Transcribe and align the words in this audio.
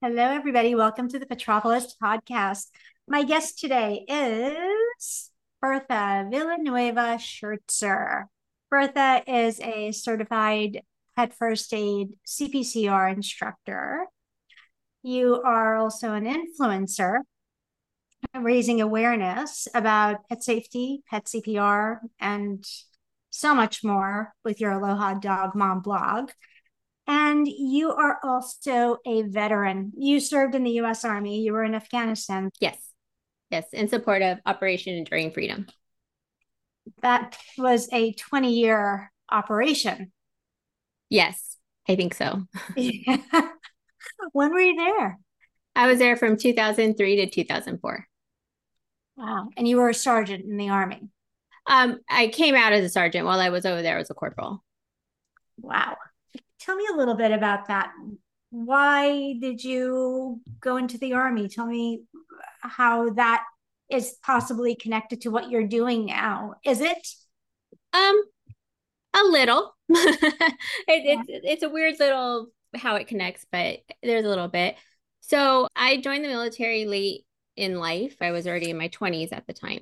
Hello, 0.00 0.22
everybody. 0.22 0.76
Welcome 0.76 1.08
to 1.08 1.18
the 1.18 1.26
Petropolis 1.26 1.96
podcast. 2.00 2.66
My 3.08 3.24
guest 3.24 3.58
today 3.58 4.04
is 4.06 5.30
Bertha 5.60 6.28
Villanueva 6.30 7.18
Schertzer. 7.18 8.26
Bertha 8.70 9.24
is 9.26 9.58
a 9.58 9.90
certified 9.90 10.82
pet 11.16 11.34
first 11.34 11.74
aid 11.74 12.10
CPCR 12.24 13.12
instructor. 13.12 14.06
You 15.02 15.42
are 15.44 15.74
also 15.74 16.12
an 16.12 16.26
influencer, 16.26 17.18
raising 18.40 18.80
awareness 18.80 19.66
about 19.74 20.28
pet 20.28 20.44
safety, 20.44 21.02
pet 21.10 21.24
CPR, 21.24 21.98
and 22.20 22.64
so 23.30 23.52
much 23.52 23.82
more 23.82 24.32
with 24.44 24.60
your 24.60 24.70
Aloha 24.70 25.14
Dog 25.14 25.56
Mom 25.56 25.80
blog. 25.80 26.30
And 27.08 27.48
you 27.48 27.90
are 27.90 28.18
also 28.22 28.98
a 29.06 29.22
veteran. 29.22 29.92
You 29.96 30.20
served 30.20 30.54
in 30.54 30.62
the 30.62 30.80
US 30.82 31.06
Army, 31.06 31.40
you 31.40 31.54
were 31.54 31.64
in 31.64 31.74
Afghanistan. 31.74 32.50
Yes. 32.60 32.76
Yes. 33.50 33.64
In 33.72 33.88
support 33.88 34.20
of 34.20 34.38
Operation 34.44 34.94
Enduring 34.94 35.32
Freedom. 35.32 35.66
That 37.00 37.38
was 37.56 37.88
a 37.92 38.12
20 38.12 38.52
year 38.52 39.10
operation. 39.30 40.12
Yes, 41.08 41.56
I 41.88 41.96
think 41.96 42.12
so. 42.12 42.42
when 44.32 44.52
were 44.52 44.60
you 44.60 44.76
there? 44.76 45.18
I 45.74 45.86
was 45.86 45.98
there 45.98 46.16
from 46.16 46.36
2003 46.36 47.16
to 47.16 47.30
2004. 47.30 48.06
Wow. 49.16 49.48
And 49.56 49.66
you 49.66 49.78
were 49.78 49.88
a 49.88 49.94
sergeant 49.94 50.44
in 50.44 50.58
the 50.58 50.68
Army? 50.68 51.08
Um, 51.66 52.00
I 52.08 52.28
came 52.28 52.54
out 52.54 52.72
as 52.72 52.84
a 52.84 52.88
sergeant 52.90 53.24
while 53.24 53.40
I 53.40 53.48
was 53.48 53.64
over 53.64 53.80
there 53.80 53.98
as 53.98 54.10
a 54.10 54.14
corporal. 54.14 54.62
Wow. 55.58 55.96
Tell 56.68 56.76
me 56.76 56.86
a 56.92 56.96
little 56.98 57.14
bit 57.14 57.30
about 57.30 57.68
that. 57.68 57.92
Why 58.50 59.32
did 59.40 59.64
you 59.64 60.42
go 60.60 60.76
into 60.76 60.98
the 60.98 61.14
army? 61.14 61.48
Tell 61.48 61.64
me 61.64 62.02
how 62.60 63.08
that 63.14 63.42
is 63.90 64.18
possibly 64.22 64.74
connected 64.74 65.22
to 65.22 65.30
what 65.30 65.48
you're 65.48 65.66
doing 65.66 66.04
now. 66.04 66.56
Is 66.66 66.82
it? 66.82 67.08
Um, 67.94 68.22
a 69.14 69.24
little. 69.24 69.74
it, 69.88 70.18
yeah. 70.88 71.22
It's 71.26 71.26
it's 71.26 71.62
a 71.62 71.70
weird 71.70 71.98
little 71.98 72.48
how 72.76 72.96
it 72.96 73.06
connects, 73.06 73.46
but 73.50 73.78
there's 74.02 74.26
a 74.26 74.28
little 74.28 74.48
bit. 74.48 74.76
So 75.22 75.68
I 75.74 75.96
joined 75.96 76.22
the 76.22 76.28
military 76.28 76.84
late 76.84 77.24
in 77.56 77.78
life. 77.78 78.16
I 78.20 78.32
was 78.32 78.46
already 78.46 78.68
in 78.68 78.76
my 78.76 78.90
20s 78.90 79.32
at 79.32 79.46
the 79.46 79.54
time. 79.54 79.80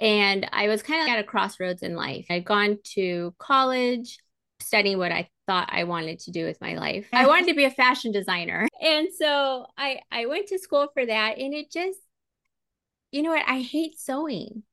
And 0.00 0.48
I 0.50 0.68
was 0.68 0.82
kind 0.82 1.02
of 1.02 1.08
at 1.10 1.18
a 1.18 1.24
crossroads 1.24 1.82
in 1.82 1.94
life. 1.94 2.24
I'd 2.30 2.46
gone 2.46 2.78
to 2.94 3.34
college, 3.38 4.18
studying 4.60 4.96
what 4.96 5.12
I 5.12 5.28
thought 5.46 5.68
I 5.72 5.84
wanted 5.84 6.20
to 6.20 6.30
do 6.30 6.44
with 6.44 6.60
my 6.60 6.74
life. 6.74 7.06
I 7.12 7.26
wanted 7.26 7.48
to 7.48 7.54
be 7.56 7.64
a 7.64 7.70
fashion 7.70 8.12
designer. 8.12 8.68
And 8.80 9.08
so 9.16 9.66
I 9.76 10.00
I 10.10 10.26
went 10.26 10.48
to 10.48 10.58
school 10.58 10.88
for 10.92 11.04
that 11.04 11.38
and 11.38 11.54
it 11.54 11.70
just 11.70 11.98
you 13.12 13.22
know 13.22 13.30
what? 13.30 13.44
I 13.46 13.60
hate 13.60 13.98
sewing. 13.98 14.62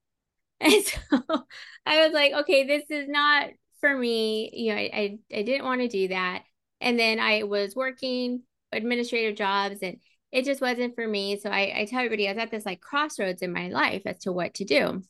And 0.61 0.83
so 0.85 0.99
I 1.85 2.05
was 2.05 2.13
like, 2.13 2.31
okay, 2.31 2.65
this 2.65 2.83
is 2.89 3.09
not 3.09 3.49
for 3.81 3.93
me. 3.97 4.49
You 4.53 4.73
know, 4.73 4.79
I 4.79 4.89
I, 4.93 5.39
I 5.39 5.41
didn't 5.43 5.65
want 5.65 5.81
to 5.81 5.89
do 5.89 6.07
that. 6.07 6.43
And 6.79 6.97
then 6.97 7.19
I 7.19 7.43
was 7.43 7.75
working 7.75 8.43
administrative 8.71 9.35
jobs 9.35 9.79
and 9.81 9.97
it 10.31 10.45
just 10.45 10.61
wasn't 10.61 10.95
for 10.95 11.07
me. 11.07 11.37
So 11.37 11.49
I, 11.49 11.73
I 11.75 11.85
tell 11.85 11.99
everybody 11.99 12.27
I 12.27 12.31
was 12.31 12.41
at 12.41 12.49
this 12.49 12.65
like 12.65 12.81
crossroads 12.81 13.41
in 13.41 13.51
my 13.51 13.67
life 13.69 14.03
as 14.05 14.19
to 14.19 14.31
what 14.31 14.53
to 14.55 14.65
do. 14.65 15.03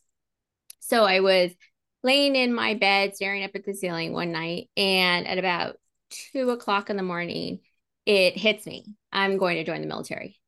So 0.80 1.06
I 1.06 1.22
was 1.22 1.52
laying 2.04 2.36
in 2.36 2.54
my 2.54 2.73
bed 2.73 3.16
staring 3.16 3.44
up 3.44 3.52
at 3.56 3.66
the 3.66 3.73
ceiling 3.73 4.14
one 4.14 4.32
night 4.32 4.70
and 4.76 5.28
at 5.28 5.38
about 5.38 5.78
two 6.09 6.50
o'clock 6.50 6.90
in 6.90 6.98
the 6.98 7.04
morning 7.04 7.59
it 8.06 8.38
hits 8.38 8.66
me. 8.66 8.86
I'm 9.12 9.38
going 9.38 9.56
to 9.58 9.64
join 9.64 9.82
the 9.82 9.88
military. 9.88 10.40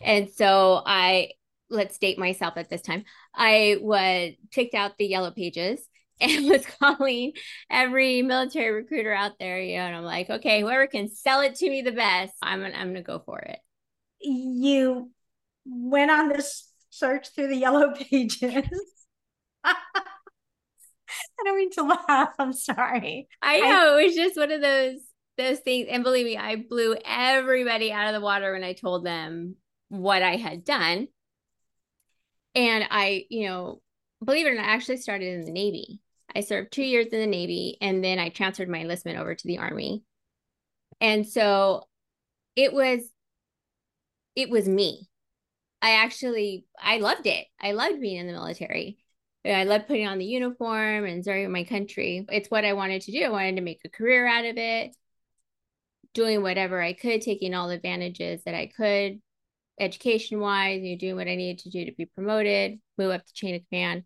And 0.00 0.30
so 0.30 0.82
i 0.84 1.30
let's 1.70 1.98
date 1.98 2.18
myself 2.18 2.54
at 2.56 2.68
this 2.68 2.82
time. 2.82 3.04
I 3.34 3.78
was 3.80 4.32
picked 4.52 4.74
out 4.74 4.96
the 4.96 5.06
yellow 5.06 5.30
pages 5.30 5.80
and 6.20 6.48
was 6.48 6.64
calling 6.80 7.32
every 7.70 8.22
military 8.22 8.70
recruiter 8.70 9.12
out 9.12 9.32
there 9.40 9.60
you 9.60 9.76
know 9.76 9.82
and 9.82 9.96
i'm 9.96 10.04
like 10.04 10.30
okay 10.30 10.60
whoever 10.60 10.86
can 10.86 11.12
sell 11.12 11.40
it 11.40 11.56
to 11.56 11.68
me 11.68 11.82
the 11.82 11.90
best 11.90 12.32
i'm 12.40 12.60
gonna, 12.60 12.72
i'm 12.76 12.86
gonna 12.86 13.02
go 13.02 13.20
for 13.26 13.40
it. 13.40 13.58
You 14.20 15.10
went 15.66 16.12
on 16.12 16.28
this 16.28 16.70
search 16.90 17.34
through 17.34 17.48
the 17.48 17.56
yellow 17.56 17.92
pages 18.10 18.68
I 21.40 21.44
don't 21.44 21.56
mean 21.56 21.70
to 21.72 21.82
laugh. 21.82 22.34
I'm 22.38 22.52
sorry. 22.52 23.28
I 23.42 23.60
know. 23.60 23.96
I, 23.96 24.00
it 24.00 24.06
was 24.06 24.14
just 24.14 24.36
one 24.36 24.52
of 24.52 24.60
those 24.60 25.00
those 25.36 25.58
things. 25.60 25.88
And 25.90 26.04
believe 26.04 26.26
me, 26.26 26.36
I 26.36 26.56
blew 26.56 26.96
everybody 27.04 27.92
out 27.92 28.08
of 28.08 28.14
the 28.14 28.24
water 28.24 28.52
when 28.52 28.64
I 28.64 28.72
told 28.72 29.04
them 29.04 29.56
what 29.88 30.22
I 30.22 30.36
had 30.36 30.64
done. 30.64 31.08
And 32.54 32.84
I, 32.88 33.24
you 33.30 33.48
know, 33.48 33.82
believe 34.24 34.46
it 34.46 34.50
or 34.50 34.54
not, 34.54 34.66
I 34.66 34.74
actually 34.74 34.98
started 34.98 35.34
in 35.34 35.44
the 35.44 35.52
Navy. 35.52 36.00
I 36.34 36.40
served 36.40 36.72
two 36.72 36.82
years 36.82 37.06
in 37.06 37.20
the 37.20 37.26
Navy 37.26 37.78
and 37.80 38.02
then 38.02 38.18
I 38.18 38.28
transferred 38.28 38.68
my 38.68 38.78
enlistment 38.78 39.18
over 39.18 39.34
to 39.34 39.46
the 39.46 39.58
Army. 39.58 40.02
And 41.00 41.26
so 41.26 41.84
it 42.56 42.72
was 42.72 43.00
it 44.36 44.50
was 44.50 44.68
me. 44.68 45.08
I 45.82 45.92
actually 45.92 46.66
I 46.80 46.98
loved 46.98 47.26
it. 47.26 47.46
I 47.60 47.72
loved 47.72 48.00
being 48.00 48.16
in 48.16 48.26
the 48.26 48.32
military. 48.32 49.03
I 49.46 49.64
love 49.64 49.86
putting 49.86 50.06
on 50.06 50.18
the 50.18 50.24
uniform 50.24 51.04
and 51.04 51.24
serving 51.24 51.52
my 51.52 51.64
country. 51.64 52.24
It's 52.30 52.50
what 52.50 52.64
I 52.64 52.72
wanted 52.72 53.02
to 53.02 53.12
do. 53.12 53.24
I 53.24 53.30
wanted 53.30 53.56
to 53.56 53.62
make 53.62 53.80
a 53.84 53.90
career 53.90 54.26
out 54.26 54.46
of 54.46 54.56
it, 54.56 54.96
doing 56.14 56.42
whatever 56.42 56.80
I 56.80 56.94
could, 56.94 57.20
taking 57.20 57.54
all 57.54 57.68
the 57.68 57.74
advantages 57.74 58.42
that 58.44 58.54
I 58.54 58.66
could, 58.66 59.20
education 59.78 60.40
wise, 60.40 60.80
you 60.82 60.92
know, 60.92 60.98
doing 60.98 61.16
what 61.16 61.28
I 61.28 61.36
needed 61.36 61.64
to 61.64 61.70
do 61.70 61.84
to 61.84 61.92
be 61.92 62.06
promoted, 62.06 62.80
move 62.96 63.10
up 63.10 63.26
the 63.26 63.32
chain 63.34 63.54
of 63.54 63.62
command. 63.70 64.04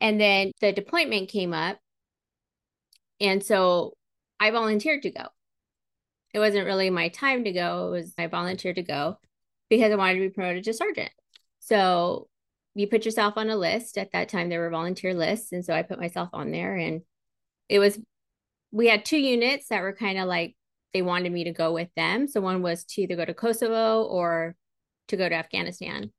And 0.00 0.20
then 0.20 0.52
the 0.60 0.72
deployment 0.72 1.30
came 1.30 1.54
up. 1.54 1.78
And 3.20 3.42
so 3.42 3.94
I 4.38 4.50
volunteered 4.50 5.02
to 5.02 5.10
go. 5.10 5.26
It 6.34 6.38
wasn't 6.38 6.66
really 6.66 6.90
my 6.90 7.08
time 7.08 7.44
to 7.44 7.52
go. 7.52 7.88
It 7.88 7.90
was 7.90 8.14
I 8.18 8.26
volunteered 8.26 8.76
to 8.76 8.82
go 8.82 9.18
because 9.70 9.90
I 9.90 9.96
wanted 9.96 10.14
to 10.14 10.20
be 10.20 10.30
promoted 10.30 10.64
to 10.64 10.74
sergeant. 10.74 11.10
So 11.60 12.27
you 12.78 12.86
put 12.86 13.04
yourself 13.04 13.34
on 13.36 13.50
a 13.50 13.56
list. 13.56 13.98
At 13.98 14.12
that 14.12 14.28
time, 14.28 14.48
there 14.48 14.60
were 14.60 14.70
volunteer 14.70 15.12
lists. 15.12 15.50
And 15.50 15.64
so 15.64 15.74
I 15.74 15.82
put 15.82 15.98
myself 15.98 16.28
on 16.32 16.52
there. 16.52 16.76
And 16.76 17.02
it 17.68 17.80
was, 17.80 17.98
we 18.70 18.86
had 18.86 19.04
two 19.04 19.18
units 19.18 19.66
that 19.68 19.82
were 19.82 19.92
kind 19.92 20.16
of 20.16 20.28
like, 20.28 20.54
they 20.94 21.02
wanted 21.02 21.32
me 21.32 21.44
to 21.44 21.52
go 21.52 21.72
with 21.72 21.88
them. 21.96 22.28
So 22.28 22.40
one 22.40 22.62
was 22.62 22.84
to 22.84 23.02
either 23.02 23.16
go 23.16 23.24
to 23.24 23.34
Kosovo 23.34 24.04
or 24.04 24.54
to 25.08 25.16
go 25.16 25.28
to 25.28 25.34
Afghanistan. 25.34 26.12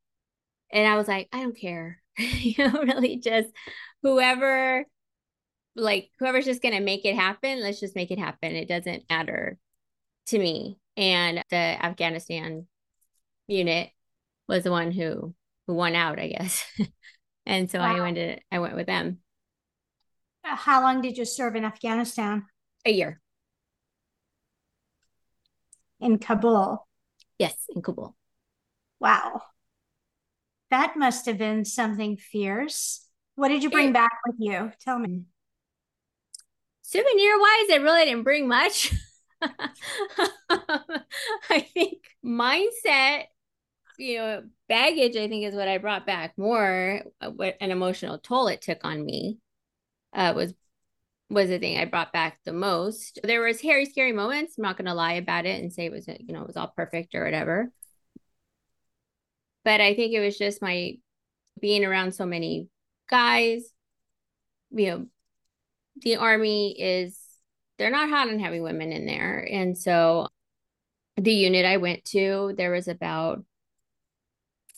And 0.69 0.85
I 0.85 0.97
was 0.97 1.07
like, 1.07 1.29
I 1.31 1.43
don't 1.43 1.57
care. 1.57 2.01
you 2.17 2.55
know, 2.57 2.81
really 2.83 3.15
just 3.15 3.47
whoever, 4.03 4.85
like, 5.77 6.09
whoever's 6.19 6.45
just 6.45 6.61
going 6.61 6.75
to 6.75 6.81
make 6.81 7.05
it 7.05 7.15
happen, 7.15 7.61
let's 7.61 7.79
just 7.79 7.95
make 7.95 8.11
it 8.11 8.19
happen. 8.19 8.53
It 8.57 8.67
doesn't 8.67 9.03
matter 9.09 9.57
to 10.27 10.37
me. 10.37 10.77
And 10.97 11.41
the 11.51 11.55
Afghanistan 11.55 12.67
unit 13.47 13.91
was 14.49 14.65
the 14.65 14.71
one 14.71 14.91
who 14.91 15.33
who 15.69 15.75
won 15.75 15.93
out, 15.93 16.19
I 16.19 16.29
guess. 16.29 16.65
and 17.45 17.69
so 17.69 17.77
wow. 17.77 17.95
I 17.95 18.01
went 18.01 18.15
to, 18.15 18.37
I 18.51 18.57
went 18.57 18.75
with 18.75 18.87
them. 18.87 19.19
Uh, 20.43 20.55
how 20.55 20.81
long 20.81 21.01
did 21.01 21.15
you 21.15 21.25
serve 21.25 21.55
in 21.55 21.63
Afghanistan? 21.63 22.47
A 22.87 22.91
year. 22.91 23.21
In 25.99 26.17
Kabul. 26.17 26.87
Yes, 27.37 27.55
in 27.69 27.83
Kabul. 27.83 28.15
Wow. 28.99 29.43
That 30.71 30.97
must 30.97 31.27
have 31.27 31.37
been 31.37 31.65
something 31.65 32.17
fierce. 32.17 33.05
What 33.35 33.49
did 33.49 33.61
you 33.61 33.69
bring 33.69 33.89
it, 33.89 33.93
back 33.93 34.17
with 34.25 34.37
you? 34.39 34.71
Tell 34.81 34.97
me. 34.97 35.25
Souvenir 36.81 37.39
wise, 37.39 37.69
I 37.73 37.79
really 37.79 38.05
didn't 38.05 38.23
bring 38.23 38.47
much. 38.47 38.91
I 40.49 41.59
think 41.59 41.99
mindset 42.25 43.25
you 43.99 44.17
know, 44.17 44.43
baggage, 44.69 45.17
I 45.17 45.27
think, 45.27 45.45
is 45.45 45.53
what 45.53 45.67
I 45.67 45.77
brought 45.77 46.05
back 46.05 46.37
more. 46.37 47.01
Uh, 47.19 47.31
what 47.31 47.57
an 47.59 47.71
emotional 47.71 48.17
toll 48.17 48.47
it 48.47 48.61
took 48.61 48.83
on 48.85 49.05
me 49.05 49.37
uh, 50.13 50.33
was 50.35 50.53
was 51.29 51.49
the 51.49 51.59
thing 51.59 51.77
I 51.77 51.85
brought 51.85 52.11
back 52.11 52.39
the 52.43 52.53
most. 52.53 53.19
There 53.23 53.41
was 53.41 53.61
hairy, 53.61 53.85
scary 53.85 54.13
moments. 54.13 54.57
I'm 54.57 54.63
not 54.63 54.77
going 54.77 54.87
to 54.87 54.95
lie 54.95 55.13
about 55.13 55.45
it 55.45 55.61
and 55.61 55.71
say 55.71 55.85
it 55.85 55.91
was, 55.91 56.07
you 56.07 56.33
know, 56.33 56.41
it 56.41 56.47
was 56.47 56.57
all 56.57 56.73
perfect 56.75 57.13
or 57.13 57.23
whatever. 57.23 57.71
But 59.63 59.79
I 59.79 59.93
think 59.93 60.13
it 60.13 60.21
was 60.21 60.39
just 60.39 60.59
my 60.59 60.97
being 61.61 61.85
around 61.85 62.13
so 62.13 62.25
many 62.25 62.69
guys. 63.09 63.71
You 64.71 64.87
know, 64.87 65.05
the 65.97 66.15
army 66.15 66.71
is 66.79 67.19
they're 67.77 67.91
not 67.91 68.09
hot 68.09 68.29
on 68.29 68.39
having 68.39 68.63
women 68.63 68.91
in 68.91 69.05
there, 69.05 69.47
and 69.51 69.77
so 69.77 70.27
the 71.17 71.33
unit 71.33 71.65
I 71.65 71.77
went 71.77 72.05
to, 72.05 72.53
there 72.57 72.71
was 72.71 72.87
about 72.87 73.43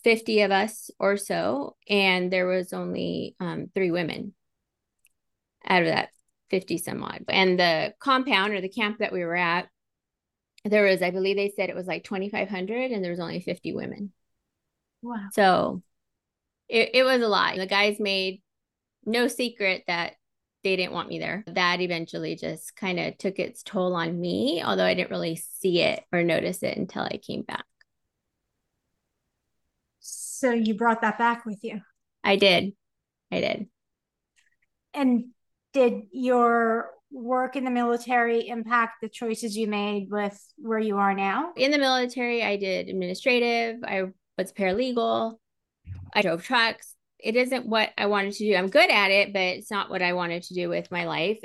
50 0.03 0.41
of 0.41 0.51
us 0.51 0.89
or 0.99 1.17
so, 1.17 1.75
and 1.87 2.31
there 2.31 2.47
was 2.47 2.73
only 2.73 3.35
um, 3.39 3.69
three 3.73 3.91
women 3.91 4.33
out 5.65 5.83
of 5.83 5.89
that 5.89 6.09
50 6.49 6.77
some 6.77 7.03
odd. 7.03 7.23
And 7.27 7.59
the 7.59 7.93
compound 7.99 8.53
or 8.53 8.61
the 8.61 8.69
camp 8.69 8.99
that 8.99 9.13
we 9.13 9.23
were 9.23 9.35
at 9.35 9.67
there 10.65 10.83
was, 10.83 11.01
I 11.01 11.11
believe 11.11 11.37
they 11.37 11.49
said 11.55 11.69
it 11.69 11.75
was 11.75 11.87
like 11.87 12.03
2,500 12.03 12.91
and 12.91 13.03
there 13.03 13.11
was 13.11 13.19
only 13.19 13.39
50 13.39 13.73
women. 13.73 14.11
Wow. 15.01 15.29
So 15.33 15.81
it, 16.69 16.91
it 16.93 17.03
was 17.03 17.21
a 17.21 17.27
lot. 17.27 17.57
The 17.57 17.65
guys 17.65 17.99
made 17.99 18.41
no 19.05 19.27
secret 19.27 19.83
that 19.87 20.13
they 20.63 20.75
didn't 20.75 20.93
want 20.93 21.09
me 21.09 21.17
there. 21.17 21.43
That 21.47 21.81
eventually 21.81 22.35
just 22.35 22.75
kind 22.75 22.99
of 22.99 23.17
took 23.17 23.39
its 23.39 23.63
toll 23.63 23.95
on 23.95 24.19
me, 24.19 24.61
although 24.63 24.85
I 24.85 24.93
didn't 24.93 25.09
really 25.09 25.35
see 25.35 25.81
it 25.81 26.03
or 26.11 26.21
notice 26.21 26.61
it 26.61 26.77
until 26.77 27.03
I 27.03 27.17
came 27.17 27.41
back. 27.41 27.65
So 30.41 30.53
you 30.53 30.73
brought 30.73 31.01
that 31.01 31.19
back 31.19 31.45
with 31.45 31.59
you? 31.61 31.81
I 32.23 32.35
did. 32.35 32.73
I 33.31 33.41
did. 33.41 33.67
And 34.91 35.25
did 35.71 36.05
your 36.11 36.89
work 37.11 37.55
in 37.55 37.63
the 37.63 37.69
military 37.69 38.47
impact 38.47 39.01
the 39.03 39.07
choices 39.07 39.55
you 39.55 39.67
made 39.67 40.07
with 40.09 40.35
where 40.57 40.79
you 40.79 40.97
are 40.97 41.13
now? 41.13 41.53
In 41.55 41.69
the 41.69 41.77
military, 41.77 42.41
I 42.41 42.57
did 42.57 42.89
administrative, 42.89 43.83
I 43.83 44.05
was 44.35 44.51
paralegal, 44.51 45.35
I 46.11 46.23
drove 46.23 46.43
trucks. 46.43 46.95
It 47.19 47.35
isn't 47.35 47.67
what 47.67 47.91
I 47.95 48.07
wanted 48.07 48.33
to 48.33 48.43
do. 48.43 48.55
I'm 48.55 48.71
good 48.71 48.89
at 48.89 49.11
it, 49.11 49.33
but 49.33 49.41
it's 49.41 49.69
not 49.69 49.91
what 49.91 50.01
I 50.01 50.13
wanted 50.13 50.41
to 50.43 50.55
do 50.55 50.69
with 50.69 50.89
my 50.89 51.05
life. 51.05 51.39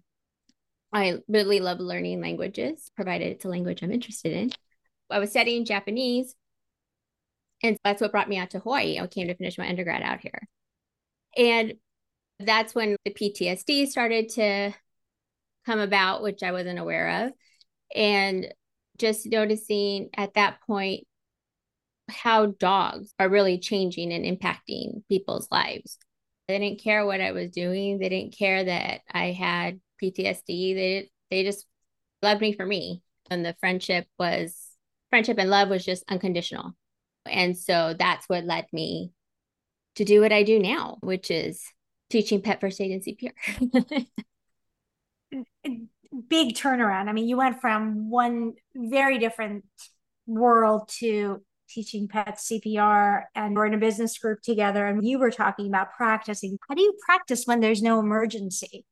I 0.91 1.19
really 1.29 1.61
love 1.61 1.81
learning 1.81 2.23
languages, 2.23 2.91
provided 2.97 3.29
it's 3.29 3.45
a 3.45 3.49
language 3.49 3.83
I'm 3.83 3.93
interested 3.93 4.33
in. 4.33 4.53
I 5.11 5.19
was 5.19 5.29
studying 5.29 5.67
Japanese, 5.67 6.35
and 7.63 7.79
that's 7.85 8.01
what 8.01 8.13
brought 8.13 8.29
me 8.29 8.39
out 8.39 8.51
to 8.51 8.59
Hawaii. 8.59 8.99
I 8.99 9.07
came 9.07 9.29
to 9.29 9.35
finish 9.35 9.59
my 9.59 9.69
undergrad 9.69 10.03
out 10.03 10.21
here. 10.21 10.41
And 11.37 11.75
that's 12.41 12.75
when 12.75 12.97
the 13.05 13.13
PTSD 13.13 13.89
started 13.89 14.29
to 14.31 14.73
come 15.65 15.81
about, 15.81 16.23
which 16.23 16.43
I 16.43 16.53
wasn't 16.53 16.79
aware 16.79 17.27
of. 17.27 17.33
And 17.95 18.53
just 18.99 19.27
noticing 19.27 20.11
at 20.17 20.35
that 20.35 20.61
point 20.67 21.07
how 22.09 22.47
dogs 22.47 23.13
are 23.19 23.29
really 23.29 23.59
changing 23.59 24.13
and 24.13 24.25
impacting 24.25 25.03
people's 25.09 25.49
lives. 25.51 25.99
They 26.49 26.59
didn't 26.59 26.83
care 26.83 27.05
what 27.05 27.21
I 27.21 27.33
was 27.33 27.51
doing. 27.51 27.99
They 27.99 28.09
didn't 28.09 28.37
care 28.37 28.65
that 28.65 29.01
I 29.11 29.33
had 29.33 29.81
PTSD. 30.03 30.75
They 30.75 31.11
they 31.31 31.43
just 31.43 31.67
loved 32.23 32.41
me 32.41 32.53
for 32.53 32.65
me. 32.65 33.03
And 33.31 33.45
the 33.45 33.57
friendship 33.59 34.07
was 34.19 34.57
friendship 35.11 35.39
and 35.39 35.51
love 35.51 35.69
was 35.69 35.85
just 35.85 36.05
unconditional. 36.09 36.75
And 37.31 37.57
so 37.57 37.95
that's 37.99 38.29
what 38.29 38.45
led 38.45 38.67
me 38.73 39.13
to 39.97 40.05
do 40.05 40.21
what 40.21 40.33
I 40.33 40.43
do 40.43 40.59
now, 40.59 40.99
which 41.01 41.31
is 41.31 41.63
teaching 42.11 42.43
pet 42.43 42.61
first 42.61 42.81
aid 42.81 42.93
and 42.93 43.03
CPR. 43.03 44.07
Big 46.29 46.55
turnaround. 46.55 47.09
I 47.09 47.13
mean, 47.13 47.29
you 47.29 47.37
went 47.37 47.61
from 47.61 48.11
one 48.11 48.55
very 48.75 49.19
different 49.19 49.65
world 50.27 50.89
to 51.01 51.43
teaching 51.69 52.09
pets 52.09 52.49
CPR 52.51 53.25
and 53.35 53.57
we're 53.57 53.67
in 53.67 53.75
a 53.75 53.79
business 53.79 54.17
group 54.19 54.41
together 54.43 54.87
and 54.87 55.05
you 55.05 55.19
were 55.19 55.31
talking 55.31 55.67
about 55.67 55.93
practicing. 55.93 56.59
How 56.69 56.75
do 56.75 56.83
you 56.83 56.97
practice 57.05 57.45
when 57.45 57.61
there's 57.61 57.83
no 57.83 57.99
emergency? 57.99 58.85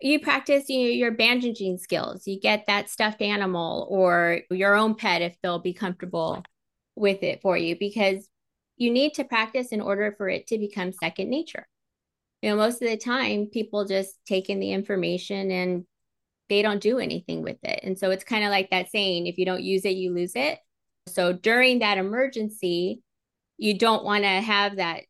You 0.00 0.20
practice 0.20 0.68
you 0.68 0.82
know, 0.82 0.90
your 0.90 1.12
bandaging 1.12 1.78
skills. 1.78 2.26
You 2.26 2.38
get 2.38 2.66
that 2.66 2.90
stuffed 2.90 3.22
animal 3.22 3.86
or 3.88 4.40
your 4.50 4.74
own 4.74 4.94
pet 4.94 5.22
if 5.22 5.36
they'll 5.42 5.58
be 5.58 5.72
comfortable 5.72 6.42
with 6.96 7.22
it 7.22 7.40
for 7.42 7.56
you 7.56 7.76
because 7.78 8.28
you 8.76 8.90
need 8.90 9.14
to 9.14 9.24
practice 9.24 9.68
in 9.68 9.80
order 9.80 10.14
for 10.16 10.28
it 10.28 10.46
to 10.48 10.58
become 10.58 10.92
second 10.92 11.30
nature. 11.30 11.66
You 12.42 12.50
know, 12.50 12.56
most 12.56 12.82
of 12.82 12.88
the 12.88 12.96
time 12.96 13.46
people 13.46 13.84
just 13.84 14.18
take 14.26 14.50
in 14.50 14.60
the 14.60 14.72
information 14.72 15.50
and 15.50 15.84
they 16.48 16.62
don't 16.62 16.80
do 16.80 16.98
anything 16.98 17.42
with 17.42 17.58
it. 17.62 17.80
And 17.82 17.98
so 17.98 18.10
it's 18.10 18.24
kind 18.24 18.44
of 18.44 18.50
like 18.50 18.70
that 18.70 18.90
saying 18.90 19.26
if 19.26 19.38
you 19.38 19.44
don't 19.44 19.62
use 19.62 19.84
it, 19.84 19.96
you 19.96 20.14
lose 20.14 20.32
it. 20.34 20.58
So 21.08 21.32
during 21.32 21.80
that 21.80 21.98
emergency, 21.98 23.02
you 23.58 23.78
don't 23.78 24.04
want 24.04 24.24
to 24.24 24.28
have 24.28 24.76
that 24.76 25.02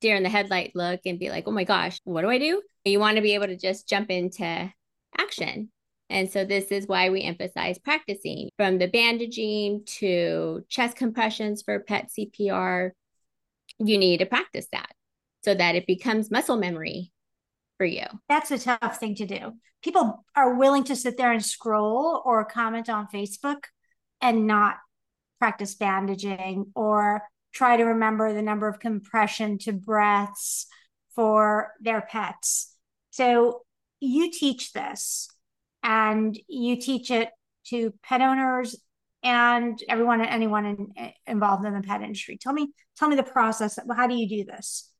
deer 0.00 0.16
in 0.16 0.22
the 0.22 0.28
headlight 0.28 0.72
look 0.74 1.00
and 1.06 1.18
be 1.18 1.30
like, 1.30 1.44
oh 1.46 1.52
my 1.52 1.64
gosh, 1.64 2.00
what 2.04 2.22
do 2.22 2.30
I 2.30 2.38
do? 2.38 2.60
You 2.84 2.98
want 2.98 3.16
to 3.16 3.22
be 3.22 3.34
able 3.34 3.46
to 3.46 3.56
just 3.56 3.88
jump 3.88 4.10
into 4.10 4.72
action. 5.16 5.70
And 6.12 6.30
so 6.30 6.44
this 6.44 6.66
is 6.66 6.86
why 6.86 7.08
we 7.08 7.22
emphasize 7.22 7.78
practicing 7.78 8.50
from 8.58 8.78
the 8.78 8.86
bandaging 8.86 9.84
to 9.86 10.62
chest 10.68 10.96
compressions 10.96 11.62
for 11.62 11.80
pet 11.80 12.10
CPR. 12.16 12.90
You 13.78 13.96
need 13.96 14.18
to 14.18 14.26
practice 14.26 14.66
that 14.72 14.92
so 15.42 15.54
that 15.54 15.74
it 15.74 15.86
becomes 15.86 16.30
muscle 16.30 16.58
memory 16.58 17.12
for 17.78 17.86
you. 17.86 18.04
That's 18.28 18.50
a 18.50 18.58
tough 18.58 18.98
thing 19.00 19.14
to 19.16 19.26
do. 19.26 19.54
People 19.82 20.24
are 20.36 20.54
willing 20.54 20.84
to 20.84 20.96
sit 20.96 21.16
there 21.16 21.32
and 21.32 21.42
scroll 21.42 22.22
or 22.26 22.44
comment 22.44 22.90
on 22.90 23.08
Facebook 23.08 23.64
and 24.20 24.46
not 24.46 24.76
practice 25.38 25.74
bandaging 25.74 26.66
or 26.74 27.22
try 27.54 27.78
to 27.78 27.84
remember 27.84 28.34
the 28.34 28.42
number 28.42 28.68
of 28.68 28.78
compression 28.78 29.56
to 29.58 29.72
breaths 29.72 30.66
for 31.14 31.72
their 31.80 32.02
pets. 32.02 32.76
So 33.10 33.62
you 33.98 34.30
teach 34.30 34.72
this 34.72 35.28
and 35.82 36.38
you 36.48 36.80
teach 36.80 37.10
it 37.10 37.30
to 37.66 37.92
pet 38.02 38.20
owners 38.20 38.76
and 39.22 39.80
everyone 39.88 40.20
and 40.20 40.30
anyone 40.30 40.66
in, 40.66 41.12
involved 41.26 41.64
in 41.64 41.74
the 41.74 41.80
pet 41.80 42.02
industry. 42.02 42.38
Tell 42.40 42.52
me, 42.52 42.72
tell 42.96 43.08
me 43.08 43.16
the 43.16 43.22
process. 43.22 43.78
How 43.94 44.06
do 44.06 44.14
you 44.14 44.28
do 44.28 44.44
this? 44.44 44.90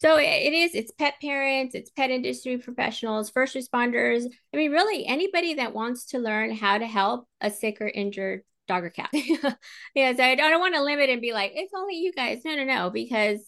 So 0.00 0.16
it 0.16 0.52
is, 0.52 0.76
it's 0.76 0.92
pet 0.92 1.14
parents, 1.20 1.74
it's 1.74 1.90
pet 1.90 2.10
industry 2.10 2.56
professionals, 2.58 3.30
first 3.30 3.56
responders. 3.56 4.24
I 4.54 4.56
mean, 4.56 4.70
really 4.70 5.04
anybody 5.04 5.54
that 5.54 5.74
wants 5.74 6.06
to 6.06 6.20
learn 6.20 6.54
how 6.54 6.78
to 6.78 6.86
help 6.86 7.26
a 7.40 7.50
sick 7.50 7.80
or 7.80 7.88
injured 7.88 8.42
dog 8.68 8.84
or 8.84 8.90
cat. 8.90 9.10
yeah, 9.94 10.14
so 10.14 10.22
I 10.22 10.36
don't 10.36 10.60
want 10.60 10.76
to 10.76 10.84
limit 10.84 11.10
and 11.10 11.20
be 11.20 11.32
like, 11.32 11.52
it's 11.54 11.72
only 11.76 11.96
you 11.96 12.12
guys. 12.12 12.42
No, 12.44 12.54
no, 12.54 12.64
no, 12.64 12.90
because 12.90 13.40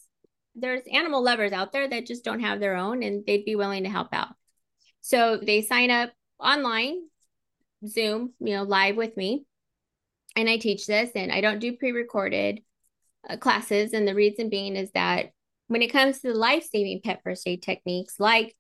there's 0.56 0.82
animal 0.92 1.22
lovers 1.22 1.52
out 1.52 1.72
there 1.72 1.88
that 1.88 2.06
just 2.06 2.24
don't 2.24 2.40
have 2.40 2.58
their 2.58 2.74
own 2.74 3.04
and 3.04 3.24
they'd 3.24 3.44
be 3.44 3.54
willing 3.54 3.84
to 3.84 3.90
help 3.90 4.08
out. 4.12 4.34
So 5.02 5.36
they 5.40 5.62
sign 5.62 5.90
up 5.90 6.10
online, 6.42 7.08
Zoom, 7.86 8.32
you 8.40 8.54
know, 8.54 8.62
live 8.62 8.96
with 8.96 9.16
me. 9.16 9.44
And 10.36 10.48
I 10.48 10.58
teach 10.58 10.86
this 10.86 11.10
and 11.14 11.32
I 11.32 11.40
don't 11.40 11.58
do 11.58 11.76
pre 11.76 11.92
recorded 11.92 12.60
uh, 13.28 13.36
classes. 13.36 13.92
And 13.92 14.06
the 14.06 14.14
reason 14.14 14.48
being 14.48 14.76
is 14.76 14.90
that 14.92 15.30
when 15.66 15.82
it 15.82 15.92
comes 15.92 16.20
to 16.20 16.32
the 16.32 16.38
life 16.38 16.68
saving 16.70 17.00
pet 17.04 17.20
first 17.22 17.46
aid 17.46 17.62
techniques 17.62 18.18
like 18.18 18.56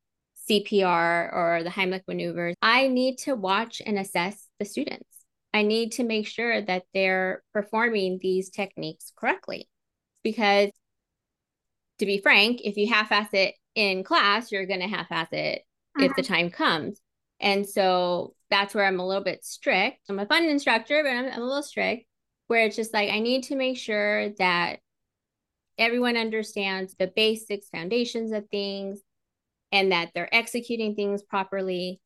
CPR 0.48 1.32
or 1.32 1.60
the 1.62 1.70
Heimlich 1.70 2.02
maneuvers, 2.08 2.54
I 2.62 2.88
need 2.88 3.18
to 3.18 3.34
watch 3.34 3.80
and 3.84 3.98
assess 3.98 4.48
the 4.58 4.64
students. 4.64 5.06
I 5.52 5.62
need 5.62 5.92
to 5.92 6.04
make 6.04 6.26
sure 6.26 6.62
that 6.62 6.84
they're 6.94 7.42
performing 7.52 8.18
these 8.20 8.50
techniques 8.50 9.12
correctly. 9.16 9.68
Because 10.22 10.70
to 11.98 12.06
be 12.06 12.20
frank, 12.20 12.60
if 12.64 12.76
you 12.76 12.88
half 12.88 13.12
ass 13.12 13.28
it 13.32 13.54
in 13.74 14.04
class, 14.04 14.52
you're 14.52 14.66
going 14.66 14.80
to 14.80 14.88
half 14.88 15.10
ass 15.10 15.28
it 15.32 15.62
uh-huh. 15.96 16.06
if 16.06 16.16
the 16.16 16.22
uh-huh. 16.22 16.34
time 16.34 16.50
comes. 16.50 17.00
And 17.40 17.66
so 17.66 18.34
that's 18.50 18.74
where 18.74 18.84
I'm 18.84 19.00
a 19.00 19.06
little 19.06 19.24
bit 19.24 19.44
strict. 19.44 20.00
I'm 20.08 20.18
a 20.18 20.26
fun 20.26 20.44
instructor, 20.44 21.02
but 21.02 21.10
I'm, 21.10 21.26
a 21.26 21.44
little 21.44 21.62
strict 21.62 22.04
where 22.48 22.66
it's 22.66 22.76
just 22.76 22.92
like 22.92 23.10
I 23.10 23.20
need 23.20 23.44
to 23.44 23.56
make 23.56 23.78
sure 23.78 24.30
that 24.38 24.80
everyone 25.78 26.16
understands 26.16 26.94
the 26.98 27.06
basics, 27.06 27.68
foundations 27.68 28.32
of 28.32 28.48
things, 28.50 29.00
and 29.72 29.92
that 29.92 30.10
they're 30.14 30.34
executing 30.34 30.94
things 30.94 31.22
properly 31.22 32.00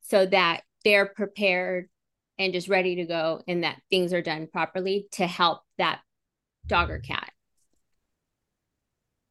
so 0.00 0.26
that 0.26 0.62
they're 0.84 1.06
prepared 1.06 1.88
and 2.38 2.52
just 2.52 2.68
ready 2.68 2.96
to 2.96 3.04
go 3.04 3.42
and 3.46 3.62
that 3.62 3.80
things 3.90 4.12
are 4.12 4.22
done 4.22 4.48
properly 4.50 5.06
to 5.12 5.26
help 5.26 5.60
that 5.78 6.00
dog 6.66 6.90
or 6.90 6.98
cat. 6.98 7.30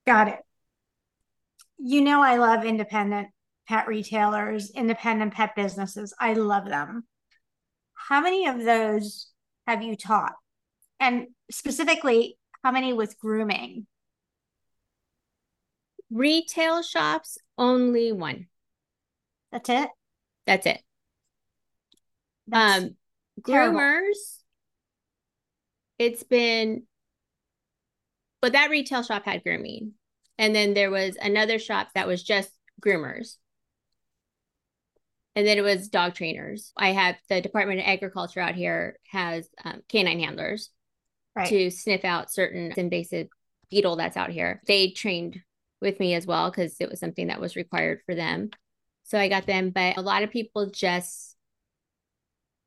Got 0.06 0.30
it. 0.30 0.40
You 1.78 2.02
know, 2.02 2.22
I 2.22 2.38
love 2.38 2.64
independent 2.64 3.30
pet 3.72 3.88
retailers, 3.88 4.70
independent 4.72 5.34
pet 5.34 5.56
businesses. 5.56 6.14
I 6.20 6.34
love 6.34 6.66
them. 6.66 7.06
How 7.94 8.20
many 8.20 8.46
of 8.46 8.66
those 8.66 9.28
have 9.66 9.82
you 9.82 9.96
taught? 9.96 10.34
And 11.00 11.28
specifically, 11.50 12.38
how 12.62 12.72
many 12.74 12.92
with 12.92 13.18
grooming? 13.18 13.88
Retail 16.12 16.84
shops, 16.84 17.38
only 17.58 18.12
one. 18.12 18.48
That's 19.54 19.70
it? 19.70 19.90
That's 20.46 20.66
it. 20.66 20.82
That's 22.48 22.84
um, 22.84 22.96
groomers, 23.40 24.42
it's 25.98 26.24
been, 26.24 26.84
but 28.42 28.52
that 28.52 28.70
retail 28.70 29.02
shop 29.02 29.24
had 29.24 29.44
grooming. 29.44 29.94
And 30.38 30.54
then 30.54 30.74
there 30.74 30.92
was 30.92 31.16
another 31.22 31.58
shop 31.58 31.88
that 31.96 32.06
was 32.08 32.22
just 32.22 32.52
groomers. 32.82 33.38
And 35.36 35.48
then 35.48 35.58
it 35.58 35.62
was 35.62 35.88
dog 35.88 36.14
trainers. 36.14 36.74
I 36.76 36.92
have 36.92 37.16
the 37.30 37.42
Department 37.42 37.80
of 37.80 37.86
Agriculture 37.88 38.42
out 38.42 38.56
here 38.56 38.98
has 39.10 39.48
um, 39.64 39.82
canine 39.88 40.20
handlers 40.20 40.70
right. 41.36 41.48
to 41.48 41.72
sniff 41.72 42.04
out 42.04 42.32
certain 42.32 42.74
invasive 42.76 43.28
beetle 43.70 43.96
that's 43.96 44.18
out 44.18 44.30
here. 44.30 44.62
They 44.68 44.90
trained 44.90 45.40
with 45.80 46.00
me 46.00 46.14
as 46.14 46.28
well 46.28 46.50
because 46.50 46.76
it 46.80 46.90
was 46.90 47.00
something 47.00 47.28
that 47.28 47.40
was 47.40 47.56
required 47.56 48.02
for 48.06 48.14
them. 48.14 48.50
So 49.04 49.18
I 49.18 49.30
got 49.30 49.46
them. 49.46 49.72
But 49.72 49.98
a 49.98 50.02
lot 50.02 50.24
of 50.24 50.32
people 50.32 50.70
just 50.70 51.36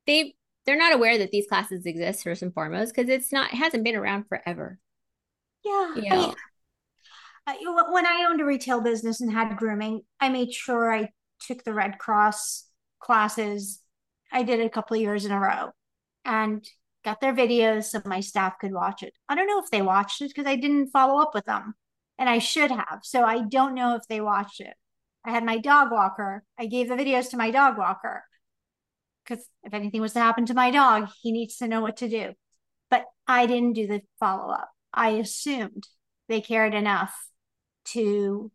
they 0.07 0.35
they're 0.65 0.77
not 0.77 0.93
aware 0.93 1.19
that 1.19 1.31
these 1.31 1.47
classes 1.47 1.85
exist 1.85 2.23
first 2.23 2.41
and 2.41 2.53
foremost 2.53 2.95
because 2.95 3.09
it's 3.09 3.31
not 3.31 3.53
it 3.53 3.57
hasn't 3.57 3.83
been 3.83 3.95
around 3.95 4.25
forever. 4.27 4.79
Yeah. 5.63 5.95
You 5.95 6.09
know? 6.09 6.35
I, 7.47 7.57
when 7.91 8.07
I 8.07 8.25
owned 8.27 8.41
a 8.41 8.45
retail 8.45 8.81
business 8.81 9.21
and 9.21 9.31
had 9.31 9.55
grooming, 9.55 10.01
I 10.19 10.29
made 10.29 10.51
sure 10.51 10.91
I 10.93 11.09
took 11.39 11.63
the 11.63 11.73
Red 11.73 11.97
Cross 11.99 12.67
classes. 12.99 13.81
I 14.31 14.43
did 14.43 14.59
a 14.59 14.69
couple 14.69 14.95
of 14.95 15.01
years 15.01 15.25
in 15.25 15.31
a 15.31 15.39
row 15.39 15.71
and 16.23 16.67
got 17.03 17.21
their 17.21 17.33
videos 17.33 17.85
so 17.85 18.01
my 18.05 18.19
staff 18.19 18.59
could 18.59 18.73
watch 18.73 19.03
it. 19.03 19.13
I 19.29 19.35
don't 19.35 19.47
know 19.47 19.59
if 19.59 19.69
they 19.69 19.81
watched 19.81 20.21
it 20.21 20.29
because 20.29 20.47
I 20.47 20.55
didn't 20.55 20.89
follow 20.89 21.21
up 21.21 21.33
with 21.33 21.45
them 21.45 21.75
and 22.17 22.29
I 22.29 22.39
should 22.39 22.71
have. 22.71 22.99
So 23.03 23.23
I 23.23 23.43
don't 23.43 23.75
know 23.75 23.95
if 23.95 24.03
they 24.07 24.21
watched 24.21 24.59
it. 24.59 24.73
I 25.23 25.31
had 25.31 25.43
my 25.43 25.57
dog 25.57 25.91
walker. 25.91 26.43
I 26.57 26.65
gave 26.65 26.89
the 26.89 26.95
videos 26.95 27.29
to 27.31 27.37
my 27.37 27.51
dog 27.51 27.77
walker 27.77 28.23
because 29.23 29.45
if 29.63 29.73
anything 29.73 30.01
was 30.01 30.13
to 30.13 30.19
happen 30.19 30.45
to 30.47 30.53
my 30.53 30.71
dog, 30.71 31.09
he 31.21 31.31
needs 31.31 31.57
to 31.57 31.67
know 31.67 31.81
what 31.81 31.97
to 31.97 32.09
do. 32.09 32.33
But 32.89 33.05
I 33.27 33.45
didn't 33.45 33.73
do 33.73 33.87
the 33.87 34.01
follow 34.19 34.53
up. 34.53 34.69
I 34.93 35.11
assumed 35.11 35.83
they 36.27 36.41
cared 36.41 36.73
enough 36.73 37.13
to 37.85 38.51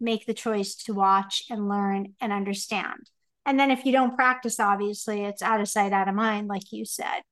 make 0.00 0.26
the 0.26 0.34
choice 0.34 0.74
to 0.74 0.94
watch 0.94 1.44
and 1.50 1.68
learn 1.68 2.14
and 2.20 2.32
understand. 2.32 3.10
And 3.44 3.58
then 3.58 3.70
if 3.70 3.84
you 3.84 3.92
don't 3.92 4.16
practice, 4.16 4.60
obviously, 4.60 5.24
it's 5.24 5.42
out 5.42 5.60
of 5.60 5.68
sight, 5.68 5.92
out 5.92 6.08
of 6.08 6.14
mind, 6.14 6.48
like 6.48 6.70
you 6.70 6.84
said. 6.84 7.22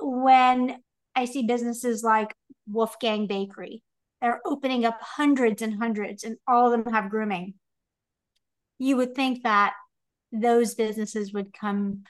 When 0.00 0.76
I 1.14 1.24
see 1.24 1.42
businesses 1.42 2.02
like 2.02 2.34
Woof 2.68 2.96
Gang 3.00 3.26
Bakery, 3.26 3.82
they're 4.20 4.40
opening 4.46 4.84
up 4.84 4.98
hundreds 5.00 5.60
and 5.60 5.78
hundreds, 5.78 6.24
and 6.24 6.36
all 6.46 6.72
of 6.72 6.84
them 6.84 6.92
have 6.92 7.10
grooming. 7.10 7.54
You 8.78 8.96
would 8.96 9.14
think 9.14 9.42
that 9.42 9.74
those 10.32 10.74
businesses 10.74 11.32
would 11.32 11.52
come 11.52 12.04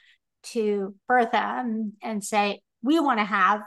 to 0.44 0.94
Bertha 1.08 1.36
and, 1.36 1.92
and 2.02 2.22
say, 2.22 2.60
we 2.82 3.00
want 3.00 3.18
to 3.18 3.24
have 3.24 3.62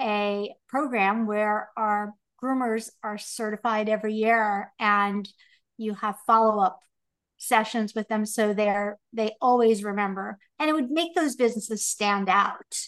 a 0.00 0.54
program 0.68 1.26
where 1.26 1.70
our 1.76 2.14
groomers 2.42 2.90
are 3.02 3.18
certified 3.18 3.88
every 3.88 4.14
year 4.14 4.72
and 4.78 5.28
you 5.80 5.94
have 5.94 6.16
follow-up 6.26 6.80
sessions 7.36 7.94
with 7.94 8.06
them 8.08 8.26
so 8.26 8.52
they're 8.52 8.98
they 9.12 9.32
always 9.40 9.82
remember. 9.82 10.38
And 10.58 10.68
it 10.68 10.74
would 10.74 10.90
make 10.90 11.14
those 11.14 11.36
businesses 11.36 11.84
stand 11.84 12.28
out. 12.28 12.78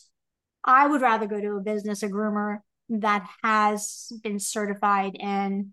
I 0.65 0.87
would 0.87 1.01
rather 1.01 1.27
go 1.27 1.41
to 1.41 1.57
a 1.57 1.61
business 1.61 2.03
a 2.03 2.09
groomer 2.09 2.59
that 2.89 3.27
has 3.43 4.13
been 4.23 4.39
certified 4.39 5.17
in 5.19 5.73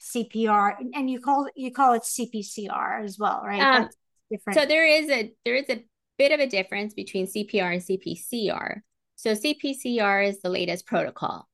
cpr 0.00 0.76
and 0.94 1.10
you 1.10 1.18
call 1.18 1.48
you 1.56 1.72
call 1.72 1.94
it 1.94 2.02
cpcr 2.02 3.02
as 3.02 3.18
well 3.18 3.42
right? 3.44 3.60
Um, 3.60 3.88
different. 4.30 4.56
so 4.56 4.64
there 4.64 4.86
is 4.86 5.10
a 5.10 5.32
there 5.44 5.56
is 5.56 5.68
a 5.70 5.84
bit 6.18 6.30
of 6.30 6.38
a 6.38 6.46
difference 6.46 6.94
between 6.94 7.26
cpr 7.26 7.72
and 7.72 7.82
cpcr 7.82 8.82
so 9.16 9.32
cpcr 9.32 10.28
is 10.28 10.40
the 10.40 10.50
latest 10.50 10.86
protocol 10.86 11.48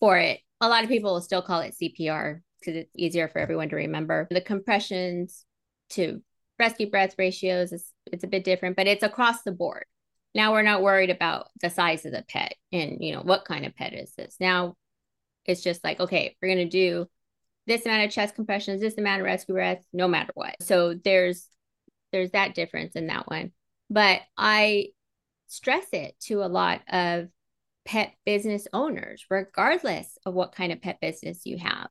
for 0.00 0.18
it. 0.18 0.40
A 0.60 0.68
lot 0.68 0.84
of 0.84 0.88
people 0.88 1.12
will 1.12 1.20
still 1.20 1.42
call 1.42 1.60
it 1.60 1.74
CPR 1.80 2.40
because 2.66 2.80
it's 2.82 2.96
easier 2.96 3.28
for 3.28 3.38
everyone 3.38 3.68
to 3.68 3.76
remember. 3.76 4.26
The 4.30 4.40
compressions 4.40 5.44
to 5.90 6.22
rescue 6.58 6.90
breath 6.90 7.14
ratios 7.18 7.72
is 7.72 7.92
it's 8.06 8.24
a 8.24 8.28
bit 8.28 8.44
different, 8.44 8.76
but 8.76 8.86
it's 8.86 9.02
across 9.02 9.42
the 9.42 9.52
board. 9.52 9.84
Now 10.34 10.52
we're 10.52 10.62
not 10.62 10.82
worried 10.82 11.10
about 11.10 11.48
the 11.62 11.70
size 11.70 12.04
of 12.04 12.12
the 12.12 12.24
pet 12.28 12.54
and 12.72 12.98
you 13.00 13.12
know 13.12 13.22
what 13.22 13.44
kind 13.44 13.64
of 13.64 13.76
pet 13.76 13.94
is 13.94 14.12
this. 14.14 14.36
Now 14.40 14.76
it's 15.44 15.62
just 15.62 15.84
like 15.84 16.00
okay, 16.00 16.36
we're 16.42 16.48
gonna 16.48 16.68
do 16.68 17.06
this 17.66 17.86
amount 17.86 18.04
of 18.04 18.10
chest 18.10 18.34
compressions, 18.34 18.80
this 18.80 18.98
amount 18.98 19.20
of 19.20 19.26
rescue 19.26 19.54
breaths, 19.54 19.86
no 19.92 20.08
matter 20.08 20.32
what. 20.34 20.56
So 20.62 20.94
there's 20.94 21.48
there's 22.12 22.32
that 22.32 22.54
difference 22.54 22.96
in 22.96 23.06
that 23.06 23.28
one. 23.28 23.52
But 23.88 24.20
I 24.36 24.88
stress 25.46 25.86
it 25.92 26.18
to 26.22 26.42
a 26.42 26.48
lot 26.48 26.82
of 26.88 27.28
pet 27.84 28.14
business 28.26 28.66
owners, 28.72 29.24
regardless 29.30 30.18
of 30.26 30.34
what 30.34 30.52
kind 30.52 30.72
of 30.72 30.82
pet 30.82 31.00
business 31.00 31.46
you 31.46 31.56
have. 31.58 31.88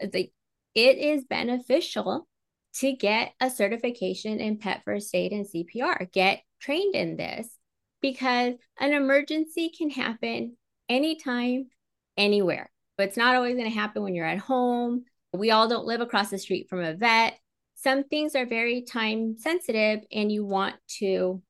Like 0.00 0.32
it 0.74 0.98
is 0.98 1.24
beneficial 1.24 2.28
to 2.76 2.92
get 2.92 3.32
a 3.40 3.50
certification 3.50 4.38
in 4.38 4.58
pet 4.58 4.82
first 4.84 5.14
aid 5.14 5.32
and 5.32 5.46
CPR. 5.46 6.10
Get 6.12 6.42
trained 6.60 6.94
in 6.94 7.16
this 7.16 7.58
because 8.00 8.54
an 8.78 8.92
emergency 8.92 9.70
can 9.76 9.90
happen 9.90 10.56
anytime, 10.88 11.68
anywhere. 12.16 12.70
But 12.96 13.08
it's 13.08 13.16
not 13.16 13.34
always 13.34 13.54
going 13.56 13.68
to 13.68 13.74
happen 13.74 14.02
when 14.02 14.14
you're 14.14 14.26
at 14.26 14.38
home. 14.38 15.04
We 15.32 15.50
all 15.50 15.68
don't 15.68 15.86
live 15.86 16.00
across 16.00 16.30
the 16.30 16.38
street 16.38 16.68
from 16.68 16.80
a 16.80 16.94
vet. 16.94 17.38
Some 17.74 18.04
things 18.04 18.34
are 18.34 18.46
very 18.46 18.82
time 18.82 19.36
sensitive 19.38 20.00
and 20.12 20.30
you 20.30 20.44
want 20.44 20.76
to 20.98 21.42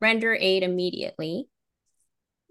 render 0.00 0.34
aid 0.34 0.62
immediately 0.62 1.48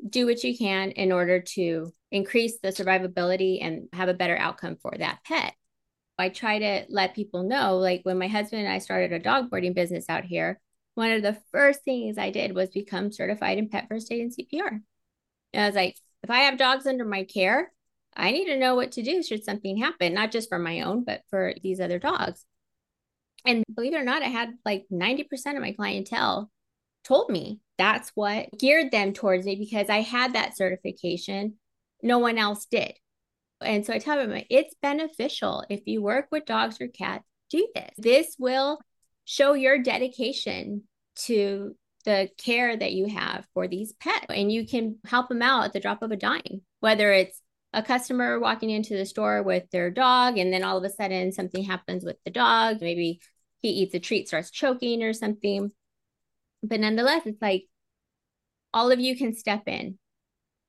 do 0.07 0.25
what 0.25 0.43
you 0.43 0.57
can 0.57 0.91
in 0.91 1.11
order 1.11 1.41
to 1.41 1.93
increase 2.11 2.59
the 2.59 2.69
survivability 2.69 3.59
and 3.61 3.87
have 3.93 4.09
a 4.09 4.13
better 4.13 4.37
outcome 4.37 4.77
for 4.81 4.93
that 4.97 5.19
pet. 5.25 5.53
I 6.17 6.29
try 6.29 6.59
to 6.59 6.85
let 6.89 7.15
people 7.15 7.43
know, 7.43 7.77
like 7.77 8.01
when 8.03 8.19
my 8.19 8.27
husband 8.27 8.61
and 8.63 8.71
I 8.71 8.77
started 8.77 9.11
a 9.11 9.19
dog 9.19 9.49
boarding 9.49 9.73
business 9.73 10.05
out 10.07 10.23
here, 10.23 10.59
one 10.93 11.11
of 11.11 11.23
the 11.23 11.37
first 11.51 11.83
things 11.83 12.17
I 12.17 12.29
did 12.29 12.53
was 12.53 12.69
become 12.69 13.11
certified 13.11 13.57
in 13.57 13.69
pet 13.69 13.87
first 13.89 14.11
aid 14.11 14.21
and 14.21 14.31
CPR. 14.31 14.81
And 15.53 15.63
I 15.63 15.65
was 15.65 15.75
like, 15.75 15.95
if 16.21 16.29
I 16.29 16.41
have 16.41 16.57
dogs 16.57 16.85
under 16.85 17.05
my 17.05 17.23
care, 17.23 17.71
I 18.15 18.31
need 18.31 18.45
to 18.45 18.57
know 18.57 18.75
what 18.75 18.91
to 18.93 19.03
do 19.03 19.23
should 19.23 19.43
something 19.43 19.77
happen, 19.77 20.13
not 20.13 20.31
just 20.31 20.49
for 20.49 20.59
my 20.59 20.81
own, 20.81 21.03
but 21.03 21.21
for 21.29 21.53
these 21.63 21.79
other 21.79 21.97
dogs. 21.97 22.45
And 23.45 23.63
believe 23.73 23.93
it 23.93 23.97
or 23.97 24.03
not, 24.03 24.21
I 24.21 24.27
had 24.27 24.53
like 24.65 24.85
90% 24.91 25.55
of 25.55 25.61
my 25.61 25.71
clientele 25.71 26.51
told 27.03 27.29
me 27.29 27.59
that's 27.77 28.11
what 28.13 28.49
geared 28.57 28.91
them 28.91 29.13
towards 29.13 29.45
me 29.45 29.55
because 29.55 29.89
I 29.89 30.01
had 30.01 30.33
that 30.33 30.55
certification. 30.55 31.55
No 32.03 32.19
one 32.19 32.37
else 32.37 32.65
did. 32.65 32.93
And 33.61 33.85
so 33.85 33.93
I 33.93 33.99
tell 33.99 34.17
them 34.17 34.41
it's 34.49 34.75
beneficial 34.81 35.63
if 35.69 35.81
you 35.85 36.01
work 36.01 36.27
with 36.31 36.45
dogs 36.45 36.81
or 36.81 36.87
cats, 36.87 37.25
do 37.49 37.67
this. 37.75 37.91
This 37.97 38.35
will 38.39 38.79
show 39.25 39.53
your 39.53 39.79
dedication 39.79 40.83
to 41.15 41.75
the 42.05 42.29
care 42.37 42.75
that 42.75 42.93
you 42.93 43.07
have 43.07 43.45
for 43.53 43.67
these 43.67 43.93
pets. 43.93 44.25
And 44.29 44.51
you 44.51 44.65
can 44.65 44.97
help 45.05 45.29
them 45.29 45.43
out 45.43 45.65
at 45.65 45.73
the 45.73 45.79
drop 45.79 46.01
of 46.01 46.11
a 46.11 46.15
dime, 46.15 46.61
whether 46.79 47.11
it's 47.11 47.39
a 47.73 47.83
customer 47.83 48.39
walking 48.39 48.71
into 48.71 48.97
the 48.97 49.05
store 49.05 49.43
with 49.43 49.69
their 49.71 49.91
dog, 49.91 50.37
and 50.37 50.51
then 50.51 50.63
all 50.63 50.77
of 50.77 50.83
a 50.83 50.89
sudden 50.89 51.31
something 51.31 51.63
happens 51.63 52.03
with 52.03 52.17
the 52.25 52.31
dog. 52.31 52.77
Maybe 52.81 53.21
he 53.61 53.69
eats 53.69 53.93
a 53.93 53.99
treat, 53.99 54.27
starts 54.27 54.49
choking 54.49 55.03
or 55.03 55.13
something 55.13 55.71
but 56.63 56.79
nonetheless 56.79 57.23
it's 57.25 57.41
like 57.41 57.65
all 58.73 58.91
of 58.91 58.99
you 58.99 59.17
can 59.17 59.33
step 59.35 59.63
in 59.67 59.97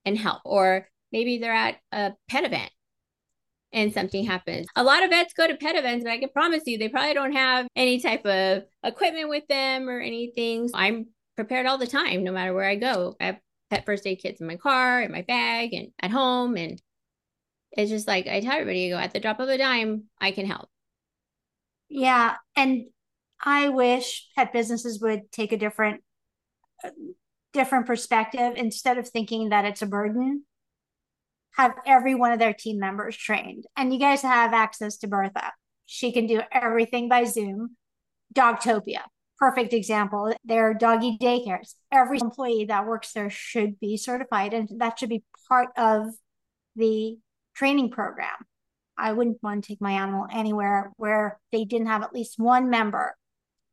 and 0.05 0.19
help 0.19 0.41
or 0.45 0.89
maybe 1.13 1.39
they're 1.39 1.53
at 1.53 1.77
a 1.93 2.13
pet 2.29 2.45
event 2.45 2.71
and 3.73 3.93
something 3.93 4.25
happens. 4.25 4.67
A 4.77 4.85
lot 4.85 5.03
of 5.03 5.11
vets 5.11 5.33
go 5.33 5.47
to 5.47 5.57
pet 5.57 5.77
events, 5.77 6.05
but 6.05 6.13
I 6.13 6.19
can 6.19 6.29
promise 6.29 6.63
you 6.67 6.79
they 6.79 6.89
probably 6.89 7.15
don't 7.15 7.33
have 7.33 7.67
any 7.75 8.01
type 8.01 8.25
of 8.27 8.65
equipment 8.85 9.29
with 9.29 9.47
them 9.49 9.89
or 9.89 10.01
anything. 10.01 10.69
I'm 10.75 11.07
prepared 11.37 11.67
all 11.67 11.79
the 11.79 11.87
time, 11.87 12.25
no 12.25 12.33
matter 12.33 12.53
where 12.53 12.69
I 12.69 12.77
go. 12.77 13.17
I 13.21 13.27
have 13.27 13.39
pet 13.71 13.87
first 13.87 14.07
aid 14.07 14.21
kits 14.21 14.41
in 14.41 14.47
my 14.47 14.57
car, 14.57 15.01
in 15.03 15.11
my 15.11 15.23
bag, 15.23 15.73
and 15.73 15.89
at 16.01 16.11
home. 16.11 16.57
And 16.57 16.81
it's 17.73 17.91
just 17.91 18.07
like 18.07 18.27
I 18.27 18.41
tell 18.41 18.53
everybody, 18.53 18.91
go 18.91 18.99
at 18.99 19.15
the 19.15 19.21
drop 19.21 19.41
of 19.41 19.49
a 19.49 19.57
dime, 19.57 20.05
I 20.21 20.33
can 20.33 20.47
help. 20.47 20.69
Yeah. 21.89 22.35
And 22.55 22.85
I 23.43 23.71
wish 23.71 24.29
pet 24.37 24.53
businesses 24.53 25.01
would 25.01 25.33
take 25.33 25.53
a 25.53 25.57
different 25.57 26.03
different 27.53 27.87
perspective 27.87 28.55
instead 28.57 28.99
of 28.99 29.09
thinking 29.09 29.51
that 29.51 29.65
it's 29.65 29.83
a 29.83 29.87
burden 29.87 30.45
have 31.57 31.75
every 31.87 32.15
one 32.15 32.33
of 32.33 32.39
their 32.39 32.55
team 32.55 32.79
members 32.79 33.17
trained. 33.17 33.65
And 33.77 33.93
you 33.93 33.99
guys 33.99 34.23
have 34.23 34.53
access 34.53 34.97
to 34.99 35.09
bertha. 35.09 35.53
She 35.87 36.13
can 36.13 36.27
do 36.27 36.41
everything 36.53 37.09
by 37.09 37.25
zoom. 37.25 37.77
Dogtopia 38.35 39.03
perfect 39.43 39.73
example. 39.73 40.33
They're 40.45 40.73
doggy 40.73 41.19
daycares. 41.21 41.75
Every 41.91 42.21
employee 42.21 42.67
that 42.67 42.87
works 42.87 43.13
there 43.13 43.29
should 43.29 43.81
be 43.81 43.97
certified 43.97 44.55
and 44.55 44.69
that 44.77 45.01
should 45.01 45.09
be 45.09 45.25
part 45.49 45.71
of 45.77 46.07
the 46.77 47.19
training 47.57 47.91
program. 47.91 48.29
I 48.97 49.13
wouldn't 49.15 49.43
want 49.43 49.65
to 49.65 49.69
take 49.69 49.81
my 49.81 49.95
animal 49.95 50.29
anywhere 50.33 50.93
where 50.97 51.41
they 51.51 51.65
didn't 51.65 51.89
have 51.89 52.05
at 52.05 52.15
least 52.15 52.39
one 52.39 52.71
member 52.71 53.17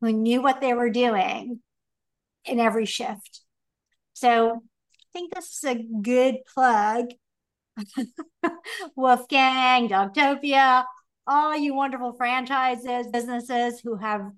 who 0.00 0.12
knew 0.12 0.42
what 0.42 0.60
they 0.60 0.74
were 0.74 0.90
doing 0.90 1.60
in 2.44 2.58
every 2.58 2.84
shift. 2.84 3.42
So 4.12 4.54
I 4.54 4.58
think 5.12 5.32
this 5.32 5.56
is 5.56 5.64
a 5.64 5.84
good 6.02 6.38
plug. 6.52 7.10
Woof 8.96 9.28
Gang, 9.28 9.88
Dogtopia, 9.88 10.84
all 11.26 11.56
you 11.56 11.74
wonderful 11.74 12.12
franchises, 12.14 13.06
businesses 13.12 13.80
who 13.80 13.96
have 13.96 14.30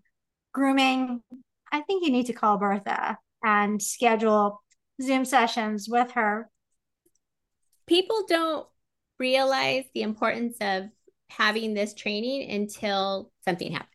grooming. 0.52 1.22
I 1.70 1.80
think 1.80 2.04
you 2.04 2.12
need 2.12 2.26
to 2.26 2.32
call 2.32 2.58
Bertha 2.58 3.18
and 3.42 3.82
schedule 3.82 4.62
Zoom 5.00 5.24
sessions 5.24 5.88
with 5.88 6.12
her. 6.12 6.50
People 7.86 8.24
don't 8.28 8.66
realize 9.18 9.84
the 9.94 10.02
importance 10.02 10.56
of 10.60 10.84
having 11.30 11.74
this 11.74 11.94
training 11.94 12.50
until 12.50 13.30
something 13.44 13.72
happens 13.72 13.92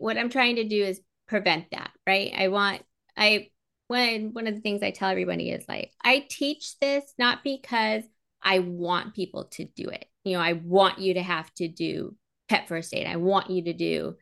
what 0.00 0.16
I'm 0.16 0.30
trying 0.30 0.56
to 0.56 0.64
do 0.64 0.82
is 0.82 1.00
prevent 1.28 1.66
that, 1.72 1.90
right? 2.06 2.32
I 2.36 2.48
want 2.48 2.82
I 3.16 3.50
when 3.88 4.32
one 4.32 4.46
of 4.46 4.54
the 4.54 4.60
things 4.60 4.82
I 4.82 4.92
tell 4.92 5.10
everybody 5.10 5.50
is 5.50 5.64
like, 5.68 5.92
I 6.02 6.26
teach 6.28 6.78
this 6.80 7.04
not 7.18 7.44
because 7.44 8.02
I 8.42 8.60
want 8.60 9.14
people 9.14 9.44
to 9.52 9.64
do 9.64 9.88
it. 9.88 10.06
You 10.24 10.34
know, 10.34 10.42
I 10.42 10.54
want 10.54 10.98
you 10.98 11.14
to 11.14 11.22
have 11.22 11.52
to 11.54 11.68
do 11.68 12.16
pet 12.48 12.68
first 12.68 12.94
aid. 12.94 13.06
I 13.06 13.16
want 13.16 13.50
you 13.50 13.64
to 13.64 13.72
do 13.72 14.16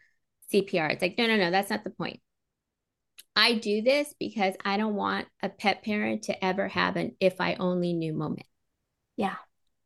CPR. 0.52 0.90
It's 0.90 1.02
like, 1.02 1.16
no, 1.18 1.26
no, 1.26 1.36
no, 1.36 1.50
that's 1.50 1.70
not 1.70 1.84
the 1.84 1.90
point. 1.90 2.20
I 3.34 3.54
do 3.54 3.82
this 3.82 4.12
because 4.18 4.54
I 4.64 4.76
don't 4.76 4.96
want 4.96 5.26
a 5.42 5.48
pet 5.48 5.84
parent 5.84 6.24
to 6.24 6.44
ever 6.44 6.68
have 6.68 6.96
an 6.96 7.16
if 7.20 7.40
I 7.40 7.54
only 7.54 7.92
knew 7.92 8.12
moment. 8.12 8.46
Yeah. 9.16 9.36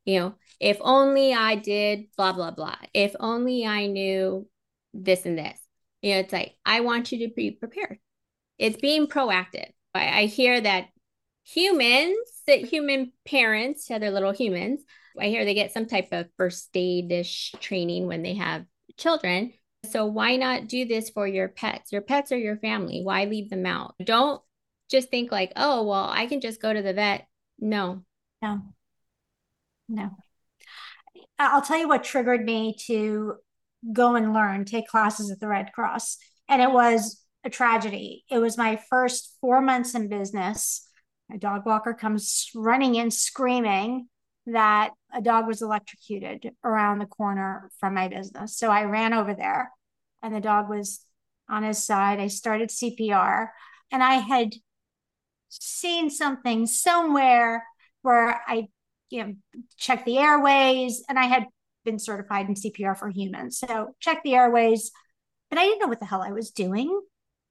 You 0.04 0.20
know, 0.20 0.34
if 0.58 0.78
only 0.80 1.34
I 1.34 1.56
did 1.56 2.06
blah, 2.16 2.32
blah, 2.32 2.50
blah. 2.50 2.76
If 2.94 3.14
only 3.20 3.66
I 3.66 3.86
knew 3.86 4.48
this 4.94 5.26
and 5.26 5.38
this. 5.38 5.58
You 6.00 6.14
know, 6.14 6.20
it's 6.20 6.32
like, 6.32 6.54
I 6.64 6.80
want 6.80 7.12
you 7.12 7.28
to 7.28 7.34
be 7.34 7.52
prepared. 7.52 7.98
It's 8.58 8.76
being 8.76 9.06
proactive. 9.06 9.70
I, 9.94 10.22
I 10.22 10.24
hear 10.26 10.60
that 10.60 10.86
humans, 11.44 12.16
that 12.46 12.64
human 12.64 13.12
parents, 13.24 13.90
other 13.90 14.10
little 14.10 14.32
humans, 14.32 14.82
I 15.18 15.26
hear 15.26 15.44
they 15.44 15.54
get 15.54 15.72
some 15.72 15.86
type 15.86 16.08
of 16.12 16.28
first 16.36 16.70
aid 16.74 17.12
ish 17.12 17.52
training 17.60 18.06
when 18.06 18.22
they 18.22 18.34
have 18.34 18.64
children. 18.96 19.52
So 19.90 20.06
why 20.06 20.36
not 20.36 20.68
do 20.68 20.84
this 20.84 21.10
for 21.10 21.26
your 21.26 21.48
pets? 21.48 21.92
Your 21.92 22.02
pets 22.02 22.32
are 22.32 22.38
your 22.38 22.56
family. 22.56 23.02
Why 23.02 23.24
leave 23.24 23.50
them 23.50 23.66
out? 23.66 23.94
Don't 24.02 24.40
just 24.90 25.10
think 25.10 25.32
like, 25.32 25.52
oh, 25.56 25.84
well, 25.84 26.08
I 26.08 26.26
can 26.26 26.40
just 26.40 26.62
go 26.62 26.72
to 26.72 26.82
the 26.82 26.92
vet. 26.92 27.26
No. 27.58 28.04
No. 28.40 28.62
No. 29.88 30.10
I'll 31.38 31.62
tell 31.62 31.78
you 31.78 31.88
what 31.88 32.04
triggered 32.04 32.44
me 32.44 32.76
to 32.86 33.34
go 33.92 34.14
and 34.14 34.32
learn, 34.32 34.64
take 34.64 34.86
classes 34.86 35.30
at 35.30 35.40
the 35.40 35.48
Red 35.48 35.72
Cross. 35.72 36.18
And 36.48 36.62
it 36.62 36.70
was 36.70 37.20
a 37.44 37.50
tragedy. 37.50 38.24
It 38.30 38.38
was 38.38 38.56
my 38.56 38.80
first 38.88 39.36
four 39.40 39.60
months 39.60 39.94
in 39.94 40.08
business. 40.08 40.88
A 41.32 41.38
dog 41.38 41.64
walker 41.64 41.94
comes 41.94 42.50
running 42.54 42.96
in 42.96 43.10
screaming 43.10 44.08
that 44.46 44.90
a 45.14 45.22
dog 45.22 45.46
was 45.46 45.62
electrocuted 45.62 46.50
around 46.64 46.98
the 46.98 47.06
corner 47.06 47.70
from 47.78 47.94
my 47.94 48.08
business. 48.08 48.56
So 48.56 48.68
I 48.68 48.84
ran 48.84 49.14
over 49.14 49.34
there 49.34 49.70
and 50.22 50.34
the 50.34 50.40
dog 50.40 50.68
was 50.68 51.04
on 51.48 51.62
his 51.62 51.84
side. 51.84 52.18
I 52.18 52.26
started 52.26 52.70
CPR 52.70 53.48
and 53.90 54.02
I 54.02 54.14
had 54.14 54.52
seen 55.48 56.10
something 56.10 56.66
somewhere 56.66 57.64
where 58.02 58.40
I 58.46 58.68
you 59.10 59.24
know 59.24 59.34
checked 59.76 60.06
the 60.06 60.18
airways 60.18 61.04
and 61.08 61.18
I 61.18 61.26
had 61.26 61.46
been 61.84 61.98
certified 61.98 62.48
in 62.48 62.54
CPR 62.54 62.96
for 62.98 63.10
humans. 63.10 63.58
So 63.58 63.94
check 64.00 64.22
the 64.22 64.34
airways, 64.34 64.90
but 65.50 65.58
I 65.58 65.64
didn't 65.64 65.80
know 65.80 65.88
what 65.88 66.00
the 66.00 66.06
hell 66.06 66.22
I 66.22 66.32
was 66.32 66.50
doing. 66.50 67.00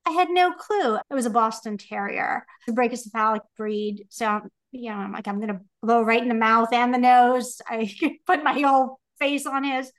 I 0.06 0.12
had 0.12 0.30
no 0.30 0.52
clue. 0.54 0.98
It 0.98 1.14
was 1.14 1.26
a 1.26 1.30
Boston 1.30 1.78
Terrier, 1.78 2.46
a 2.68 2.72
brachycephalic 2.72 3.42
breed. 3.58 4.06
So 4.10 4.42
you 4.72 4.90
know, 4.90 4.98
I'm 4.98 5.12
like, 5.12 5.28
I'm 5.28 5.40
gonna 5.40 5.62
blow 5.82 6.02
right 6.02 6.22
in 6.22 6.30
the 6.30 6.36
mouth 6.36 6.72
and 6.74 6.94
the 6.94 6.98
nose. 6.98 7.62
I 7.68 7.94
put 8.26 8.44
my 8.44 8.60
whole 8.60 9.00
face 9.20 9.46
on 9.46 9.64
his. 9.64 9.92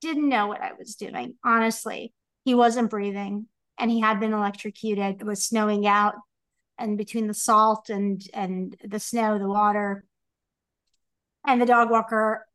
Didn't 0.00 0.28
know 0.28 0.46
what 0.46 0.60
I 0.60 0.72
was 0.78 0.94
doing. 0.94 1.34
Honestly, 1.44 2.12
he 2.44 2.54
wasn't 2.54 2.90
breathing, 2.90 3.46
and 3.78 3.90
he 3.90 4.00
had 4.00 4.20
been 4.20 4.32
electrocuted. 4.32 5.20
It 5.20 5.26
was 5.26 5.46
snowing 5.46 5.86
out, 5.86 6.14
and 6.78 6.98
between 6.98 7.26
the 7.26 7.34
salt 7.34 7.90
and 7.90 8.22
and 8.34 8.76
the 8.84 9.00
snow, 9.00 9.38
the 9.38 9.48
water, 9.48 10.04
and 11.46 11.60
the 11.60 11.66
dog 11.66 11.90
walker 11.90 12.46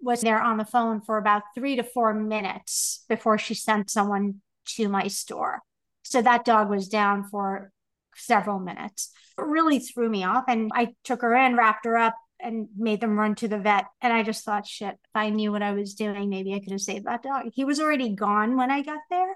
was 0.00 0.22
there 0.22 0.40
on 0.40 0.56
the 0.56 0.64
phone 0.64 1.00
for 1.00 1.18
about 1.18 1.42
three 1.54 1.76
to 1.76 1.82
four 1.82 2.12
minutes 2.12 3.04
before 3.08 3.38
she 3.38 3.54
sent 3.54 3.90
someone 3.90 4.40
to 4.64 4.88
my 4.88 5.06
store. 5.06 5.62
So 6.08 6.22
that 6.22 6.44
dog 6.44 6.70
was 6.70 6.88
down 6.88 7.24
for 7.24 7.72
several 8.14 8.58
minutes. 8.58 9.10
It 9.38 9.42
really 9.42 9.78
threw 9.78 10.08
me 10.08 10.24
off. 10.24 10.44
And 10.48 10.70
I 10.74 10.94
took 11.04 11.22
her 11.22 11.34
in, 11.34 11.56
wrapped 11.56 11.84
her 11.84 11.96
up, 11.96 12.14
and 12.38 12.68
made 12.76 13.00
them 13.00 13.18
run 13.18 13.34
to 13.36 13.48
the 13.48 13.58
vet. 13.58 13.86
And 14.00 14.12
I 14.12 14.22
just 14.22 14.44
thought, 14.44 14.66
shit, 14.66 14.94
if 14.94 15.10
I 15.14 15.30
knew 15.30 15.52
what 15.52 15.62
I 15.62 15.72
was 15.72 15.94
doing, 15.94 16.28
maybe 16.28 16.54
I 16.54 16.60
could 16.60 16.72
have 16.72 16.80
saved 16.80 17.06
that 17.06 17.22
dog. 17.22 17.50
He 17.52 17.64
was 17.64 17.80
already 17.80 18.14
gone 18.14 18.56
when 18.56 18.70
I 18.70 18.82
got 18.82 19.00
there. 19.10 19.34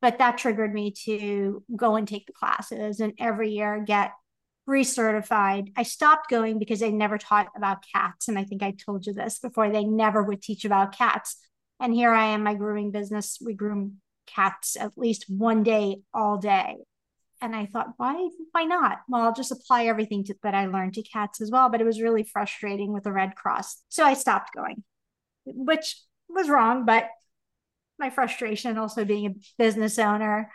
But 0.00 0.18
that 0.18 0.38
triggered 0.38 0.72
me 0.72 0.92
to 1.04 1.64
go 1.74 1.96
and 1.96 2.06
take 2.06 2.26
the 2.26 2.32
classes 2.32 3.00
and 3.00 3.12
every 3.18 3.50
year 3.50 3.82
get 3.84 4.12
recertified. 4.68 5.72
I 5.76 5.82
stopped 5.82 6.30
going 6.30 6.58
because 6.58 6.78
they 6.78 6.92
never 6.92 7.18
taught 7.18 7.48
about 7.56 7.84
cats. 7.92 8.28
And 8.28 8.38
I 8.38 8.44
think 8.44 8.62
I 8.62 8.72
told 8.72 9.06
you 9.06 9.12
this 9.12 9.40
before, 9.40 9.70
they 9.70 9.84
never 9.84 10.22
would 10.22 10.40
teach 10.40 10.64
about 10.64 10.96
cats. 10.96 11.36
And 11.80 11.92
here 11.92 12.12
I 12.12 12.26
am, 12.26 12.44
my 12.44 12.54
grooming 12.54 12.92
business. 12.92 13.38
We 13.44 13.54
groom 13.54 14.00
cats 14.34 14.76
at 14.76 14.96
least 14.96 15.26
one 15.28 15.62
day 15.62 15.98
all 16.12 16.38
day 16.38 16.76
and 17.40 17.54
I 17.54 17.66
thought, 17.66 17.94
why, 17.96 18.28
why 18.52 18.64
not? 18.64 18.98
Well, 19.08 19.22
I'll 19.22 19.34
just 19.34 19.52
apply 19.52 19.86
everything 19.86 20.24
to, 20.24 20.34
that 20.42 20.54
I 20.54 20.66
learned 20.66 20.94
to 20.94 21.02
cats 21.02 21.40
as 21.40 21.50
well. 21.50 21.68
But 21.68 21.80
it 21.80 21.84
was 21.84 22.00
really 22.00 22.24
frustrating 22.24 22.92
with 22.92 23.04
the 23.04 23.12
Red 23.12 23.36
Cross. 23.36 23.82
So 23.88 24.04
I 24.04 24.14
stopped 24.14 24.54
going, 24.54 24.82
which 25.44 26.00
was 26.28 26.48
wrong. 26.48 26.84
But 26.84 27.08
my 27.98 28.10
frustration 28.10 28.78
also 28.78 29.04
being 29.04 29.26
a 29.26 29.34
business 29.56 29.98
owner, 29.98 30.50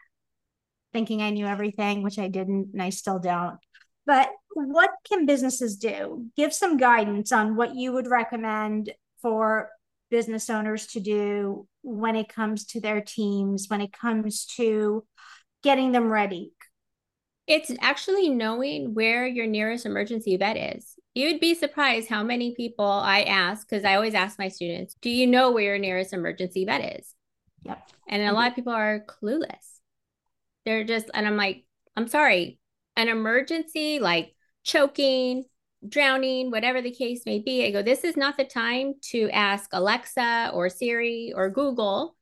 thinking 0.91 1.21
I 1.21 1.29
knew 1.29 1.45
everything, 1.45 2.03
which 2.03 2.19
I 2.19 2.27
didn't, 2.27 2.69
and 2.73 2.81
I 2.81 2.89
still 2.89 3.19
don't. 3.19 3.57
But 4.05 4.29
what 4.53 4.91
can 5.07 5.25
businesses 5.25 5.77
do? 5.77 6.25
Give 6.35 6.53
some 6.53 6.77
guidance 6.77 7.31
on 7.31 7.55
what 7.55 7.75
you 7.75 7.93
would 7.93 8.07
recommend 8.07 8.91
for 9.21 9.69
business 10.13 10.49
owners 10.49 10.87
to 10.87 10.99
do 10.99 11.67
when 11.81 12.15
it 12.15 12.29
comes 12.29 12.65
to 12.65 12.79
their 12.79 13.01
teams, 13.01 13.65
when 13.67 13.81
it 13.81 13.91
comes 13.91 14.45
to 14.45 15.03
getting 15.63 15.91
them 15.91 16.07
ready 16.07 16.53
it's 17.47 17.71
actually 17.81 18.29
knowing 18.29 18.93
where 18.93 19.27
your 19.27 19.45
nearest 19.45 19.85
emergency 19.85 20.37
vet 20.37 20.77
is. 20.77 20.95
You'd 21.13 21.39
be 21.39 21.53
surprised 21.53 22.09
how 22.09 22.23
many 22.23 22.55
people 22.55 22.85
I 22.85 23.23
ask, 23.23 23.67
because 23.67 23.83
I 23.85 23.95
always 23.95 24.15
ask 24.15 24.39
my 24.39 24.47
students, 24.47 24.95
do 25.01 25.09
you 25.09 25.27
know 25.27 25.51
where 25.51 25.63
your 25.63 25.77
nearest 25.77 26.13
emergency 26.13 26.65
vet 26.65 26.99
is? 26.99 27.13
Yep. 27.63 27.89
And 28.07 28.23
a 28.23 28.33
lot 28.33 28.49
of 28.49 28.55
people 28.55 28.73
are 28.73 29.05
clueless. 29.05 29.79
They're 30.65 30.85
just, 30.85 31.09
and 31.13 31.27
I'm 31.27 31.37
like, 31.37 31.65
I'm 31.95 32.07
sorry, 32.07 32.59
an 32.95 33.09
emergency 33.09 33.99
like 33.99 34.33
choking, 34.63 35.43
drowning, 35.87 36.51
whatever 36.51 36.81
the 36.81 36.91
case 36.91 37.21
may 37.25 37.39
be. 37.39 37.65
I 37.65 37.71
go, 37.71 37.81
this 37.81 38.03
is 38.03 38.17
not 38.17 38.37
the 38.37 38.45
time 38.45 38.95
to 39.11 39.29
ask 39.31 39.69
Alexa 39.73 40.51
or 40.53 40.69
Siri 40.69 41.33
or 41.35 41.49
Google 41.49 42.15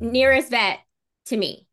nearest 0.00 0.50
vet 0.50 0.80
to 1.26 1.36
me 1.36 1.68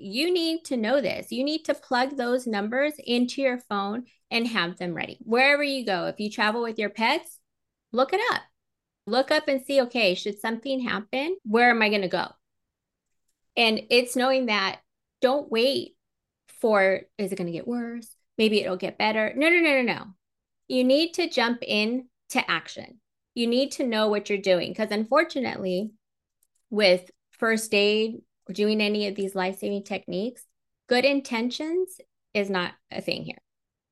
you 0.00 0.32
need 0.32 0.64
to 0.64 0.76
know 0.76 1.00
this. 1.00 1.30
You 1.30 1.44
need 1.44 1.64
to 1.66 1.74
plug 1.74 2.16
those 2.16 2.46
numbers 2.46 2.94
into 2.98 3.42
your 3.42 3.58
phone 3.58 4.04
and 4.30 4.46
have 4.46 4.78
them 4.78 4.94
ready. 4.94 5.18
Wherever 5.20 5.62
you 5.62 5.84
go, 5.84 6.06
if 6.06 6.18
you 6.18 6.30
travel 6.30 6.62
with 6.62 6.78
your 6.78 6.90
pets, 6.90 7.38
look 7.92 8.12
it 8.12 8.20
up. 8.32 8.42
Look 9.06 9.30
up 9.30 9.48
and 9.48 9.64
see, 9.64 9.82
okay, 9.82 10.14
should 10.14 10.40
something 10.40 10.80
happen, 10.80 11.36
where 11.44 11.70
am 11.70 11.82
I 11.82 11.88
going 11.88 12.02
to 12.02 12.08
go? 12.08 12.28
And 13.56 13.82
it's 13.90 14.16
knowing 14.16 14.46
that 14.46 14.80
don't 15.20 15.50
wait 15.50 15.96
for, 16.60 17.00
is 17.18 17.32
it 17.32 17.36
going 17.36 17.46
to 17.46 17.52
get 17.52 17.68
worse? 17.68 18.08
Maybe 18.38 18.60
it'll 18.60 18.76
get 18.76 18.98
better. 18.98 19.34
No, 19.36 19.50
no, 19.50 19.60
no, 19.60 19.82
no, 19.82 19.82
no. 19.82 20.04
You 20.70 20.84
need 20.84 21.14
to 21.14 21.28
jump 21.28 21.64
in 21.66 22.06
to 22.28 22.48
action. 22.48 23.00
You 23.34 23.48
need 23.48 23.72
to 23.72 23.84
know 23.84 24.06
what 24.06 24.30
you're 24.30 24.38
doing 24.38 24.70
because 24.70 24.92
unfortunately, 24.92 25.90
with 26.70 27.10
first 27.32 27.74
aid, 27.74 28.20
or 28.48 28.52
doing 28.52 28.80
any 28.80 29.08
of 29.08 29.16
these 29.16 29.34
life 29.34 29.58
saving 29.58 29.82
techniques, 29.82 30.46
good 30.88 31.04
intentions 31.04 32.00
is 32.34 32.48
not 32.48 32.74
a 32.92 33.00
thing 33.00 33.24
here. 33.24 33.42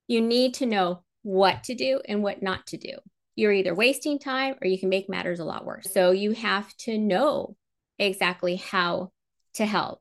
You 0.06 0.20
need 0.20 0.54
to 0.54 0.66
know 0.66 1.02
what 1.22 1.64
to 1.64 1.74
do 1.74 2.00
and 2.08 2.22
what 2.22 2.44
not 2.44 2.68
to 2.68 2.76
do. 2.76 2.92
You're 3.34 3.52
either 3.52 3.74
wasting 3.74 4.20
time 4.20 4.54
or 4.62 4.68
you 4.68 4.78
can 4.78 4.88
make 4.88 5.08
matters 5.08 5.40
a 5.40 5.44
lot 5.44 5.64
worse. 5.64 5.92
So 5.92 6.12
you 6.12 6.30
have 6.30 6.72
to 6.78 6.96
know 6.96 7.56
exactly 7.98 8.54
how 8.54 9.10
to 9.54 9.66
help. 9.66 10.00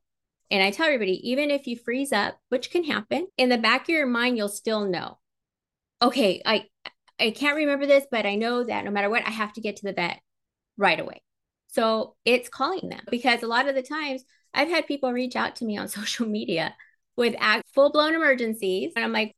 And 0.52 0.62
I 0.62 0.70
tell 0.70 0.86
everybody, 0.86 1.32
even 1.32 1.50
if 1.50 1.66
you 1.66 1.76
freeze 1.76 2.12
up, 2.12 2.38
which 2.50 2.70
can 2.70 2.84
happen, 2.84 3.30
in 3.36 3.50
the 3.50 3.58
back 3.58 3.86
of 3.86 3.90
your 3.90 4.06
mind, 4.06 4.38
you'll 4.38 4.48
still 4.48 4.88
know. 4.88 5.18
Okay, 6.02 6.42
I 6.46 6.66
I 7.20 7.32
can't 7.32 7.58
remember 7.58 7.86
this, 7.86 8.06
but 8.12 8.26
I 8.26 8.36
know 8.36 8.64
that 8.64 8.86
no 8.86 8.92
matter 8.92 9.10
what, 9.10 9.26
I 9.26 9.32
have 9.32 9.54
to 9.54 9.62
get 9.62 9.78
to 9.78 9.86
the 9.86 9.94
vet 9.94 10.20
right 10.78 11.00
away. 11.00 11.22
So 11.68 12.16
it's 12.26 12.50
calling 12.50 12.90
them 12.90 13.02
because 13.10 13.44
a 13.44 13.48
lot 13.48 13.68
of 13.68 13.76
the 13.76 13.82
times 13.82 14.24
I've 14.54 14.70
had 14.70 14.88
people 14.88 15.12
reach 15.12 15.36
out 15.36 15.58
to 15.58 15.66
me 15.66 15.78
on 15.78 15.88
social 15.88 16.28
media 16.28 16.76
with 17.16 17.36
full 17.74 17.92
blown 17.92 18.16
emergencies. 18.16 18.94
And 18.96 19.04
I'm 19.04 19.12
like, 19.12 19.36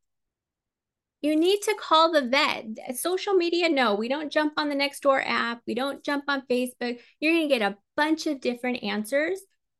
you 1.21 1.35
need 1.35 1.61
to 1.63 1.75
call 1.79 2.11
the 2.11 2.21
vet. 2.27 2.97
Social 2.97 3.33
media, 3.33 3.69
no, 3.69 3.95
we 3.95 4.07
don't 4.07 4.31
jump 4.31 4.53
on 4.57 4.69
the 4.69 4.75
Nextdoor 4.75 5.21
app. 5.25 5.61
We 5.67 5.75
don't 5.75 6.03
jump 6.03 6.25
on 6.27 6.43
Facebook. 6.49 6.99
You're 7.19 7.33
going 7.33 7.49
to 7.49 7.59
get 7.59 7.61
a 7.61 7.77
bunch 7.97 8.25
of 8.27 8.39
different 8.39 8.83
answers 8.83 9.39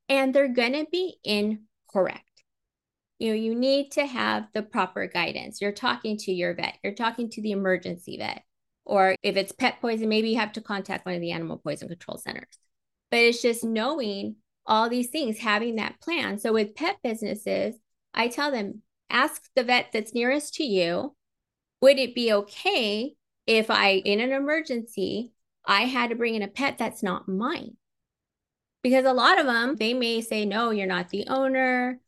and 0.10 0.34
they're 0.34 0.50
going 0.50 0.74
to 0.74 0.86
be 0.92 1.16
incorrect. 1.24 2.29
You 3.20 3.30
know, 3.30 3.36
you 3.36 3.54
need 3.54 3.92
to 3.92 4.06
have 4.06 4.48
the 4.54 4.64
proper 4.64 5.06
guidance. 5.08 5.62
You're 5.62 5.72
talking 5.72 6.18
to 6.18 6.32
your 6.32 6.56
vet, 6.56 6.78
you're 6.84 6.96
talking 6.96 7.30
to 7.32 7.42
the 7.42 7.52
emergency 7.52 8.18
vet. 8.18 8.44
Or 8.86 9.16
if 9.22 9.38
it's 9.38 9.52
pet 9.52 9.82
poison, 9.82 10.10
maybe 10.10 10.30
you 10.30 10.38
have 10.40 10.54
to 10.54 10.62
contact 10.62 11.06
one 11.06 11.14
of 11.14 11.22
the 11.22 11.32
animal 11.32 11.58
poison 11.58 11.90
control 11.90 12.18
centers. 12.18 12.58
But 13.12 13.20
it's 13.20 13.42
just 13.42 13.64
knowing 13.64 14.38
all 14.66 14.90
these 14.90 15.10
things, 15.10 15.38
having 15.38 15.76
that 15.76 16.00
plan. 16.02 16.40
So 16.40 16.54
with 16.54 16.76
pet 16.76 16.98
businesses, 17.04 17.76
I 18.14 18.30
tell 18.30 18.52
them 18.52 18.82
ask 19.10 19.44
the 19.56 19.64
vet 19.64 19.88
that's 19.92 20.14
nearest 20.14 20.56
to 20.56 20.64
you, 20.64 21.16
would 21.82 22.00
it 22.00 22.16
be 22.16 22.32
okay 22.34 23.16
if 23.46 23.70
I, 23.70 23.94
in 24.06 24.20
an 24.20 24.32
emergency, 24.32 25.34
I 25.66 25.82
had 25.82 26.10
to 26.10 26.16
bring 26.16 26.36
in 26.36 26.42
a 26.42 26.48
pet 26.48 26.78
that's 26.78 27.04
not 27.04 27.28
mine? 27.28 27.78
Because 28.82 29.06
a 29.06 29.14
lot 29.14 29.40
of 29.40 29.46
them, 29.46 29.76
they 29.76 29.94
may 29.94 30.22
say, 30.22 30.46
no, 30.46 30.70
you're 30.72 30.88
not 30.88 31.10
the 31.10 31.28
owner. 31.28 32.00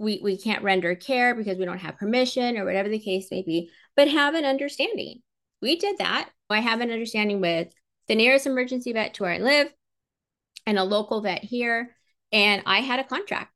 We, 0.00 0.18
we 0.22 0.38
can't 0.38 0.64
render 0.64 0.94
care 0.94 1.34
because 1.34 1.58
we 1.58 1.66
don't 1.66 1.78
have 1.78 1.98
permission 1.98 2.56
or 2.56 2.64
whatever 2.64 2.88
the 2.88 2.98
case 2.98 3.28
may 3.30 3.42
be, 3.42 3.70
but 3.96 4.08
have 4.08 4.34
an 4.34 4.46
understanding. 4.46 5.20
We 5.60 5.76
did 5.76 5.98
that. 5.98 6.30
I 6.48 6.60
have 6.60 6.80
an 6.80 6.90
understanding 6.90 7.42
with 7.42 7.68
the 8.08 8.14
nearest 8.14 8.46
emergency 8.46 8.94
vet 8.94 9.12
to 9.14 9.24
where 9.24 9.32
I 9.32 9.38
live 9.38 9.68
and 10.64 10.78
a 10.78 10.84
local 10.84 11.20
vet 11.20 11.44
here. 11.44 11.94
And 12.32 12.62
I 12.64 12.80
had 12.80 12.98
a 12.98 13.04
contract 13.04 13.52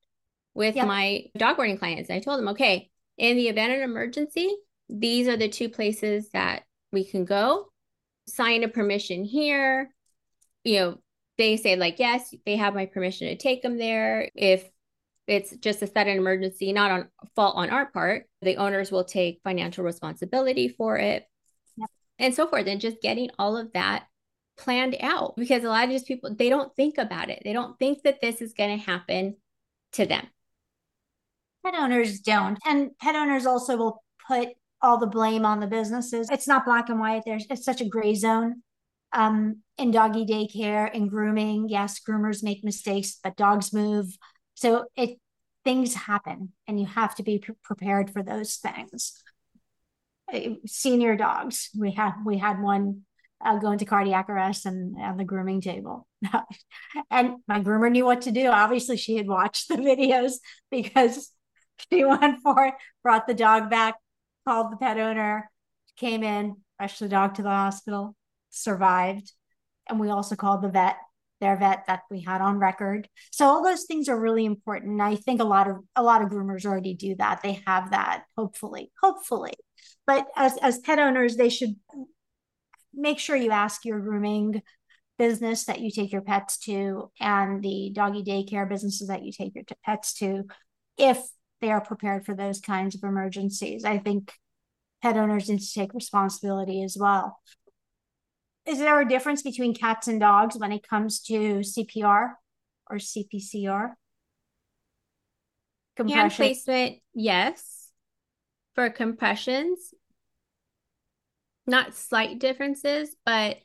with 0.53 0.77
yep. 0.77 0.87
my 0.87 1.25
dog 1.39 1.57
boarding 1.57 1.79
clients. 1.79 2.11
I 2.11 2.21
told 2.21 2.39
them, 2.39 2.49
okay, 2.49 2.91
in 3.17 3.39
the 3.39 3.49
event 3.49 3.73
of 3.73 3.79
an 3.79 3.85
emergency, 3.85 4.55
these 4.91 5.29
are 5.29 5.39
the 5.39 5.49
two 5.49 5.71
places 5.71 6.29
that 6.35 6.65
we 6.93 7.05
can 7.05 7.25
go. 7.25 7.69
Sign 8.29 8.65
a 8.65 8.69
permission 8.69 9.25
here. 9.25 9.95
You 10.63 10.79
know, 10.79 10.99
they 11.39 11.57
say, 11.57 11.77
like, 11.77 11.99
yes, 11.99 12.35
they 12.45 12.57
have 12.57 12.75
my 12.75 12.85
permission 12.85 13.29
to 13.29 13.37
take 13.37 13.63
them 13.63 13.79
there. 13.79 14.29
If 14.35 14.69
it's 15.27 15.57
just 15.57 15.83
a 15.83 15.87
sudden 15.87 16.17
emergency, 16.17 16.73
not 16.73 16.91
on 16.91 17.09
fault 17.35 17.57
on 17.57 17.71
our 17.71 17.87
part, 17.87 18.27
the 18.43 18.57
owners 18.57 18.93
will 18.93 19.05
take 19.05 19.41
financial 19.43 19.85
responsibility 19.85 20.69
for 20.69 20.99
it 20.99 21.27
yep. 21.77 21.89
and 22.19 22.35
so 22.35 22.47
forth. 22.47 22.67
And 22.67 22.81
just 22.81 23.01
getting 23.01 23.31
all 23.39 23.57
of 23.57 23.73
that 23.73 24.05
planned 24.57 24.97
out 25.01 25.35
because 25.37 25.65
a 25.65 25.69
lot 25.69 25.85
of 25.85 25.91
these 25.91 26.05
people, 26.05 26.35
they 26.35 26.49
don't 26.49 26.75
think 26.77 26.99
about 26.99 27.31
it. 27.31 27.43
They 27.45 27.53
don't 27.53 27.79
think 27.79 28.03
that 28.03 28.21
this 28.21 28.41
is 28.41 28.53
going 28.53 28.79
to 28.79 28.85
happen 28.85 29.37
to 29.93 30.07
them. 30.07 30.27
Pet 31.65 31.75
owners 31.75 32.21
don't. 32.21 32.59
And 32.67 32.91
pet 32.99 33.17
owners 33.17 33.47
also 33.47 33.77
will 33.77 34.05
put 34.29 34.51
all 34.83 34.99
the 34.99 35.07
blame 35.07 35.47
on 35.47 35.61
the 35.61 35.67
businesses. 35.67 36.29
It's 36.31 36.47
not 36.47 36.67
black 36.67 36.91
and 36.91 37.01
white. 37.01 37.23
There's 37.25 37.47
it's 37.49 37.65
such 37.65 37.81
a 37.81 37.89
gray 37.89 38.15
zone. 38.15 38.63
Um, 39.13 39.63
in 39.79 39.93
doggy 39.93 40.27
daycare 40.27 40.91
and 40.93 41.09
grooming, 41.09 41.69
yes, 41.69 42.01
groomers 42.01 42.43
make 42.43 42.65
mistakes, 42.65 43.19
but 43.23 43.37
dogs 43.37 43.73
move. 43.73 44.07
So 44.55 44.87
it 44.97 45.19
things 45.65 45.95
happen, 45.95 46.53
and 46.69 46.79
you 46.79 46.87
have 46.87 47.15
to 47.17 47.23
be 47.23 47.39
pre- 47.39 47.55
prepared 47.63 48.11
for 48.11 48.23
those 48.23 48.57
things. 48.57 49.13
Uh, 50.33 50.55
senior 50.67 51.17
dogs, 51.17 51.71
we 51.77 51.93
had 51.93 52.13
we 52.25 52.39
had 52.39 52.61
one 52.61 53.03
uh, 53.45 53.59
go 53.59 53.73
into 53.73 53.85
cardiac 53.85 54.29
arrest 54.29 54.67
and 54.67 54.97
on 55.01 55.17
the 55.17 55.25
grooming 55.25 55.61
table. 55.61 56.07
and 57.11 57.37
my 57.47 57.61
groomer 57.61 57.91
knew 57.91 58.05
what 58.05 58.23
to 58.23 58.31
do. 58.31 58.49
Obviously, 58.49 58.97
she 58.97 59.17
had 59.17 59.27
watched 59.27 59.69
the 59.69 59.77
videos 59.77 60.35
because 60.71 61.31
she 61.91 62.05
went 62.05 62.41
for 62.43 62.67
it, 62.67 62.75
brought 63.03 63.27
the 63.27 63.35
dog 63.35 63.71
back, 63.71 63.97
called 64.47 64.73
the 64.73 64.77
pet 64.77 64.99
owner, 64.99 65.51
came 65.97 66.23
in, 66.23 66.57
rushed 66.81 67.01
the 67.01 67.09
dog 67.09 67.35
to 67.35 67.43
the 67.43 67.49
hospital, 67.49 68.17
survived. 68.51 69.33
And 69.89 70.01
we 70.01 70.09
also 70.09 70.37
called 70.37 70.63
the 70.63 70.69
vet, 70.69 70.97
their 71.41 71.57
vet 71.57 71.85
that 71.87 72.03
we 72.11 72.23
had 72.23 72.41
on 72.41 72.59
record. 72.59 73.09
So 73.31 73.47
all 73.47 73.63
those 73.63 73.85
things 73.85 74.09
are 74.09 74.19
really 74.19 74.45
important. 74.45 75.01
I 75.01 75.17
think 75.17 75.41
a 75.41 75.45
lot 75.45 75.69
of 75.69 75.79
a 75.97 76.03
lot 76.03 76.23
of 76.23 76.31
groomers 76.31 76.65
already 76.65 76.95
do 76.95 77.17
that. 77.17 77.43
They 77.43 77.61
have 77.67 77.91
that, 77.91 78.25
hopefully, 78.37 78.93
hopefully. 79.03 79.55
But 80.07 80.27
as 80.37 80.57
as 80.59 80.79
pet 80.79 80.99
owners, 80.99 81.37
they 81.37 81.49
should 81.49 81.77
make 82.95 83.19
sure 83.19 83.37
you 83.37 83.51
ask 83.51 83.85
your 83.85 84.01
grooming 84.01 84.63
business 85.19 85.65
that 85.65 85.81
you 85.81 85.91
take 85.91 86.13
your 86.13 86.23
pets 86.23 86.59
to 86.59 87.11
and 87.21 87.63
the 87.63 87.91
doggy 87.93 88.23
daycare 88.23 88.69
businesses 88.69 89.09
that 89.09 89.23
you 89.23 89.33
take 89.33 89.55
your 89.55 89.65
pets 89.85 90.15
to 90.15 90.45
if 90.99 91.19
they 91.61 91.71
are 91.71 91.81
prepared 91.81 92.25
for 92.25 92.35
those 92.35 92.61
kinds 92.61 92.95
of 92.95 93.03
emergencies. 93.05 93.85
I 93.85 93.99
think 93.99 94.33
pet 95.03 95.17
owners 95.17 95.49
need 95.49 95.61
to 95.61 95.73
take 95.73 95.95
responsibility 95.95 96.83
as 96.83 96.97
well. 96.99 97.39
Is 98.67 98.79
there 98.79 99.01
a 99.01 99.09
difference 99.09 99.43
between 99.43 99.75
cats 99.75 100.09
and 100.09 100.19
dogs 100.19 100.57
when 100.57 100.73
it 100.73 100.89
comes 100.89 101.21
to 101.23 101.61
CPR 101.61 102.35
or 102.89 102.97
CPCR? 102.97 103.95
Hand 105.99 106.33
placement, 106.33 106.97
yes. 107.13 107.91
For 108.75 108.91
compressions, 108.91 109.95
not 111.67 111.95
slight 111.95 112.41
differences, 112.41 113.15
but 113.25 113.59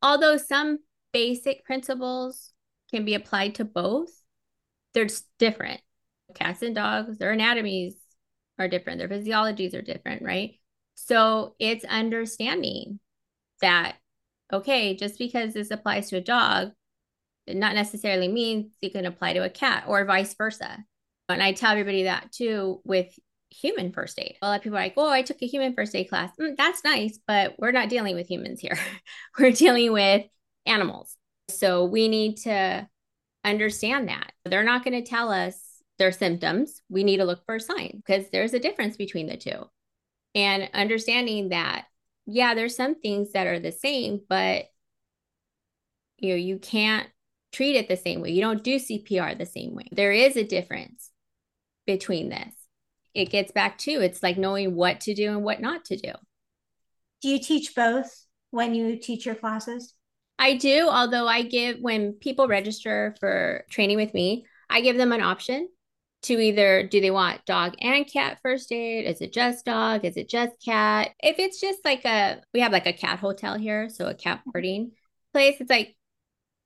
although 0.00 0.36
some 0.36 0.78
basic 1.12 1.64
principles 1.64 2.52
can 2.90 3.04
be 3.04 3.14
applied 3.14 3.56
to 3.56 3.64
both, 3.64 4.08
they're 4.94 5.04
just 5.04 5.26
different. 5.38 5.80
Cats 6.34 6.62
and 6.62 6.74
dogs, 6.74 7.18
their 7.18 7.32
anatomies 7.32 7.96
are 8.58 8.68
different, 8.68 8.98
their 8.98 9.08
physiologies 9.08 9.74
are 9.74 9.82
different, 9.82 10.22
right? 10.22 10.52
So 10.94 11.54
it's 11.58 11.84
understanding 11.84 13.00
that, 13.60 13.96
okay, 14.52 14.94
just 14.94 15.18
because 15.18 15.54
this 15.54 15.70
applies 15.70 16.10
to 16.10 16.16
a 16.16 16.20
dog, 16.20 16.72
it 17.46 17.56
not 17.56 17.74
necessarily 17.74 18.28
means 18.28 18.72
it 18.82 18.92
can 18.92 19.06
apply 19.06 19.34
to 19.34 19.44
a 19.44 19.50
cat 19.50 19.84
or 19.86 20.04
vice 20.04 20.34
versa. 20.34 20.84
And 21.28 21.42
I 21.42 21.52
tell 21.52 21.72
everybody 21.72 22.04
that 22.04 22.32
too 22.32 22.80
with 22.84 23.16
human 23.50 23.92
first 23.92 24.18
aid. 24.18 24.36
A 24.42 24.46
lot 24.46 24.56
of 24.56 24.62
people 24.62 24.78
are 24.78 24.82
like, 24.82 24.94
oh, 24.96 25.10
I 25.10 25.22
took 25.22 25.42
a 25.42 25.46
human 25.46 25.74
first 25.74 25.94
aid 25.94 26.08
class. 26.08 26.30
Mm, 26.40 26.56
that's 26.56 26.84
nice, 26.84 27.18
but 27.26 27.54
we're 27.58 27.72
not 27.72 27.88
dealing 27.88 28.14
with 28.14 28.28
humans 28.28 28.60
here. 28.60 28.78
we're 29.38 29.52
dealing 29.52 29.92
with 29.92 30.26
animals. 30.66 31.16
So 31.48 31.84
we 31.84 32.08
need 32.08 32.38
to 32.38 32.88
understand 33.44 34.08
that. 34.08 34.32
They're 34.44 34.64
not 34.64 34.84
going 34.84 35.02
to 35.02 35.08
tell 35.08 35.30
us 35.30 35.58
their 35.98 36.12
symptoms. 36.12 36.82
We 36.88 37.04
need 37.04 37.18
to 37.18 37.24
look 37.24 37.44
for 37.46 37.56
a 37.56 37.60
sign 37.60 38.02
because 38.04 38.28
there's 38.30 38.54
a 38.54 38.58
difference 38.58 38.96
between 38.96 39.26
the 39.26 39.36
two. 39.36 39.64
And 40.34 40.68
understanding 40.74 41.50
that, 41.50 41.86
yeah, 42.26 42.54
there's 42.54 42.76
some 42.76 42.94
things 42.96 43.32
that 43.32 43.46
are 43.46 43.60
the 43.60 43.72
same, 43.72 44.20
but 44.28 44.64
you 46.18 46.30
know, 46.30 46.36
you 46.36 46.58
can't 46.58 47.08
treat 47.52 47.76
it 47.76 47.88
the 47.88 47.96
same 47.96 48.20
way. 48.20 48.30
You 48.30 48.40
don't 48.40 48.64
do 48.64 48.76
CPR 48.76 49.38
the 49.38 49.46
same 49.46 49.74
way. 49.74 49.88
There 49.92 50.12
is 50.12 50.36
a 50.36 50.44
difference 50.44 51.10
between 51.86 52.28
this 52.30 52.52
it 53.16 53.30
gets 53.30 53.50
back 53.50 53.78
to 53.78 53.90
it's 53.90 54.22
like 54.22 54.36
knowing 54.36 54.76
what 54.76 55.00
to 55.00 55.14
do 55.14 55.30
and 55.30 55.42
what 55.42 55.60
not 55.60 55.86
to 55.86 55.96
do. 55.96 56.12
Do 57.22 57.30
you 57.30 57.40
teach 57.40 57.74
both 57.74 58.26
when 58.50 58.74
you 58.74 58.98
teach 58.98 59.24
your 59.24 59.34
classes? 59.34 59.94
I 60.38 60.58
do, 60.58 60.86
although 60.90 61.26
I 61.26 61.42
give 61.42 61.78
when 61.80 62.12
people 62.12 62.46
register 62.46 63.16
for 63.18 63.64
training 63.70 63.96
with 63.96 64.12
me, 64.12 64.44
I 64.68 64.82
give 64.82 64.98
them 64.98 65.12
an 65.12 65.22
option 65.22 65.66
to 66.22 66.34
either 66.34 66.86
do 66.86 67.00
they 67.00 67.10
want 67.10 67.44
dog 67.44 67.74
and 67.80 68.10
cat 68.10 68.38
first 68.42 68.72
aid? 68.72 69.06
Is 69.06 69.20
it 69.20 69.32
just 69.32 69.64
dog? 69.64 70.04
Is 70.04 70.16
it 70.16 70.28
just 70.28 70.52
cat? 70.64 71.10
If 71.20 71.38
it's 71.38 71.60
just 71.60 71.84
like 71.84 72.04
a, 72.04 72.40
we 72.52 72.60
have 72.60 72.72
like 72.72 72.86
a 72.86 72.92
cat 72.92 73.18
hotel 73.18 73.56
here, 73.56 73.88
so 73.88 74.06
a 74.06 74.14
cat 74.14 74.40
mm-hmm. 74.40 74.50
boarding 74.50 74.92
place, 75.32 75.56
it's 75.60 75.70
like, 75.70 75.96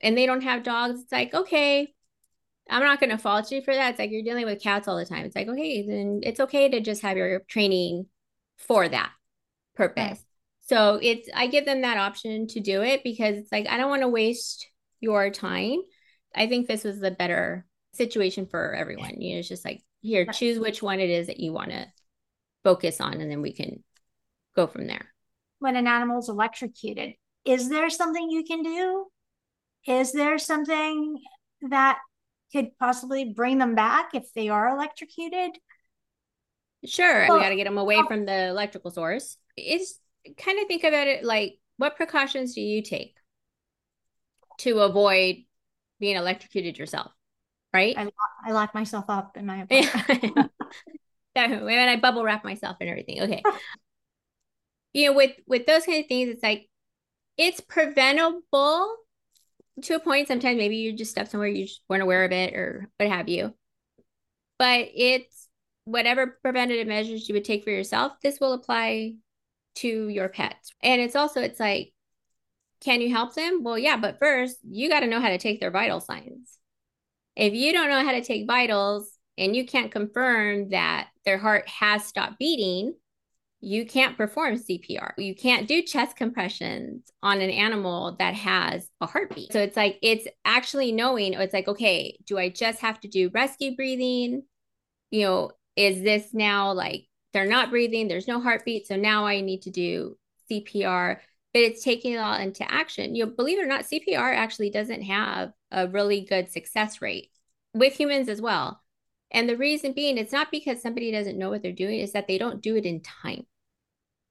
and 0.00 0.16
they 0.16 0.26
don't 0.26 0.42
have 0.42 0.62
dogs, 0.62 1.00
it's 1.00 1.12
like, 1.12 1.34
okay, 1.34 1.92
I'm 2.70 2.82
not 2.82 3.00
going 3.00 3.10
to 3.10 3.18
fault 3.18 3.50
you 3.50 3.62
for 3.62 3.74
that. 3.74 3.90
It's 3.90 3.98
like 3.98 4.10
you're 4.10 4.22
dealing 4.22 4.46
with 4.46 4.62
cats 4.62 4.88
all 4.88 4.96
the 4.96 5.04
time. 5.04 5.24
It's 5.24 5.36
like, 5.36 5.48
okay, 5.48 5.86
then 5.86 6.20
it's 6.22 6.40
okay 6.40 6.68
to 6.70 6.80
just 6.80 7.02
have 7.02 7.16
your 7.16 7.40
training 7.40 8.06
for 8.56 8.88
that 8.88 9.10
purpose. 9.74 10.24
So 10.60 11.00
it's, 11.02 11.28
I 11.34 11.48
give 11.48 11.66
them 11.66 11.80
that 11.82 11.98
option 11.98 12.46
to 12.48 12.60
do 12.60 12.82
it 12.82 13.02
because 13.02 13.36
it's 13.36 13.50
like, 13.50 13.66
I 13.68 13.76
don't 13.76 13.90
want 13.90 14.02
to 14.02 14.08
waste 14.08 14.68
your 15.00 15.30
time. 15.30 15.80
I 16.34 16.46
think 16.46 16.68
this 16.68 16.84
was 16.84 17.00
the 17.00 17.10
better 17.10 17.66
situation 17.92 18.46
for 18.46 18.74
everyone. 18.74 19.20
You 19.20 19.34
know, 19.34 19.38
it's 19.40 19.48
just 19.48 19.64
like, 19.64 19.82
here, 20.02 20.26
choose 20.26 20.58
which 20.58 20.82
one 20.82 21.00
it 21.00 21.10
is 21.10 21.26
that 21.26 21.40
you 21.40 21.52
want 21.52 21.70
to 21.70 21.86
focus 22.64 23.00
on, 23.00 23.20
and 23.20 23.30
then 23.30 23.42
we 23.42 23.52
can 23.52 23.82
go 24.56 24.66
from 24.66 24.86
there. 24.86 25.12
When 25.58 25.76
an 25.76 25.86
animal's 25.86 26.28
electrocuted, 26.28 27.14
is 27.44 27.68
there 27.68 27.90
something 27.90 28.30
you 28.30 28.44
can 28.44 28.62
do? 28.62 29.06
Is 29.86 30.12
there 30.12 30.38
something 30.38 31.18
that 31.68 31.98
could 32.52 32.76
possibly 32.78 33.32
bring 33.32 33.58
them 33.58 33.74
back 33.74 34.14
if 34.14 34.32
they 34.34 34.48
are 34.48 34.68
electrocuted? 34.68 35.58
Sure. 36.84 37.26
Well, 37.28 37.38
we 37.38 37.44
got 37.44 37.50
to 37.50 37.56
get 37.56 37.64
them 37.64 37.78
away 37.78 38.00
from 38.08 38.24
the 38.24 38.48
electrical 38.48 38.90
source. 38.90 39.36
It's 39.56 39.98
kind 40.38 40.58
of 40.58 40.66
think 40.66 40.84
about 40.84 41.08
it 41.08 41.24
like 41.24 41.58
what 41.76 41.96
precautions 41.96 42.54
do 42.54 42.60
you 42.60 42.82
take 42.82 43.16
to 44.58 44.80
avoid 44.80 45.36
being 45.98 46.16
electrocuted 46.16 46.78
yourself? 46.78 47.12
Right? 47.72 47.96
I, 47.96 48.10
I 48.44 48.52
lock 48.52 48.74
myself 48.74 49.04
up 49.08 49.36
in 49.36 49.46
my 49.46 49.62
apartment. 49.70 50.36
and 51.34 51.90
I 51.90 51.96
bubble 51.96 52.24
wrap 52.24 52.44
myself 52.44 52.76
and 52.80 52.88
everything. 52.90 53.22
Okay. 53.22 53.42
you 54.92 55.06
know, 55.06 55.16
with 55.16 55.32
with 55.46 55.66
those 55.66 55.86
kind 55.86 56.00
of 56.00 56.08
things, 56.08 56.30
it's 56.30 56.42
like 56.42 56.68
it's 57.36 57.60
preventable 57.60 58.96
to 59.82 59.94
a 59.94 60.00
point, 60.00 60.28
sometimes 60.28 60.58
maybe 60.58 60.76
you 60.76 60.92
just 60.92 61.10
step 61.10 61.28
somewhere 61.28 61.48
you 61.48 61.66
just 61.66 61.80
weren't 61.88 62.02
aware 62.02 62.24
of 62.24 62.32
it 62.32 62.54
or 62.54 62.90
what 62.98 63.08
have 63.08 63.28
you. 63.28 63.54
But 64.58 64.88
it's 64.94 65.48
whatever 65.84 66.38
preventative 66.42 66.86
measures 66.86 67.28
you 67.28 67.34
would 67.34 67.44
take 67.44 67.64
for 67.64 67.70
yourself, 67.70 68.12
this 68.22 68.40
will 68.40 68.52
apply 68.52 69.14
to 69.76 70.08
your 70.08 70.28
pets. 70.28 70.72
And 70.82 71.00
it's 71.00 71.16
also, 71.16 71.40
it's 71.40 71.60
like, 71.60 71.92
can 72.80 73.00
you 73.00 73.10
help 73.10 73.34
them? 73.34 73.62
Well, 73.62 73.78
yeah, 73.78 73.96
but 73.96 74.18
first 74.18 74.58
you 74.68 74.88
got 74.88 75.00
to 75.00 75.06
know 75.06 75.20
how 75.20 75.28
to 75.28 75.38
take 75.38 75.60
their 75.60 75.70
vital 75.70 76.00
signs. 76.00 76.58
If 77.36 77.54
you 77.54 77.72
don't 77.72 77.88
know 77.88 78.04
how 78.04 78.12
to 78.12 78.22
take 78.22 78.46
vitals 78.46 79.10
and 79.38 79.54
you 79.54 79.66
can't 79.66 79.92
confirm 79.92 80.70
that 80.70 81.08
their 81.24 81.38
heart 81.38 81.68
has 81.68 82.04
stopped 82.04 82.38
beating, 82.38 82.94
you 83.60 83.84
can't 83.84 84.16
perform 84.16 84.56
CPR. 84.56 85.12
You 85.18 85.34
can't 85.34 85.68
do 85.68 85.82
chest 85.82 86.16
compressions 86.16 87.10
on 87.22 87.40
an 87.40 87.50
animal 87.50 88.16
that 88.18 88.34
has 88.34 88.88
a 89.00 89.06
heartbeat. 89.06 89.52
So 89.52 89.60
it's 89.60 89.76
like, 89.76 89.98
it's 90.02 90.26
actually 90.44 90.92
knowing, 90.92 91.34
it's 91.34 91.52
like, 91.52 91.68
okay, 91.68 92.18
do 92.26 92.38
I 92.38 92.48
just 92.48 92.80
have 92.80 92.98
to 93.00 93.08
do 93.08 93.30
rescue 93.34 93.76
breathing? 93.76 94.42
You 95.10 95.24
know, 95.24 95.50
is 95.76 96.02
this 96.02 96.32
now 96.32 96.72
like 96.72 97.06
they're 97.32 97.46
not 97.46 97.70
breathing, 97.70 98.08
there's 98.08 98.28
no 98.28 98.40
heartbeat. 98.40 98.86
So 98.86 98.96
now 98.96 99.26
I 99.26 99.40
need 99.40 99.62
to 99.62 99.70
do 99.70 100.16
CPR, 100.50 101.18
but 101.52 101.62
it's 101.62 101.82
taking 101.82 102.12
it 102.12 102.18
all 102.18 102.34
into 102.34 102.70
action. 102.70 103.14
You 103.14 103.26
know, 103.26 103.32
believe 103.32 103.58
it 103.58 103.64
or 103.64 103.66
not, 103.66 103.84
CPR 103.84 104.32
actually 104.32 104.70
doesn't 104.70 105.02
have 105.02 105.52
a 105.70 105.88
really 105.88 106.22
good 106.22 106.50
success 106.50 107.02
rate 107.02 107.30
with 107.74 107.94
humans 107.94 108.28
as 108.28 108.40
well. 108.40 108.80
And 109.30 109.48
the 109.48 109.56
reason 109.56 109.92
being, 109.92 110.18
it's 110.18 110.32
not 110.32 110.50
because 110.50 110.82
somebody 110.82 111.12
doesn't 111.12 111.38
know 111.38 111.50
what 111.50 111.62
they're 111.62 111.72
doing, 111.72 112.00
is 112.00 112.12
that 112.12 112.26
they 112.26 112.38
don't 112.38 112.62
do 112.62 112.76
it 112.76 112.84
in 112.84 113.00
time. 113.00 113.46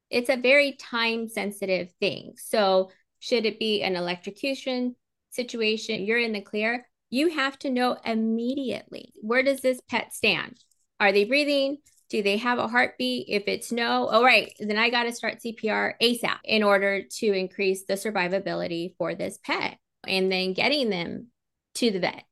It's 0.09 0.29
a 0.29 0.37
very 0.37 0.73
time 0.73 1.29
sensitive 1.29 1.91
thing. 1.99 2.33
So, 2.37 2.91
should 3.19 3.45
it 3.45 3.59
be 3.59 3.81
an 3.81 3.95
electrocution 3.95 4.95
situation, 5.29 6.03
you're 6.03 6.19
in 6.19 6.33
the 6.33 6.41
clear, 6.41 6.87
you 7.09 7.29
have 7.29 7.57
to 7.59 7.69
know 7.69 7.97
immediately 8.05 9.13
where 9.21 9.43
does 9.43 9.61
this 9.61 9.81
pet 9.89 10.13
stand? 10.13 10.57
Are 10.99 11.11
they 11.11 11.25
breathing? 11.25 11.77
Do 12.09 12.23
they 12.23 12.37
have 12.37 12.57
a 12.57 12.67
heartbeat? 12.67 13.27
If 13.29 13.43
it's 13.47 13.71
no, 13.71 14.07
all 14.07 14.23
right, 14.23 14.51
then 14.59 14.77
I 14.77 14.89
got 14.89 15.03
to 15.03 15.13
start 15.13 15.39
CPR 15.39 15.93
ASAP 16.01 16.37
in 16.43 16.63
order 16.63 17.03
to 17.03 17.33
increase 17.33 17.85
the 17.85 17.93
survivability 17.93 18.95
for 18.97 19.13
this 19.13 19.37
pet 19.43 19.77
and 20.07 20.31
then 20.31 20.53
getting 20.53 20.89
them 20.89 21.27
to 21.75 21.91
the 21.91 21.99
vet 21.99 22.23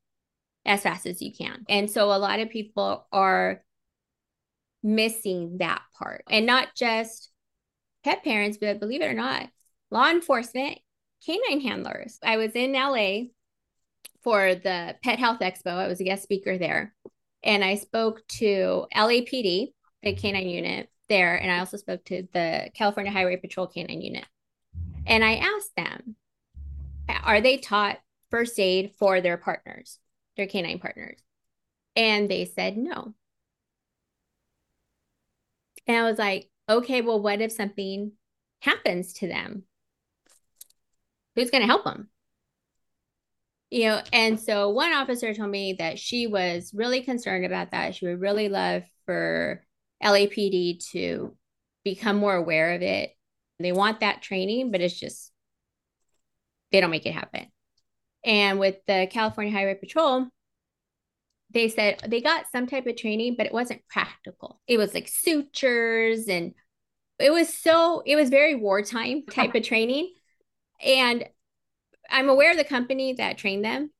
as 0.65 0.81
fast 0.81 1.05
as 1.05 1.21
you 1.21 1.31
can. 1.31 1.63
And 1.69 1.89
so 1.89 2.11
a 2.11 2.17
lot 2.17 2.39
of 2.39 2.49
people 2.49 3.07
are 3.11 3.63
missing 4.83 5.57
that 5.59 5.81
part 5.97 6.23
and 6.29 6.45
not 6.45 6.69
just 6.75 7.29
pet 8.03 8.23
parents, 8.23 8.57
but 8.57 8.79
believe 8.79 9.01
it 9.01 9.09
or 9.09 9.13
not, 9.13 9.47
law 9.91 10.09
enforcement, 10.09 10.79
canine 11.25 11.61
handlers. 11.61 12.19
I 12.23 12.37
was 12.37 12.51
in 12.53 12.73
LA 12.73 13.29
for 14.23 14.55
the 14.55 14.95
Pet 15.03 15.19
Health 15.19 15.39
Expo. 15.39 15.71
I 15.71 15.87
was 15.87 15.99
a 15.99 16.03
guest 16.03 16.23
speaker 16.23 16.57
there. 16.57 16.93
And 17.47 17.63
I 17.63 17.75
spoke 17.75 18.27
to 18.27 18.85
LAPD, 18.95 19.73
the 20.03 20.13
canine 20.13 20.49
unit 20.49 20.89
there. 21.09 21.35
And 21.35 21.49
I 21.49 21.59
also 21.59 21.77
spoke 21.77 22.05
to 22.05 22.27
the 22.33 22.69
California 22.75 23.11
Highway 23.11 23.37
Patrol 23.37 23.65
canine 23.65 24.01
unit. 24.01 24.25
And 25.07 25.23
I 25.23 25.37
asked 25.37 25.75
them, 25.75 26.15
are 27.23 27.41
they 27.41 27.57
taught 27.57 27.99
first 28.29 28.59
aid 28.59 28.91
for 28.99 29.21
their 29.21 29.37
partners? 29.37 29.97
their 30.37 30.47
canine 30.47 30.79
partners? 30.79 31.19
And 31.95 32.29
they 32.29 32.45
said 32.45 32.77
no. 32.77 33.13
And 35.87 35.97
I 35.97 36.03
was 36.03 36.19
like, 36.19 36.49
okay, 36.69 37.01
well, 37.01 37.21
what 37.21 37.41
if 37.41 37.51
something 37.51 38.11
happens 38.61 39.13
to 39.13 39.27
them? 39.27 39.63
Who's 41.35 41.49
going 41.49 41.61
to 41.61 41.67
help 41.67 41.83
them? 41.83 42.09
You 43.69 43.89
know, 43.89 44.01
and 44.13 44.39
so 44.39 44.69
one 44.69 44.93
officer 44.93 45.33
told 45.33 45.49
me 45.49 45.73
that 45.79 45.99
she 45.99 46.25
was 46.25 46.71
really 46.73 47.01
concerned 47.01 47.45
about 47.45 47.71
that. 47.71 47.95
She 47.95 48.07
would 48.07 48.21
really 48.21 48.47
love 48.47 48.83
for 49.05 49.61
LAPD 50.01 50.89
to 50.91 51.35
become 51.83 52.17
more 52.17 52.35
aware 52.35 52.75
of 52.75 52.81
it. 52.81 53.11
They 53.59 53.73
want 53.73 53.99
that 53.99 54.21
training, 54.21 54.71
but 54.71 54.81
it's 54.81 54.97
just, 54.97 55.31
they 56.71 56.79
don't 56.79 56.91
make 56.91 57.05
it 57.05 57.13
happen. 57.13 57.47
And 58.23 58.59
with 58.59 58.77
the 58.87 59.07
California 59.09 59.51
Highway 59.51 59.75
Patrol, 59.75 60.27
they 61.51 61.69
said 61.69 62.01
they 62.07 62.21
got 62.21 62.45
some 62.51 62.67
type 62.67 62.87
of 62.87 62.95
training, 62.95 63.35
but 63.37 63.47
it 63.47 63.53
wasn't 63.53 63.87
practical. 63.89 64.61
It 64.67 64.77
was 64.77 64.93
like 64.93 65.07
sutures 65.07 66.27
and 66.27 66.53
it 67.19 67.31
was 67.31 67.53
so, 67.53 68.03
it 68.05 68.15
was 68.15 68.29
very 68.29 68.55
wartime 68.55 69.23
type 69.25 69.55
of 69.55 69.63
training. 69.63 70.13
And 70.85 71.25
I'm 72.09 72.29
aware 72.29 72.51
of 72.51 72.57
the 72.57 72.63
company 72.63 73.13
that 73.13 73.37
trained 73.37 73.65
them. 73.65 73.91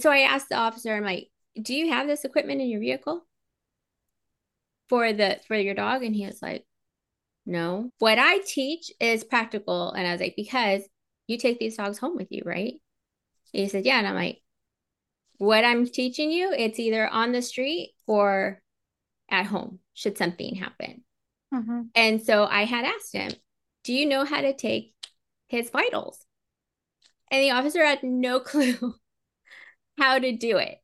So 0.00 0.10
I 0.10 0.20
asked 0.20 0.48
the 0.48 0.56
officer, 0.56 0.94
I'm 0.94 1.04
like, 1.04 1.28
do 1.60 1.74
you 1.74 1.90
have 1.92 2.06
this 2.06 2.24
equipment 2.24 2.60
in 2.60 2.68
your 2.68 2.80
vehicle 2.80 3.24
for 4.88 5.12
the 5.12 5.38
for 5.46 5.56
your 5.56 5.74
dog? 5.74 6.02
And 6.02 6.14
he 6.14 6.26
was 6.26 6.42
like, 6.42 6.66
no. 7.46 7.90
What 7.98 8.18
I 8.18 8.40
teach 8.46 8.90
is 9.00 9.24
practical. 9.24 9.92
And 9.92 10.06
I 10.06 10.12
was 10.12 10.20
like, 10.20 10.34
because 10.36 10.82
you 11.26 11.38
take 11.38 11.58
these 11.58 11.76
dogs 11.76 11.98
home 11.98 12.16
with 12.16 12.28
you, 12.30 12.42
right? 12.44 12.74
he 13.52 13.68
said, 13.68 13.86
Yeah. 13.86 13.98
And 13.98 14.06
I'm 14.06 14.14
like, 14.14 14.42
what 15.38 15.64
I'm 15.64 15.86
teaching 15.86 16.30
you, 16.30 16.52
it's 16.52 16.78
either 16.78 17.08
on 17.08 17.32
the 17.32 17.42
street 17.42 17.94
or 18.06 18.60
at 19.30 19.46
home, 19.46 19.78
should 19.94 20.18
something 20.18 20.56
happen. 20.56 21.04
Mm-hmm. 21.54 21.82
And 21.94 22.22
so 22.22 22.44
I 22.44 22.64
had 22.64 22.84
asked 22.84 23.12
him, 23.12 23.32
Do 23.84 23.92
you 23.92 24.06
know 24.06 24.24
how 24.24 24.40
to 24.40 24.52
take 24.52 24.94
his 25.48 25.70
vitals? 25.70 26.25
And 27.30 27.42
the 27.42 27.50
officer 27.52 27.84
had 27.84 28.02
no 28.02 28.40
clue 28.40 28.94
how 29.98 30.18
to 30.18 30.36
do 30.36 30.58
it. 30.58 30.78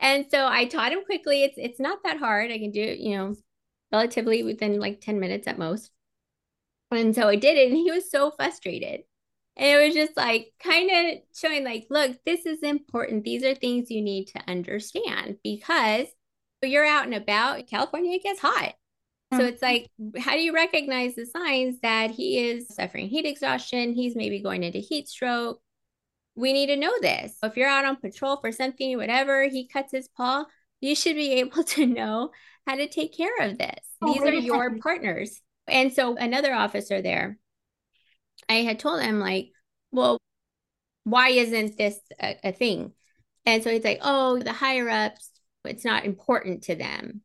And 0.00 0.26
so 0.30 0.46
I 0.46 0.64
taught 0.64 0.92
him 0.92 1.04
quickly. 1.04 1.44
It's 1.44 1.54
it's 1.56 1.80
not 1.80 2.00
that 2.04 2.18
hard. 2.18 2.50
I 2.50 2.58
can 2.58 2.72
do 2.72 2.82
it, 2.82 2.98
you 2.98 3.16
know, 3.16 3.36
relatively 3.92 4.42
within 4.42 4.80
like 4.80 5.00
10 5.00 5.20
minutes 5.20 5.46
at 5.46 5.58
most. 5.58 5.90
And 6.90 7.14
so 7.14 7.28
I 7.28 7.36
did 7.36 7.56
it, 7.56 7.68
and 7.68 7.76
he 7.76 7.90
was 7.90 8.10
so 8.10 8.30
frustrated. 8.32 9.02
And 9.56 9.66
it 9.66 9.86
was 9.86 9.94
just 9.94 10.16
like 10.16 10.52
kind 10.62 10.90
of 10.90 11.22
showing, 11.34 11.64
like, 11.64 11.86
look, 11.88 12.16
this 12.26 12.46
is 12.46 12.62
important. 12.62 13.24
These 13.24 13.44
are 13.44 13.54
things 13.54 13.90
you 13.90 14.02
need 14.02 14.26
to 14.28 14.42
understand 14.48 15.38
because 15.44 16.08
you're 16.62 16.86
out 16.86 17.04
and 17.04 17.14
about. 17.14 17.66
California 17.66 18.12
it 18.12 18.22
gets 18.22 18.40
hot. 18.40 18.74
So 19.32 19.38
mm-hmm. 19.38 19.48
it's 19.48 19.62
like, 19.62 19.90
how 20.18 20.32
do 20.32 20.40
you 20.40 20.52
recognize 20.52 21.14
the 21.14 21.24
signs 21.24 21.80
that 21.80 22.10
he 22.10 22.38
is 22.50 22.74
suffering 22.74 23.08
heat 23.08 23.24
exhaustion? 23.24 23.94
He's 23.94 24.14
maybe 24.14 24.42
going 24.42 24.62
into 24.62 24.78
heat 24.78 25.08
stroke. 25.08 25.61
We 26.34 26.52
need 26.52 26.68
to 26.68 26.76
know 26.76 26.92
this. 27.00 27.36
If 27.42 27.56
you're 27.56 27.68
out 27.68 27.84
on 27.84 27.96
patrol 27.96 28.38
for 28.38 28.52
something, 28.52 28.96
whatever, 28.96 29.48
he 29.48 29.66
cuts 29.66 29.92
his 29.92 30.08
paw, 30.08 30.44
you 30.80 30.94
should 30.94 31.16
be 31.16 31.32
able 31.40 31.64
to 31.64 31.86
know 31.86 32.30
how 32.66 32.76
to 32.76 32.88
take 32.88 33.16
care 33.16 33.36
of 33.40 33.58
this. 33.58 33.78
Oh, 34.00 34.12
These 34.12 34.22
are 34.22 34.34
your 34.34 34.78
partners. 34.78 35.40
And 35.66 35.92
so 35.92 36.16
another 36.16 36.52
officer 36.52 37.02
there, 37.02 37.38
I 38.48 38.54
had 38.56 38.78
told 38.78 39.02
him 39.02 39.20
like, 39.20 39.50
well, 39.90 40.18
why 41.04 41.30
isn't 41.30 41.76
this 41.76 41.98
a, 42.20 42.36
a 42.44 42.52
thing? 42.52 42.92
And 43.44 43.62
so 43.62 43.70
he's 43.70 43.84
like, 43.84 44.00
oh, 44.02 44.38
the 44.38 44.52
higher 44.52 44.88
ups, 44.88 45.30
it's 45.64 45.84
not 45.84 46.04
important 46.04 46.64
to 46.64 46.74
them 46.74 47.22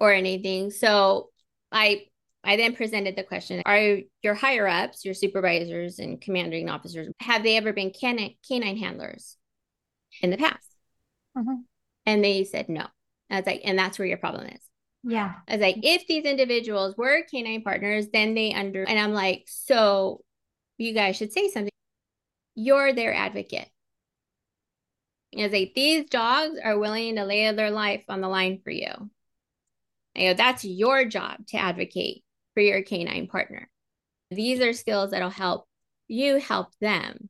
or 0.00 0.12
anything. 0.12 0.70
So 0.70 1.30
I 1.70 2.06
I 2.44 2.56
then 2.56 2.74
presented 2.74 3.16
the 3.16 3.22
question 3.22 3.62
Are 3.66 3.98
your 4.22 4.34
higher 4.34 4.66
ups, 4.66 5.04
your 5.04 5.14
supervisors 5.14 5.98
and 5.98 6.20
commanding 6.20 6.68
officers, 6.68 7.08
have 7.20 7.42
they 7.42 7.56
ever 7.56 7.72
been 7.72 7.90
canine, 7.90 8.36
canine 8.46 8.76
handlers 8.76 9.36
in 10.20 10.30
the 10.30 10.36
past? 10.36 10.68
Mm-hmm. 11.36 11.62
And 12.06 12.24
they 12.24 12.44
said 12.44 12.68
no. 12.68 12.86
I 13.30 13.36
was 13.36 13.46
like, 13.46 13.62
And 13.64 13.78
that's 13.78 13.98
where 13.98 14.08
your 14.08 14.18
problem 14.18 14.46
is. 14.46 14.60
Yeah. 15.02 15.34
I 15.48 15.52
was 15.52 15.60
like, 15.60 15.78
If 15.82 16.06
these 16.06 16.24
individuals 16.24 16.96
were 16.96 17.24
canine 17.30 17.62
partners, 17.62 18.08
then 18.12 18.34
they 18.34 18.52
under, 18.52 18.84
and 18.84 18.98
I'm 18.98 19.12
like, 19.12 19.44
So 19.46 20.22
you 20.78 20.92
guys 20.92 21.16
should 21.16 21.32
say 21.32 21.48
something. 21.50 21.70
You're 22.54 22.92
their 22.92 23.14
advocate. 23.14 23.68
You 25.32 25.48
know, 25.48 25.52
like 25.52 25.72
these 25.74 26.08
dogs 26.08 26.58
are 26.62 26.78
willing 26.78 27.16
to 27.16 27.24
lay 27.24 27.50
their 27.52 27.70
life 27.70 28.04
on 28.08 28.20
the 28.20 28.28
line 28.28 28.60
for 28.62 28.70
you. 28.70 28.92
You 30.14 30.28
know, 30.28 30.34
that's 30.34 30.64
your 30.64 31.04
job 31.06 31.44
to 31.48 31.56
advocate 31.56 32.23
for 32.54 32.60
your 32.60 32.82
canine 32.82 33.26
partner. 33.26 33.68
These 34.30 34.60
are 34.60 34.72
skills 34.72 35.10
that'll 35.10 35.30
help 35.30 35.66
you 36.08 36.38
help 36.38 36.68
them 36.80 37.28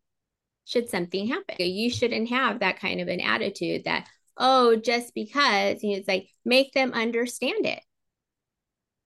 should 0.65 0.89
something 0.89 1.29
happen. 1.29 1.57
You 1.59 1.91
shouldn't 1.91 2.31
have 2.31 2.61
that 2.61 2.81
kind 2.81 3.01
of 3.01 3.09
an 3.09 3.21
attitude 3.21 3.85
that, 3.85 4.09
oh, 4.37 4.77
just 4.77 5.15
because 5.15 5.83
you 5.83 5.91
know, 5.91 5.97
it's 5.99 6.09
like 6.09 6.29
make 6.45 6.73
them 6.73 6.93
understand 6.93 7.67
it. 7.67 7.81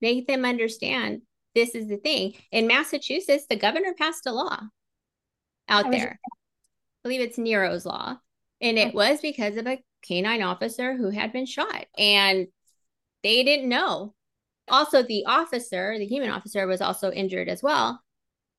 Make 0.01 0.27
them 0.27 0.45
understand 0.45 1.21
this 1.55 1.75
is 1.75 1.87
the 1.87 1.97
thing. 1.97 2.35
In 2.51 2.67
Massachusetts, 2.67 3.45
the 3.49 3.57
governor 3.57 3.93
passed 3.97 4.25
a 4.27 4.31
law 4.31 4.59
out 5.67 5.91
there. 5.91 6.19
I 6.23 6.29
believe 7.03 7.21
it's 7.21 7.37
Nero's 7.37 7.85
law. 7.85 8.17
And 8.61 8.77
it 8.77 8.93
was 8.93 9.19
because 9.21 9.57
of 9.57 9.67
a 9.67 9.81
canine 10.05 10.41
officer 10.41 10.95
who 10.95 11.09
had 11.09 11.33
been 11.33 11.45
shot. 11.45 11.85
And 11.97 12.47
they 13.23 13.43
didn't 13.43 13.69
know. 13.69 14.13
Also, 14.69 15.03
the 15.03 15.25
officer, 15.25 15.95
the 15.97 16.05
human 16.05 16.29
officer, 16.29 16.65
was 16.67 16.81
also 16.81 17.11
injured 17.11 17.49
as 17.49 17.63
well. 17.63 18.01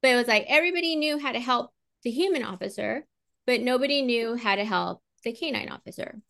But 0.02 0.12
it 0.12 0.16
was 0.16 0.28
like 0.28 0.46
everybody 0.48 0.96
knew 0.96 1.18
how 1.18 1.32
to 1.32 1.40
help 1.40 1.70
the 2.02 2.10
human 2.10 2.42
officer, 2.42 3.06
but 3.46 3.60
nobody 3.60 4.02
knew 4.02 4.36
how 4.36 4.56
to 4.56 4.64
help 4.64 5.02
the 5.24 5.32
canine 5.32 5.68
officer. 5.68 6.20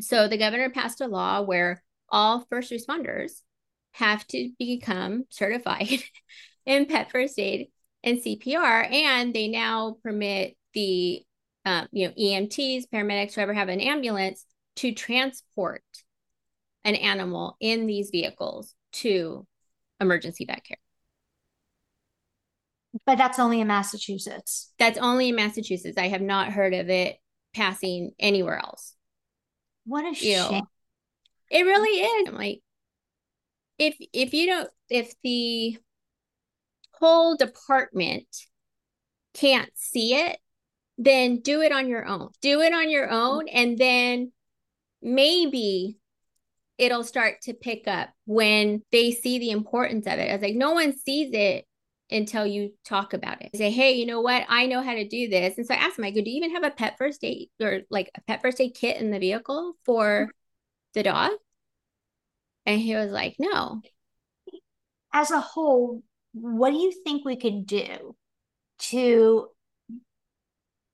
So 0.00 0.28
the 0.28 0.38
governor 0.38 0.70
passed 0.70 1.00
a 1.00 1.06
law 1.06 1.42
where 1.42 1.82
all 2.08 2.46
first 2.48 2.72
responders 2.72 3.42
have 3.92 4.26
to 4.28 4.50
become 4.58 5.24
certified 5.30 6.02
in 6.66 6.86
pet 6.86 7.10
first 7.10 7.38
aid 7.38 7.68
and 8.02 8.18
CPR, 8.18 8.88
and 8.90 9.34
they 9.34 9.48
now 9.48 9.96
permit 10.02 10.56
the 10.72 11.22
um, 11.64 11.88
you 11.92 12.08
know 12.08 12.14
EMTs, 12.18 12.84
paramedics, 12.92 13.34
whoever 13.34 13.52
have 13.52 13.68
an 13.68 13.80
ambulance 13.80 14.46
to 14.76 14.92
transport 14.92 15.82
an 16.84 16.94
animal 16.94 17.56
in 17.60 17.86
these 17.86 18.10
vehicles 18.10 18.74
to 18.92 19.46
emergency 20.00 20.44
vet 20.44 20.64
care. 20.64 20.76
But 23.06 23.18
that's 23.18 23.38
only 23.38 23.60
in 23.60 23.68
Massachusetts. 23.68 24.72
That's 24.78 24.98
only 24.98 25.28
in 25.28 25.36
Massachusetts. 25.36 25.96
I 25.96 26.08
have 26.08 26.22
not 26.22 26.52
heard 26.52 26.74
of 26.74 26.88
it 26.88 27.18
passing 27.54 28.10
anywhere 28.18 28.58
else. 28.58 28.94
What 29.84 30.04
a 30.04 30.08
you 30.08 30.36
shame. 30.36 30.64
It 31.50 31.62
really 31.62 32.00
is. 32.00 32.28
I'm 32.28 32.34
like, 32.34 32.60
if 33.78 33.96
if 34.12 34.34
you 34.34 34.46
don't, 34.46 34.70
if 34.88 35.14
the 35.22 35.78
whole 36.92 37.36
department 37.36 38.26
can't 39.34 39.70
see 39.74 40.14
it, 40.14 40.38
then 40.98 41.38
do 41.40 41.62
it 41.62 41.72
on 41.72 41.88
your 41.88 42.04
own. 42.04 42.30
Do 42.42 42.60
it 42.60 42.74
on 42.74 42.90
your 42.90 43.08
own, 43.08 43.48
and 43.48 43.78
then 43.78 44.32
maybe 45.00 45.99
it'll 46.80 47.04
start 47.04 47.42
to 47.42 47.52
pick 47.52 47.86
up 47.86 48.08
when 48.24 48.82
they 48.90 49.10
see 49.10 49.38
the 49.38 49.50
importance 49.50 50.06
of 50.06 50.14
it. 50.14 50.30
I 50.30 50.32
was 50.32 50.40
like, 50.40 50.54
no 50.54 50.72
one 50.72 50.96
sees 50.96 51.28
it 51.34 51.66
until 52.10 52.46
you 52.46 52.72
talk 52.86 53.12
about 53.12 53.42
it. 53.42 53.54
Say, 53.54 53.70
hey, 53.70 53.92
you 53.92 54.06
know 54.06 54.22
what? 54.22 54.46
I 54.48 54.64
know 54.64 54.82
how 54.82 54.94
to 54.94 55.06
do 55.06 55.28
this. 55.28 55.58
And 55.58 55.66
so 55.66 55.74
I 55.74 55.76
asked 55.76 55.98
him, 55.98 56.04
I 56.04 56.10
go, 56.10 56.22
do 56.22 56.30
you 56.30 56.38
even 56.38 56.54
have 56.54 56.64
a 56.64 56.70
pet 56.70 56.96
first 56.96 57.22
aid 57.22 57.50
or 57.60 57.82
like 57.90 58.10
a 58.16 58.22
pet 58.22 58.40
first 58.40 58.58
aid 58.62 58.74
kit 58.74 58.96
in 58.96 59.10
the 59.10 59.18
vehicle 59.18 59.74
for 59.84 60.30
the 60.94 61.02
dog? 61.02 61.32
And 62.64 62.80
he 62.80 62.94
was 62.94 63.10
like, 63.10 63.36
no. 63.38 63.82
As 65.12 65.30
a 65.30 65.40
whole, 65.40 66.02
what 66.32 66.70
do 66.70 66.78
you 66.78 66.94
think 67.04 67.26
we 67.26 67.36
could 67.36 67.66
do 67.66 68.16
to 68.78 69.48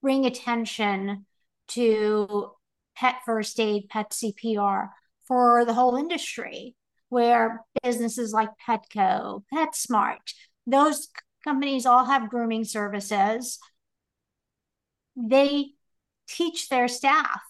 bring 0.03 0.27
attention 0.27 1.27
to 1.69 2.51
pet 2.97 3.17
first 3.25 3.61
aid, 3.61 3.89
pet 3.89 4.11
CPR 4.11 4.89
for 5.27 5.65
the 5.65 5.75
whole 5.75 5.97
industry? 5.97 6.75
Where 7.09 7.65
businesses 7.83 8.33
like 8.33 8.51
Petco, 8.67 9.45
PetSmart, 9.55 10.35
those 10.67 11.09
companies 11.45 11.87
all 11.87 12.05
have 12.05 12.29
grooming 12.29 12.65
services. 12.65 13.59
They 15.17 15.67
teach 16.29 16.69
their 16.69 16.89
staff, 16.89 17.41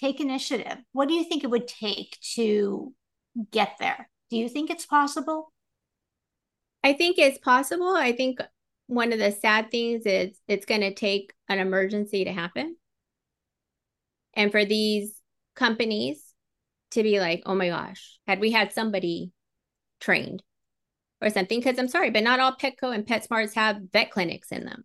take 0.00 0.20
initiative. 0.20 0.78
What 0.92 1.08
do 1.08 1.14
you 1.14 1.24
think 1.24 1.44
it 1.44 1.50
would 1.50 1.68
take 1.68 2.18
to 2.34 2.94
get 3.50 3.76
there? 3.78 4.08
Do 4.30 4.36
you 4.38 4.48
think 4.48 4.70
it's 4.70 4.86
possible? 4.86 5.52
I 6.82 6.94
think 6.94 7.18
it's 7.18 7.38
possible. 7.38 7.94
I 7.94 8.12
think 8.12 8.40
one 8.86 9.12
of 9.12 9.18
the 9.18 9.32
sad 9.32 9.70
things 9.70 10.04
is 10.06 10.38
it's 10.48 10.66
going 10.66 10.80
to 10.80 10.94
take 10.94 11.32
an 11.48 11.58
emergency 11.58 12.24
to 12.24 12.32
happen. 12.32 12.76
And 14.34 14.50
for 14.50 14.64
these 14.64 15.14
companies 15.54 16.23
to 16.94 17.02
be 17.02 17.20
like, 17.20 17.42
oh 17.46 17.54
my 17.54 17.68
gosh, 17.68 18.18
had 18.26 18.40
we 18.40 18.50
had 18.50 18.72
somebody 18.72 19.32
trained 20.00 20.42
or 21.20 21.30
something 21.30 21.60
because 21.60 21.78
I'm 21.78 21.88
sorry, 21.88 22.10
but 22.10 22.22
not 22.22 22.40
all 22.40 22.56
Petco 22.56 22.94
and 22.94 23.06
PetSmarts 23.06 23.54
have 23.54 23.78
vet 23.92 24.10
clinics 24.10 24.50
in 24.50 24.64
them. 24.64 24.84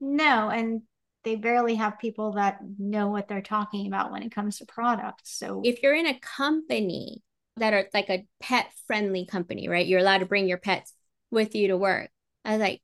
No, 0.00 0.48
and 0.50 0.82
they 1.24 1.36
barely 1.36 1.74
have 1.74 1.98
people 1.98 2.32
that 2.32 2.58
know 2.78 3.08
what 3.08 3.28
they're 3.28 3.42
talking 3.42 3.86
about 3.86 4.12
when 4.12 4.22
it 4.22 4.34
comes 4.34 4.58
to 4.58 4.66
products. 4.66 5.36
So 5.36 5.62
if 5.64 5.82
you're 5.82 5.94
in 5.94 6.06
a 6.06 6.20
company 6.20 7.22
that 7.56 7.72
are 7.72 7.86
like 7.94 8.10
a 8.10 8.26
pet 8.40 8.66
friendly 8.86 9.26
company, 9.26 9.68
right? 9.68 9.86
You're 9.86 10.00
allowed 10.00 10.18
to 10.18 10.26
bring 10.26 10.46
your 10.46 10.58
pets 10.58 10.92
with 11.30 11.54
you 11.54 11.68
to 11.68 11.76
work. 11.76 12.10
I 12.44 12.52
was 12.52 12.60
like, 12.60 12.82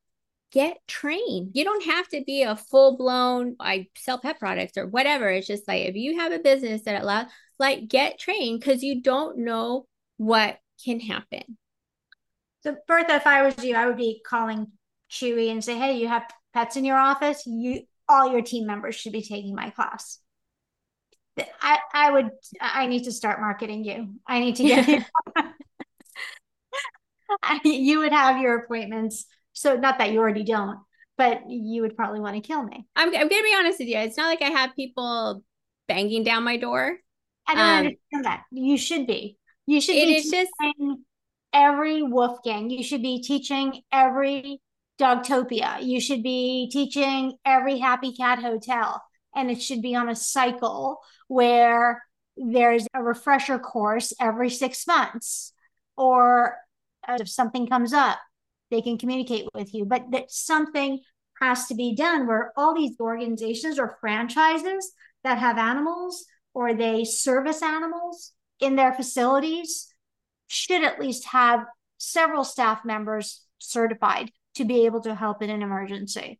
get 0.50 0.78
trained. 0.86 1.50
You 1.54 1.64
don't 1.64 1.84
have 1.84 2.08
to 2.08 2.22
be 2.24 2.42
a 2.42 2.56
full 2.56 2.96
blown, 2.96 3.56
I 3.60 3.88
sell 3.96 4.18
pet 4.18 4.38
products 4.38 4.76
or 4.76 4.86
whatever. 4.86 5.28
It's 5.28 5.46
just 5.46 5.68
like 5.68 5.82
if 5.82 5.94
you 5.94 6.18
have 6.18 6.32
a 6.32 6.38
business 6.38 6.82
that 6.82 7.02
allows, 7.02 7.26
like, 7.62 7.88
get 7.88 8.18
trained 8.18 8.60
because 8.60 8.82
you 8.82 9.00
don't 9.00 9.38
know 9.38 9.86
what 10.18 10.58
can 10.84 11.00
happen. 11.00 11.56
So 12.64 12.76
Bertha, 12.86 13.14
if 13.14 13.26
I 13.26 13.42
was 13.42 13.64
you, 13.64 13.74
I 13.76 13.86
would 13.86 13.96
be 13.96 14.20
calling 14.26 14.66
Chewy 15.10 15.50
and 15.50 15.64
say, 15.64 15.78
"Hey, 15.78 15.98
you 15.98 16.08
have 16.08 16.30
pets 16.52 16.76
in 16.76 16.84
your 16.84 16.98
office. 16.98 17.44
You 17.46 17.82
all 18.08 18.30
your 18.30 18.42
team 18.42 18.66
members 18.66 18.94
should 18.94 19.12
be 19.12 19.22
taking 19.22 19.54
my 19.54 19.70
class." 19.70 20.18
I 21.60 21.78
I 21.94 22.10
would 22.10 22.30
I 22.60 22.86
need 22.86 23.04
to 23.04 23.12
start 23.12 23.40
marketing 23.40 23.84
you. 23.84 24.16
I 24.26 24.40
need 24.40 24.56
to 24.56 24.64
get 24.64 24.88
you. 24.88 25.04
you 27.64 28.00
would 28.00 28.12
have 28.12 28.40
your 28.40 28.56
appointments. 28.58 29.26
So 29.52 29.76
not 29.76 29.98
that 29.98 30.12
you 30.12 30.18
already 30.18 30.44
don't, 30.44 30.78
but 31.16 31.48
you 31.48 31.82
would 31.82 31.96
probably 31.96 32.20
want 32.20 32.36
to 32.36 32.40
kill 32.40 32.62
me. 32.62 32.86
I'm 32.96 33.08
I'm 33.08 33.28
gonna 33.28 33.42
be 33.42 33.56
honest 33.56 33.78
with 33.78 33.88
you. 33.88 33.98
It's 33.98 34.16
not 34.16 34.26
like 34.26 34.42
I 34.42 34.50
have 34.50 34.76
people 34.76 35.42
banging 35.88 36.24
down 36.24 36.44
my 36.44 36.56
door. 36.56 36.98
I 37.46 37.54
don't 37.54 37.64
um, 37.64 37.76
understand 37.78 38.24
that. 38.24 38.44
You 38.50 38.76
should 38.76 39.06
be. 39.06 39.36
You 39.66 39.80
should 39.80 39.94
be. 39.94 40.14
It's 40.14 40.30
just 40.30 40.50
every 41.52 42.02
Woof 42.02 42.38
Gang. 42.44 42.70
You 42.70 42.82
should 42.82 43.02
be 43.02 43.22
teaching 43.22 43.82
every 43.92 44.60
Dogtopia. 45.00 45.82
You 45.82 46.00
should 46.00 46.22
be 46.22 46.68
teaching 46.70 47.36
every 47.44 47.78
Happy 47.78 48.14
Cat 48.14 48.38
Hotel. 48.38 49.02
And 49.34 49.50
it 49.50 49.62
should 49.62 49.82
be 49.82 49.94
on 49.94 50.08
a 50.08 50.16
cycle 50.16 51.00
where 51.28 52.02
there's 52.36 52.86
a 52.94 53.02
refresher 53.02 53.58
course 53.58 54.12
every 54.20 54.50
six 54.50 54.86
months. 54.86 55.52
Or 55.96 56.56
if 57.08 57.28
something 57.28 57.66
comes 57.66 57.92
up, 57.92 58.18
they 58.70 58.82
can 58.82 58.98
communicate 58.98 59.48
with 59.54 59.74
you. 59.74 59.84
But 59.84 60.10
that 60.12 60.30
something 60.30 61.00
has 61.40 61.66
to 61.66 61.74
be 61.74 61.94
done 61.94 62.26
where 62.26 62.52
all 62.56 62.74
these 62.74 62.98
organizations 63.00 63.78
or 63.78 63.96
franchises 64.00 64.92
that 65.24 65.38
have 65.38 65.58
animals 65.58 66.24
or 66.54 66.74
they 66.74 67.04
service 67.04 67.62
animals 67.62 68.32
in 68.60 68.76
their 68.76 68.92
facilities 68.92 69.92
should 70.46 70.84
at 70.84 71.00
least 71.00 71.26
have 71.28 71.64
several 71.98 72.44
staff 72.44 72.84
members 72.84 73.42
certified 73.58 74.30
to 74.54 74.64
be 74.64 74.84
able 74.84 75.00
to 75.00 75.14
help 75.14 75.42
in 75.42 75.50
an 75.50 75.62
emergency. 75.62 76.38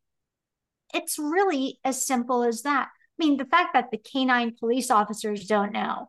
It's 0.92 1.18
really 1.18 1.78
as 1.84 2.04
simple 2.04 2.42
as 2.42 2.62
that. 2.62 2.88
I 2.88 3.24
mean, 3.24 3.38
the 3.38 3.46
fact 3.46 3.74
that 3.74 3.90
the 3.90 3.98
canine 3.98 4.54
police 4.58 4.90
officers 4.90 5.46
don't 5.46 5.72
know 5.72 6.08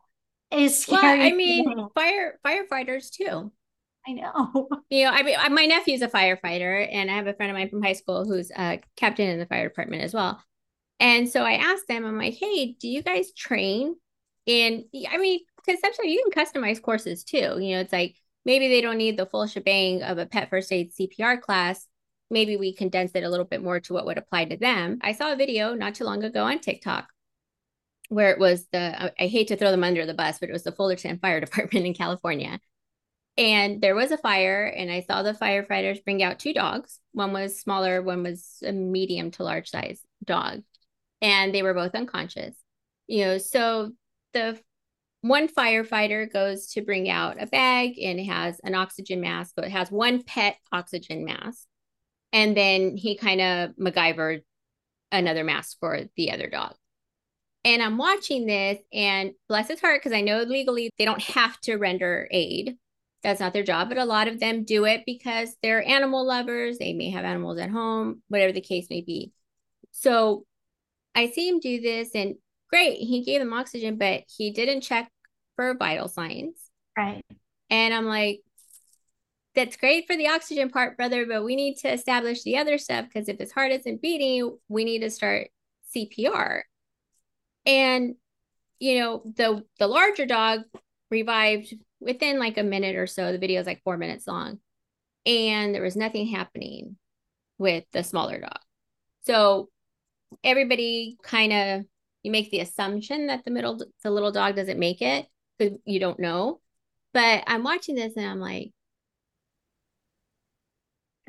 is 0.50 0.82
scary. 0.82 1.18
Well, 1.18 1.26
I 1.26 1.32
mean, 1.32 1.88
fire 1.94 2.38
firefighters 2.44 3.10
too. 3.10 3.52
I 4.06 4.12
know. 4.12 4.68
You 4.90 5.06
know, 5.06 5.10
I 5.12 5.22
mean, 5.22 5.36
my 5.54 5.66
nephew's 5.66 6.02
a 6.02 6.08
firefighter, 6.08 6.86
and 6.88 7.10
I 7.10 7.14
have 7.14 7.26
a 7.26 7.34
friend 7.34 7.50
of 7.50 7.56
mine 7.56 7.70
from 7.70 7.82
high 7.82 7.94
school 7.94 8.24
who's 8.24 8.50
a 8.56 8.80
captain 8.96 9.28
in 9.28 9.38
the 9.38 9.46
fire 9.46 9.68
department 9.68 10.02
as 10.02 10.14
well. 10.14 10.40
And 11.00 11.28
so 11.28 11.42
I 11.42 11.54
asked 11.54 11.88
them, 11.88 12.04
I'm 12.04 12.18
like, 12.18 12.34
hey, 12.34 12.76
do 12.80 12.88
you 12.88 13.02
guys 13.02 13.32
train 13.32 13.96
in? 14.46 14.84
I 15.10 15.18
mean, 15.18 15.40
sometimes 15.66 15.98
you 16.04 16.24
can 16.30 16.44
customize 16.44 16.80
courses 16.80 17.24
too. 17.24 17.58
You 17.60 17.74
know, 17.74 17.80
it's 17.80 17.92
like 17.92 18.16
maybe 18.44 18.68
they 18.68 18.80
don't 18.80 18.98
need 18.98 19.16
the 19.16 19.26
full 19.26 19.46
shebang 19.46 20.02
of 20.02 20.18
a 20.18 20.26
pet 20.26 20.50
first 20.50 20.72
aid 20.72 20.92
CPR 20.92 21.40
class. 21.40 21.86
Maybe 22.30 22.56
we 22.56 22.74
condense 22.74 23.12
it 23.14 23.24
a 23.24 23.28
little 23.28 23.44
bit 23.44 23.62
more 23.62 23.80
to 23.80 23.92
what 23.92 24.06
would 24.06 24.18
apply 24.18 24.46
to 24.46 24.56
them. 24.56 24.98
I 25.02 25.12
saw 25.12 25.32
a 25.32 25.36
video 25.36 25.74
not 25.74 25.94
too 25.94 26.04
long 26.04 26.24
ago 26.24 26.44
on 26.44 26.58
TikTok 26.58 27.08
where 28.08 28.30
it 28.30 28.38
was 28.38 28.66
the, 28.72 29.12
I 29.20 29.26
hate 29.26 29.48
to 29.48 29.56
throw 29.56 29.70
them 29.70 29.84
under 29.84 30.06
the 30.06 30.14
bus, 30.14 30.38
but 30.38 30.48
it 30.48 30.52
was 30.52 30.62
the 30.62 30.72
Fullerton 30.72 31.18
Fire 31.22 31.40
Department 31.40 31.86
in 31.86 31.94
California. 31.94 32.60
And 33.36 33.82
there 33.82 33.96
was 33.96 34.12
a 34.12 34.18
fire, 34.18 34.64
and 34.64 34.92
I 34.92 35.00
saw 35.00 35.22
the 35.22 35.32
firefighters 35.32 36.04
bring 36.04 36.22
out 36.22 36.38
two 36.38 36.54
dogs. 36.54 37.00
One 37.12 37.32
was 37.32 37.58
smaller, 37.58 38.00
one 38.00 38.22
was 38.22 38.62
a 38.64 38.70
medium 38.70 39.32
to 39.32 39.42
large 39.42 39.70
size 39.70 40.00
dog. 40.24 40.62
And 41.24 41.54
they 41.54 41.62
were 41.62 41.72
both 41.72 41.94
unconscious. 41.94 42.54
You 43.06 43.24
know, 43.24 43.38
so 43.38 43.92
the 44.34 44.60
one 45.22 45.48
firefighter 45.48 46.30
goes 46.30 46.66
to 46.72 46.82
bring 46.82 47.08
out 47.08 47.42
a 47.42 47.46
bag 47.46 47.98
and 47.98 48.20
has 48.20 48.60
an 48.62 48.74
oxygen 48.74 49.22
mask, 49.22 49.54
but 49.56 49.64
it 49.64 49.70
has 49.70 49.90
one 49.90 50.22
pet 50.22 50.58
oxygen 50.70 51.24
mask. 51.24 51.66
And 52.34 52.54
then 52.54 52.98
he 52.98 53.16
kind 53.16 53.40
of 53.40 53.70
MacGyvered 53.76 54.42
another 55.10 55.44
mask 55.44 55.78
for 55.80 56.02
the 56.16 56.30
other 56.30 56.50
dog. 56.50 56.74
And 57.64 57.82
I'm 57.82 57.96
watching 57.96 58.44
this, 58.44 58.78
and 58.92 59.32
bless 59.48 59.68
his 59.68 59.80
heart, 59.80 60.02
because 60.02 60.14
I 60.14 60.20
know 60.20 60.42
legally 60.42 60.90
they 60.98 61.06
don't 61.06 61.22
have 61.22 61.58
to 61.62 61.76
render 61.76 62.28
aid. 62.30 62.76
That's 63.22 63.40
not 63.40 63.54
their 63.54 63.62
job, 63.62 63.88
but 63.88 63.96
a 63.96 64.04
lot 64.04 64.28
of 64.28 64.40
them 64.40 64.64
do 64.64 64.84
it 64.84 65.04
because 65.06 65.56
they're 65.62 65.82
animal 65.82 66.26
lovers. 66.26 66.76
They 66.76 66.92
may 66.92 67.08
have 67.08 67.24
animals 67.24 67.58
at 67.58 67.70
home, 67.70 68.22
whatever 68.28 68.52
the 68.52 68.60
case 68.60 68.88
may 68.90 69.00
be. 69.00 69.32
So 69.92 70.44
I 71.14 71.30
see 71.30 71.48
him 71.48 71.60
do 71.60 71.80
this, 71.80 72.10
and 72.14 72.34
great, 72.70 72.98
he 72.98 73.22
gave 73.22 73.40
them 73.40 73.52
oxygen, 73.52 73.96
but 73.96 74.22
he 74.26 74.50
didn't 74.50 74.82
check 74.82 75.10
for 75.56 75.76
vital 75.76 76.08
signs. 76.08 76.70
Right. 76.96 77.24
And 77.70 77.94
I'm 77.94 78.06
like, 78.06 78.40
that's 79.54 79.76
great 79.76 80.06
for 80.06 80.16
the 80.16 80.28
oxygen 80.28 80.68
part, 80.68 80.96
brother, 80.96 81.26
but 81.26 81.44
we 81.44 81.54
need 81.54 81.76
to 81.78 81.92
establish 81.92 82.42
the 82.42 82.58
other 82.58 82.78
stuff 82.78 83.06
because 83.06 83.28
if 83.28 83.38
his 83.38 83.52
heart 83.52 83.72
isn't 83.72 84.02
beating, 84.02 84.58
we 84.68 84.84
need 84.84 85.00
to 85.00 85.10
start 85.10 85.48
CPR. 85.94 86.62
And 87.64 88.16
you 88.80 89.00
know, 89.00 89.22
the 89.36 89.64
the 89.78 89.86
larger 89.86 90.26
dog 90.26 90.62
revived 91.10 91.74
within 92.00 92.38
like 92.38 92.58
a 92.58 92.62
minute 92.62 92.96
or 92.96 93.06
so. 93.06 93.30
The 93.30 93.38
video 93.38 93.60
is 93.60 93.66
like 93.66 93.82
four 93.84 93.96
minutes 93.96 94.26
long. 94.26 94.58
And 95.24 95.74
there 95.74 95.82
was 95.82 95.96
nothing 95.96 96.26
happening 96.26 96.96
with 97.56 97.84
the 97.92 98.04
smaller 98.04 98.40
dog. 98.40 98.58
So 99.22 99.70
everybody 100.42 101.16
kind 101.22 101.52
of 101.52 101.84
you 102.22 102.30
make 102.30 102.50
the 102.50 102.60
assumption 102.60 103.26
that 103.26 103.44
the 103.44 103.50
middle 103.50 103.80
the 104.02 104.10
little 104.10 104.32
dog 104.32 104.56
doesn't 104.56 104.78
make 104.78 105.02
it 105.02 105.26
because 105.58 105.78
you 105.84 106.00
don't 106.00 106.18
know. 106.18 106.60
But 107.12 107.44
I'm 107.46 107.62
watching 107.62 107.94
this 107.94 108.16
and 108.16 108.26
I'm 108.26 108.40
like, 108.40 108.72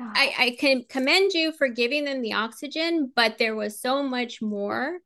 I, 0.00 0.34
I 0.38 0.56
can 0.58 0.84
commend 0.88 1.32
you 1.32 1.52
for 1.52 1.68
giving 1.68 2.04
them 2.04 2.20
the 2.22 2.32
oxygen, 2.32 3.12
but 3.14 3.38
there 3.38 3.54
was 3.54 3.80
so 3.80 4.02
much 4.02 4.42
more 4.42 4.98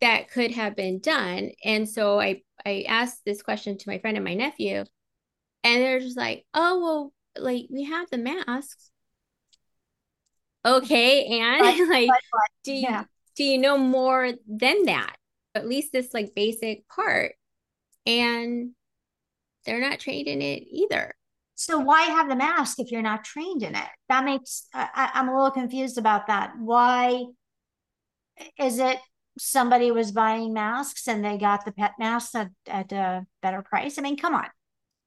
that 0.00 0.30
could 0.30 0.50
have 0.52 0.76
been 0.76 1.00
done. 1.00 1.50
And 1.64 1.88
so 1.88 2.20
I 2.20 2.42
I 2.64 2.84
asked 2.88 3.24
this 3.24 3.42
question 3.42 3.76
to 3.78 3.88
my 3.88 3.98
friend 3.98 4.16
and 4.16 4.24
my 4.24 4.34
nephew, 4.34 4.84
and 5.64 5.82
they're 5.82 6.00
just 6.00 6.16
like, 6.16 6.46
oh 6.54 6.80
well, 6.80 7.12
like 7.36 7.66
we 7.70 7.84
have 7.84 8.08
the 8.10 8.18
masks. 8.18 8.90
Okay, 10.64 11.40
and 11.40 11.60
but, 11.60 11.88
like 11.88 12.08
but, 12.08 12.20
but, 12.32 12.50
do 12.64 12.72
you 12.72 12.80
yeah. 12.82 13.04
Do 13.36 13.44
you 13.44 13.58
know 13.58 13.78
more 13.78 14.32
than 14.48 14.84
that? 14.84 15.16
At 15.54 15.68
least 15.68 15.92
this 15.92 16.14
like 16.14 16.34
basic 16.34 16.88
part. 16.88 17.32
And 18.06 18.72
they're 19.64 19.80
not 19.80 20.00
trained 20.00 20.28
in 20.28 20.42
it 20.42 20.64
either. 20.70 21.14
So 21.54 21.78
why 21.78 22.02
have 22.02 22.28
the 22.28 22.36
mask 22.36 22.80
if 22.80 22.90
you're 22.90 23.02
not 23.02 23.24
trained 23.24 23.62
in 23.62 23.74
it? 23.74 23.88
That 24.08 24.24
makes 24.24 24.68
I, 24.74 25.10
I'm 25.14 25.28
a 25.28 25.34
little 25.34 25.50
confused 25.50 25.98
about 25.98 26.26
that. 26.26 26.54
Why 26.58 27.24
is 28.58 28.78
it 28.78 28.98
somebody 29.38 29.90
was 29.90 30.12
buying 30.12 30.52
masks 30.52 31.06
and 31.08 31.24
they 31.24 31.38
got 31.38 31.64
the 31.64 31.72
pet 31.72 31.92
masks 31.98 32.34
at, 32.34 32.50
at 32.66 32.92
a 32.92 33.24
better 33.40 33.62
price? 33.62 33.98
I 33.98 34.02
mean, 34.02 34.16
come 34.16 34.34
on, 34.34 34.48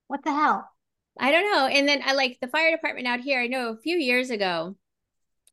what 0.07 0.23
the 0.23 0.31
hell? 0.33 0.69
I 1.19 1.31
don't 1.31 1.51
know. 1.51 1.67
And 1.67 1.87
then 1.87 2.01
I 2.05 2.13
like 2.13 2.37
the 2.41 2.47
fire 2.47 2.71
department 2.71 3.07
out 3.07 3.19
here. 3.19 3.41
I 3.41 3.47
know 3.47 3.69
a 3.69 3.77
few 3.77 3.97
years 3.97 4.29
ago 4.29 4.75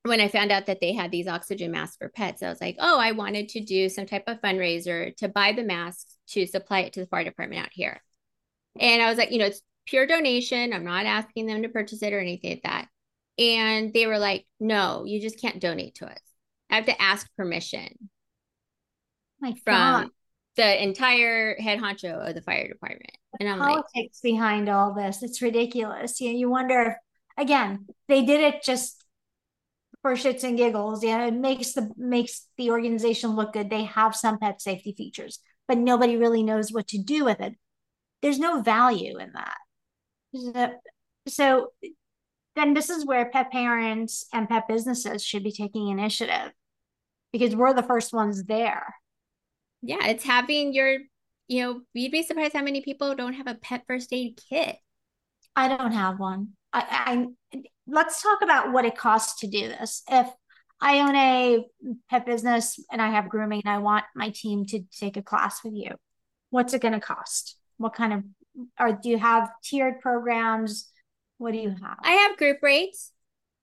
when 0.05 0.20
I 0.20 0.28
found 0.28 0.52
out 0.52 0.66
that 0.66 0.80
they 0.80 0.92
had 0.92 1.11
these 1.11 1.26
oxygen 1.26 1.70
masks 1.70 1.96
for 1.96 2.11
pets, 2.11 2.42
I 2.42 2.50
was 2.50 2.61
like, 2.61 2.76
oh, 2.78 2.98
I 2.98 3.12
wanted 3.12 3.48
to 3.50 3.61
do 3.61 3.88
some 3.88 4.05
type 4.05 4.24
of 4.26 4.40
fundraiser 4.42 5.16
to 5.16 5.28
buy 5.28 5.52
the 5.52 5.62
masks 5.62 6.16
to 6.28 6.46
supply 6.46 6.80
it 6.80 6.92
to 6.92 7.00
the 7.00 7.07
fire 7.07 7.24
department 7.24 7.62
out 7.62 7.72
here. 7.72 8.02
And 8.78 9.02
I 9.02 9.09
was 9.09 9.16
like, 9.16 9.30
you 9.30 9.38
know, 9.38 9.46
it's 9.46 9.62
pure 9.86 10.07
donation. 10.07 10.74
I'm 10.74 10.84
not 10.84 11.07
asking 11.07 11.46
them 11.46 11.62
to 11.62 11.70
purchase 11.70 12.02
it 12.02 12.12
or 12.12 12.20
anything 12.20 12.50
like 12.50 12.62
that. 12.64 12.88
And 13.38 13.94
they 13.94 14.07
were 14.07 14.18
like, 14.18 14.46
no, 14.61 15.05
you 15.07 15.22
just 15.22 15.40
can't 15.40 15.61
donate 15.61 15.96
to 15.96 16.07
us. 16.07 16.20
I 16.70 16.76
have 16.76 16.86
to 16.86 17.02
ask 17.02 17.26
permission 17.36 18.11
My 19.40 19.55
from 19.64 20.02
God. 20.02 20.09
the 20.57 20.82
entire 20.82 21.57
head 21.59 21.78
honcho 21.78 22.28
of 22.28 22.34
the 22.34 22.42
fire 22.42 22.68
department. 22.68 23.16
And 23.40 23.48
I'm 23.48 23.59
politics 23.59 24.20
like, 24.22 24.22
behind 24.22 24.68
all 24.68 24.92
this. 24.92 25.22
It's 25.22 25.40
ridiculous. 25.40 26.20
You 26.20 26.32
know, 26.32 26.38
you 26.38 26.50
wonder 26.50 26.96
again, 27.38 27.86
they 28.09 28.24
did 28.24 28.40
it 28.40 28.62
just 28.62 29.03
for 30.05 30.12
shits 30.12 30.44
and 30.44 30.57
giggles. 30.57 31.02
Yeah, 31.02 31.26
it 31.26 31.34
makes 31.34 31.72
the 31.72 31.90
makes 31.96 32.46
the 32.59 32.70
organization 32.70 33.30
look 33.30 33.55
good. 33.55 33.70
They 33.70 33.84
have 33.84 34.14
some 34.14 34.38
pet 34.38 34.62
safety 34.62 34.94
features, 34.96 35.40
but 35.66 35.78
nobody 35.78 36.16
really 36.16 36.44
knows 36.44 36.70
what 36.70 36.86
to 36.88 36.98
do 36.98 37.24
with 37.24 37.40
it 37.40 37.55
there's 38.24 38.38
no 38.38 38.62
value 38.62 39.18
in 39.18 39.32
that. 39.34 40.80
So 41.28 41.72
then 42.57 42.72
this 42.72 42.88
is 42.88 43.05
where 43.05 43.28
pet 43.28 43.52
parents 43.52 44.26
and 44.32 44.48
pet 44.48 44.66
businesses 44.66 45.22
should 45.22 45.44
be 45.44 45.52
taking 45.52 45.88
initiative 45.88 46.52
because 47.34 47.55
we're 47.55 47.74
the 47.74 47.82
first 47.82 48.14
ones 48.14 48.44
there. 48.44 48.94
Yeah, 49.82 50.07
it's 50.07 50.24
having 50.24 50.72
your, 50.72 51.00
you 51.48 51.62
know, 51.62 51.80
you'd 51.92 52.12
be 52.12 52.22
surprised 52.22 52.55
how 52.55 52.62
many 52.62 52.80
people 52.80 53.14
don't 53.14 53.34
have 53.34 53.46
a 53.46 53.57
pet 53.57 53.82
first 53.86 54.11
aid 54.11 54.40
kit. 54.48 54.76
I 55.55 55.68
don't 55.68 55.92
have 55.92 56.18
one. 56.18 56.52
I, 56.72 56.86
I 56.90 57.26
let's 57.87 58.22
talk 58.22 58.43
about 58.43 58.72
what 58.72 58.85
it 58.85 58.97
costs 58.97 59.41
to 59.41 59.47
do 59.47 59.68
this. 59.68 60.03
If 60.11 60.28
I 60.80 61.01
own 61.01 61.16
a 61.16 61.64
pet 62.11 62.26
business 62.26 62.78
and 62.91 63.01
I 63.01 63.11
have 63.11 63.28
grooming 63.28 63.62
and 63.64 63.72
I 63.72 63.78
want 63.78 64.05
my 64.14 64.30
team 64.30 64.66
to 64.66 64.80
take 64.99 65.16
a 65.16 65.22
class 65.22 65.62
with 65.64 65.74
you, 65.74 65.93
what's 66.51 66.74
it 66.74 66.82
going 66.82 66.95
to 66.95 67.01
cost? 67.01 67.57
what 67.78 67.95
kind 67.95 68.12
of 68.12 68.22
or 68.78 68.93
do 68.93 69.09
you 69.09 69.18
have 69.18 69.51
tiered 69.62 70.01
programs 70.01 70.91
what 71.39 71.53
do 71.53 71.59
you 71.59 71.70
have 71.70 71.99
i 72.03 72.12
have 72.12 72.37
group 72.37 72.59
rates 72.62 73.11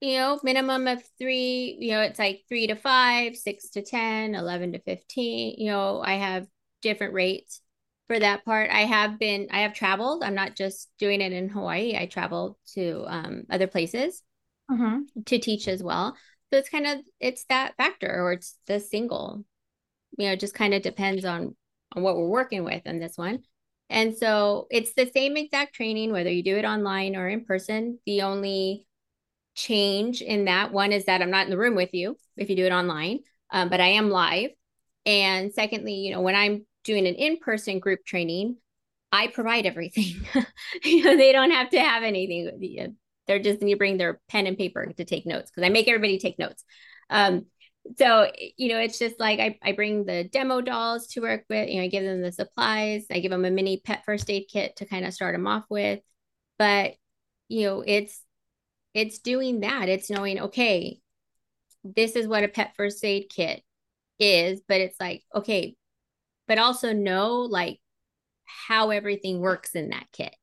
you 0.02 0.18
know 0.18 0.40
minimum 0.44 0.88
of 0.88 1.02
three 1.18 1.78
you 1.80 1.92
know 1.92 2.02
it's 2.02 2.20
like 2.20 2.42
three 2.50 2.68
to 2.68 2.76
five 2.76 3.36
six 3.36 3.70
to 3.70 3.82
ten 3.82 4.36
11 4.36 4.74
to 4.74 4.80
15 4.80 5.56
you 5.58 5.72
know 5.72 6.02
i 6.04 6.16
have 6.16 6.46
different 6.82 7.14
rates 7.14 7.62
for 8.12 8.20
that 8.20 8.43
part 8.43 8.70
i 8.72 8.82
have 8.82 9.18
been 9.18 9.47
i 9.51 9.62
have 9.62 9.74
traveled 9.74 10.24
i'm 10.24 10.36
not 10.36 10.55
just 10.55 10.89
doing 10.99 11.22
it 11.22 11.32
in 11.32 11.47
hawaii 11.47 11.95
i 11.97 12.05
travel 12.05 12.57
to 12.74 13.05
um, 13.07 13.43
other 13.49 13.68
places 13.68 14.22
mm-hmm. 14.70 14.99
to 15.26 15.39
teach 15.39 15.68
as 15.68 15.82
well 15.82 16.16
so 16.51 16.59
it's 16.59 16.70
kind 16.70 16.86
of 16.86 16.97
it's 17.20 17.45
that 17.45 17.76
factor 17.78 18.22
or 18.22 18.34
it's 18.34 18.57
the 18.68 18.80
single 18.80 19.45
you 20.18 20.28
know 20.28 20.34
it 20.34 20.39
just 20.39 20.53
kind 20.53 20.74
of 20.74 20.82
depends 20.82 21.24
on 21.24 21.55
on 21.95 22.03
what 22.03 22.18
we're 22.18 22.28
working 22.28 22.66
with 22.66 22.86
in 22.86 22.99
this 22.99 23.18
one 23.18 23.39
and 23.91 24.18
so 24.18 24.68
it's 24.72 24.93
the 24.93 25.12
same 25.14 25.36
exact 25.36 25.76
training, 25.76 26.14
whether 26.14 26.30
you 26.30 26.43
do 26.43 26.55
it 26.55 26.64
online 26.64 27.18
or 27.18 27.28
in 27.28 27.43
person. 27.43 27.99
The 28.05 28.22
only 28.22 28.88
change 29.53 30.22
in 30.22 30.45
that 30.45 30.72
one 30.72 30.93
is 30.93 31.05
that 31.05 31.22
I'm 31.22 31.30
not 31.30 31.43
in 31.43 31.51
the 31.51 31.57
room 31.57 31.76
with 31.76 31.93
you 31.93 32.16
if 32.38 32.49
you 32.49 32.55
do 32.55 32.66
it 32.66 32.72
online, 32.72 33.20
um, 33.51 33.68
but 33.68 33.82
I 33.82 33.88
am 33.88 34.09
live. 34.09 34.51
And 35.05 35.53
secondly, 35.53 35.95
you 35.95 36.14
know, 36.14 36.22
when 36.22 36.36
I'm 36.36 36.66
doing 36.84 37.08
an 37.08 37.16
in 37.16 37.38
person 37.38 37.80
group 37.80 38.06
training, 38.06 38.58
I 39.12 39.28
provide 39.28 39.66
everything. 39.66 40.26
you 40.84 41.04
know, 41.04 41.18
they 41.18 41.32
don't 41.32 41.52
have 41.52 41.70
to 41.72 41.80
have 41.80 42.04
anything. 42.04 42.96
They're 43.28 43.40
just 43.40 43.62
need 43.62 43.74
to 43.74 43.78
bring 43.78 43.98
their 43.98 44.20
pen 44.30 44.48
and 44.48 44.58
paper 44.58 44.86
to 44.86 45.06
take 45.06 45.26
notes 45.26 45.52
because 45.52 45.66
I 45.66 45.70
make 45.72 45.88
everybody 45.88 46.18
take 46.18 46.40
notes. 46.40 46.64
Um, 47.10 47.46
so 47.98 48.32
you 48.58 48.70
know 48.70 48.80
it's 48.80 49.00
just 49.00 49.20
like 49.20 49.40
I, 49.40 49.58
I 49.64 49.72
bring 49.72 50.06
the 50.06 50.24
demo 50.24 50.62
dolls 50.62 51.08
to 51.08 51.22
work 51.22 51.46
with 51.50 51.70
you 51.70 51.78
know 51.78 51.84
i 51.84 51.88
give 51.88 52.04
them 52.04 52.22
the 52.22 52.32
supplies 52.32 53.06
i 53.12 53.20
give 53.20 53.32
them 53.32 53.46
a 53.46 53.52
mini 53.52 53.82
pet 53.84 54.04
first 54.06 54.30
aid 54.30 54.46
kit 54.52 54.76
to 54.78 54.86
kind 54.86 55.06
of 55.06 55.14
start 55.14 55.34
them 55.34 55.48
off 55.48 55.66
with 55.70 56.00
but 56.60 56.94
you 57.48 57.66
know 57.66 57.84
it's 57.86 58.22
it's 58.94 59.20
doing 59.20 59.62
that 59.62 59.90
it's 59.90 60.10
knowing 60.10 60.40
okay 60.40 61.00
this 61.84 62.16
is 62.16 62.28
what 62.28 62.44
a 62.44 62.48
pet 62.48 62.74
first 62.76 63.04
aid 63.04 63.28
kit 63.30 63.64
is 64.20 64.62
but 64.68 64.80
it's 64.80 65.00
like 65.00 65.24
okay 65.34 65.76
but 66.52 66.58
also 66.58 66.91
know 66.91 67.38
like 67.41 67.80
how 68.68 68.89
everything 68.89 69.39
works 69.39 69.76
in 69.76 69.91
that 69.91 70.06
kit 70.12 70.36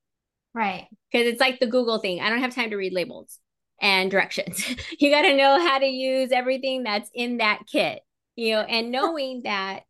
right 0.54 0.86
because 1.12 1.26
it's 1.26 1.40
like 1.40 1.60
the 1.60 1.66
google 1.66 1.98
thing 1.98 2.20
i 2.20 2.30
don't 2.30 2.40
have 2.40 2.54
time 2.54 2.70
to 2.70 2.76
read 2.76 2.94
labels 2.94 3.38
and 3.80 4.10
directions. 4.10 4.64
you 4.98 5.10
got 5.10 5.22
to 5.22 5.36
know 5.36 5.58
how 5.66 5.78
to 5.78 5.86
use 5.86 6.32
everything 6.32 6.82
that's 6.82 7.10
in 7.14 7.38
that 7.38 7.60
kit, 7.70 8.00
you 8.36 8.54
know, 8.54 8.62
and 8.62 8.90
knowing 8.92 9.42
that 9.42 9.82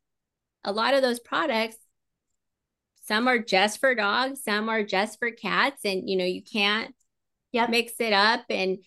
a 0.64 0.72
lot 0.72 0.94
of 0.94 1.02
those 1.02 1.20
products, 1.20 1.76
some 3.06 3.26
are 3.26 3.38
just 3.38 3.80
for 3.80 3.94
dogs, 3.94 4.42
some 4.42 4.68
are 4.68 4.82
just 4.82 5.18
for 5.18 5.30
cats, 5.30 5.84
and 5.84 6.08
you 6.08 6.16
know, 6.16 6.24
you 6.24 6.42
can't 6.42 6.94
yep. 7.52 7.70
mix 7.70 7.92
it 8.00 8.12
up. 8.12 8.44
And 8.50 8.78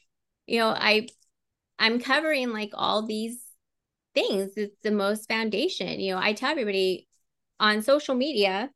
you 0.45 0.59
know, 0.59 0.69
I 0.69 1.07
I'm 1.79 1.99
covering 1.99 2.51
like 2.51 2.71
all 2.73 3.07
these 3.07 3.39
things. 4.13 4.51
It's 4.57 4.77
the 4.83 4.91
most 4.91 5.27
foundation. 5.27 5.99
You 5.99 6.13
know, 6.13 6.21
I 6.21 6.33
tell 6.33 6.51
everybody 6.51 7.07
on 7.61 7.81
social 7.83 8.15
media, 8.15 8.69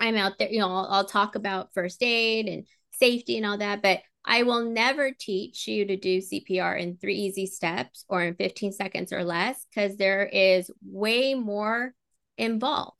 I'm 0.00 0.16
out 0.16 0.38
there, 0.38 0.50
you 0.50 0.58
know, 0.58 0.68
I'll, 0.68 0.88
I'll 0.90 1.04
talk 1.06 1.36
about 1.36 1.72
first 1.72 2.02
aid 2.02 2.48
and 2.48 2.66
safety 2.90 3.36
and 3.36 3.46
all 3.46 3.58
that, 3.58 3.80
but 3.80 4.00
I 4.24 4.42
will 4.42 4.64
never 4.64 5.12
teach 5.12 5.66
you 5.66 5.86
to 5.86 5.96
do 5.96 6.18
CPR 6.18 6.78
in 6.78 6.96
three 6.96 7.16
easy 7.16 7.46
steps 7.46 8.04
or 8.08 8.22
in 8.22 8.34
15 8.34 8.72
seconds 8.72 9.12
or 9.12 9.24
less 9.24 9.64
because 9.66 9.96
there 9.96 10.26
is 10.26 10.70
way 10.84 11.34
more 11.34 11.94
involved 12.36 12.96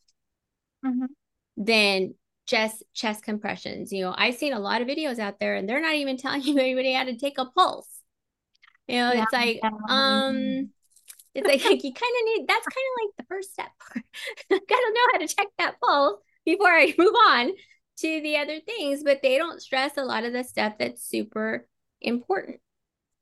mm-hmm. 0.85 1.07
than 1.57 2.15
just 2.47 2.83
chest 2.95 3.25
compressions. 3.25 3.93
You 3.93 4.05
know, 4.05 4.15
I've 4.17 4.37
seen 4.37 4.53
a 4.53 4.61
lot 4.61 4.83
of 4.83 4.89
videos 4.89 5.19
out 5.19 5.39
there 5.41 5.57
and 5.57 5.69
they're 5.69 5.83
not 5.83 5.97
even 5.97 6.17
telling 6.19 6.43
you 6.43 6.59
anybody 6.59 6.93
how 6.93 7.05
to 7.05 7.17
take 7.17 7.39
a 7.39 7.47
pulse. 7.47 7.89
You 8.87 8.97
know, 8.97 9.13
yeah, 9.13 9.23
it's 9.23 9.33
like, 9.33 9.61
um, 9.89 10.71
it's 11.35 11.47
like, 11.47 11.65
like 11.65 11.83
you 11.83 11.93
kind 11.93 12.13
of 12.21 12.25
need 12.25 12.47
that's 12.47 12.67
kind 12.67 12.87
of 12.91 13.05
like 13.05 13.17
the 13.17 13.25
first 13.29 13.53
step. 13.53 13.71
I 14.53 14.61
gotta 14.69 14.93
know 14.95 15.07
how 15.13 15.19
to 15.19 15.35
check 15.35 15.47
that 15.59 15.81
pulse 15.81 16.21
before 16.45 16.69
I 16.69 16.95
move 16.99 17.15
on 17.15 17.53
to 17.99 18.21
the 18.21 18.37
other 18.37 18.61
things, 18.61 19.03
but 19.03 19.21
they 19.23 19.39
don't 19.39 19.63
stress 19.63 19.97
a 19.97 20.05
lot 20.05 20.25
of 20.25 20.33
the 20.33 20.45
stuff 20.45 20.75
that's 20.79 21.05
super 21.07 21.67
important. 22.01 22.61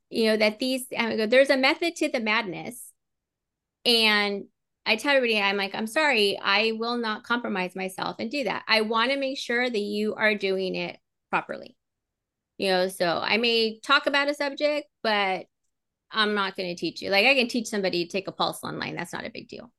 You 0.08 0.26
know, 0.26 0.36
that 0.38 0.58
these, 0.58 0.86
there's 0.88 1.50
a 1.50 1.56
method 1.56 1.96
to 1.96 2.08
the 2.08 2.20
madness. 2.20 2.92
And 3.84 4.44
I 4.84 4.96
tell 4.96 5.14
everybody, 5.14 5.40
I'm 5.40 5.56
like, 5.56 5.74
I'm 5.74 5.86
sorry, 5.86 6.38
I 6.42 6.72
will 6.72 6.96
not 6.96 7.22
compromise 7.22 7.76
myself 7.76 8.16
and 8.18 8.30
do 8.30 8.44
that. 8.44 8.64
I 8.66 8.80
want 8.80 9.12
to 9.12 9.18
make 9.18 9.38
sure 9.38 9.68
that 9.68 9.78
you 9.78 10.14
are 10.14 10.34
doing 10.34 10.74
it 10.74 10.98
properly. 11.30 11.76
You 12.58 12.70
know, 12.70 12.88
so 12.88 13.20
I 13.22 13.36
may 13.36 13.78
talk 13.80 14.06
about 14.06 14.28
a 14.28 14.34
subject, 14.34 14.88
but 15.02 15.46
I'm 16.10 16.34
not 16.34 16.56
going 16.56 16.68
to 16.68 16.80
teach 16.80 17.02
you. 17.02 17.10
Like 17.10 17.26
I 17.26 17.34
can 17.34 17.48
teach 17.48 17.68
somebody 17.68 18.04
to 18.04 18.10
take 18.10 18.28
a 18.28 18.32
pulse 18.32 18.62
online. 18.62 18.96
That's 18.96 19.12
not 19.12 19.26
a 19.26 19.30
big 19.30 19.48
deal. 19.48 19.72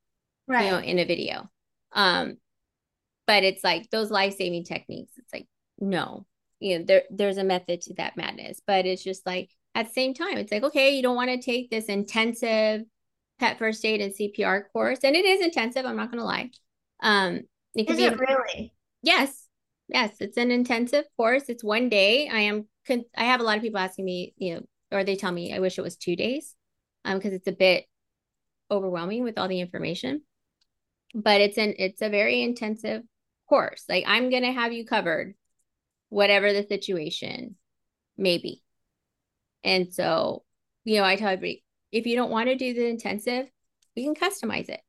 Right. 0.47 0.65
You 0.65 0.71
know, 0.71 0.79
in 0.79 0.99
a 0.99 1.05
video. 1.05 1.49
Um, 1.93 2.37
but 3.27 3.43
it's 3.43 3.63
like 3.63 3.89
those 3.91 4.11
life-saving 4.11 4.63
techniques 4.63 5.13
it's 5.17 5.31
like 5.31 5.47
no 5.79 6.25
you 6.59 6.77
know 6.77 6.85
there 6.85 7.03
there's 7.11 7.37
a 7.37 7.43
method 7.43 7.79
to 7.79 7.93
that 7.93 8.17
madness 8.17 8.61
but 8.65 8.85
it's 8.85 9.03
just 9.03 9.25
like 9.25 9.49
at 9.75 9.87
the 9.87 9.93
same 9.93 10.13
time 10.13 10.37
it's 10.37 10.51
like 10.51 10.63
okay 10.63 10.95
you 10.95 11.03
don't 11.03 11.15
want 11.15 11.29
to 11.29 11.39
take 11.39 11.69
this 11.69 11.85
intensive 11.85 12.81
pet 13.39 13.57
first 13.57 13.85
aid 13.85 14.01
and 14.01 14.13
cpr 14.13 14.63
course 14.73 14.99
and 15.03 15.15
it 15.15 15.23
is 15.23 15.39
intensive 15.39 15.85
i'm 15.85 15.95
not 15.95 16.11
gonna 16.11 16.25
lie 16.25 16.49
um 17.03 17.39
it 17.75 17.89
is 17.89 17.99
it 17.99 18.19
really 18.19 18.73
yes 19.01 19.47
Yes, 19.91 20.15
it's 20.21 20.37
an 20.37 20.51
intensive 20.51 21.03
course. 21.17 21.43
It's 21.49 21.63
one 21.63 21.89
day. 21.89 22.29
I 22.29 22.39
am 22.39 22.67
I 22.89 23.25
have 23.25 23.41
a 23.41 23.43
lot 23.43 23.57
of 23.57 23.61
people 23.61 23.79
asking 23.79 24.05
me, 24.05 24.33
you 24.37 24.55
know, 24.55 24.61
or 24.91 25.03
they 25.03 25.15
tell 25.15 25.31
me 25.31 25.53
I 25.53 25.59
wish 25.59 25.77
it 25.77 25.83
was 25.83 25.97
2 25.97 26.15
days. 26.15 26.55
Um 27.05 27.17
because 27.17 27.33
it's 27.33 27.47
a 27.47 27.51
bit 27.51 27.85
overwhelming 28.69 29.23
with 29.23 29.37
all 29.37 29.47
the 29.47 29.59
information. 29.59 30.21
But 31.13 31.41
it's 31.41 31.57
an 31.57 31.75
it's 31.77 32.01
a 32.01 32.09
very 32.09 32.41
intensive 32.41 33.03
course. 33.49 33.83
Like 33.89 34.05
I'm 34.07 34.29
to 34.29 34.51
have 34.51 34.73
you 34.73 34.85
covered 34.85 35.35
whatever 36.09 36.53
the 36.53 36.63
situation 36.63 37.55
may 38.17 38.37
be. 38.37 38.61
And 39.63 39.93
so, 39.93 40.43
you 40.83 40.97
know, 40.97 41.03
I 41.03 41.15
tell 41.15 41.29
everybody 41.29 41.63
if 41.91 42.05
you 42.05 42.15
don't 42.15 42.31
want 42.31 42.47
to 42.49 42.55
do 42.55 42.73
the 42.73 42.87
intensive, 42.87 43.47
we 43.95 44.03
can 44.03 44.15
customize 44.15 44.69
it. 44.69 44.81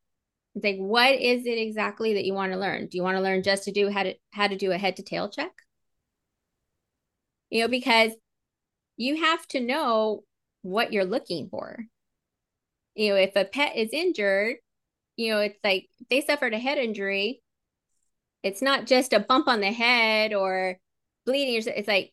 It's 0.55 0.65
like, 0.65 0.77
what 0.79 1.15
is 1.15 1.47
it 1.47 1.59
exactly 1.59 2.15
that 2.15 2.25
you 2.25 2.35
want 2.35 2.53
to 2.53 2.59
learn? 2.59 2.87
Do 2.87 2.97
you 2.97 3.03
want 3.03 3.17
to 3.17 3.23
learn 3.23 3.43
just 3.43 3.65
to 3.65 3.73
do 3.73 3.91
how 3.91 4.03
to 4.05 4.15
how 4.33 4.47
to 4.47 4.57
do 4.57 4.71
a 4.73 4.79
head 4.79 4.97
to 4.97 5.03
tail 5.03 5.29
check? 5.29 5.51
You 7.51 7.63
know, 7.63 7.69
because 7.69 8.13
you 8.97 9.16
have 9.16 9.47
to 9.49 9.61
know 9.61 10.24
what 10.62 10.93
you're 10.93 11.05
looking 11.05 11.49
for. 11.49 11.78
You 12.95 13.11
know, 13.11 13.16
if 13.16 13.32
a 13.36 13.45
pet 13.45 13.76
is 13.76 13.90
injured, 13.93 14.57
you 15.16 15.32
know, 15.32 15.40
it's 15.40 15.59
like 15.64 15.88
they 16.11 16.20
suffered 16.20 16.55
a 16.55 16.59
head 16.59 16.78
injury. 16.78 17.43
It's 18.43 18.62
not 18.62 18.86
just 18.86 19.12
a 19.12 19.20
bump 19.20 19.49
on 19.49 19.61
the 19.61 19.72
head 19.72 20.32
or 20.34 20.78
bleeding. 21.24 21.62
It's 21.74 21.88
like, 21.88 22.12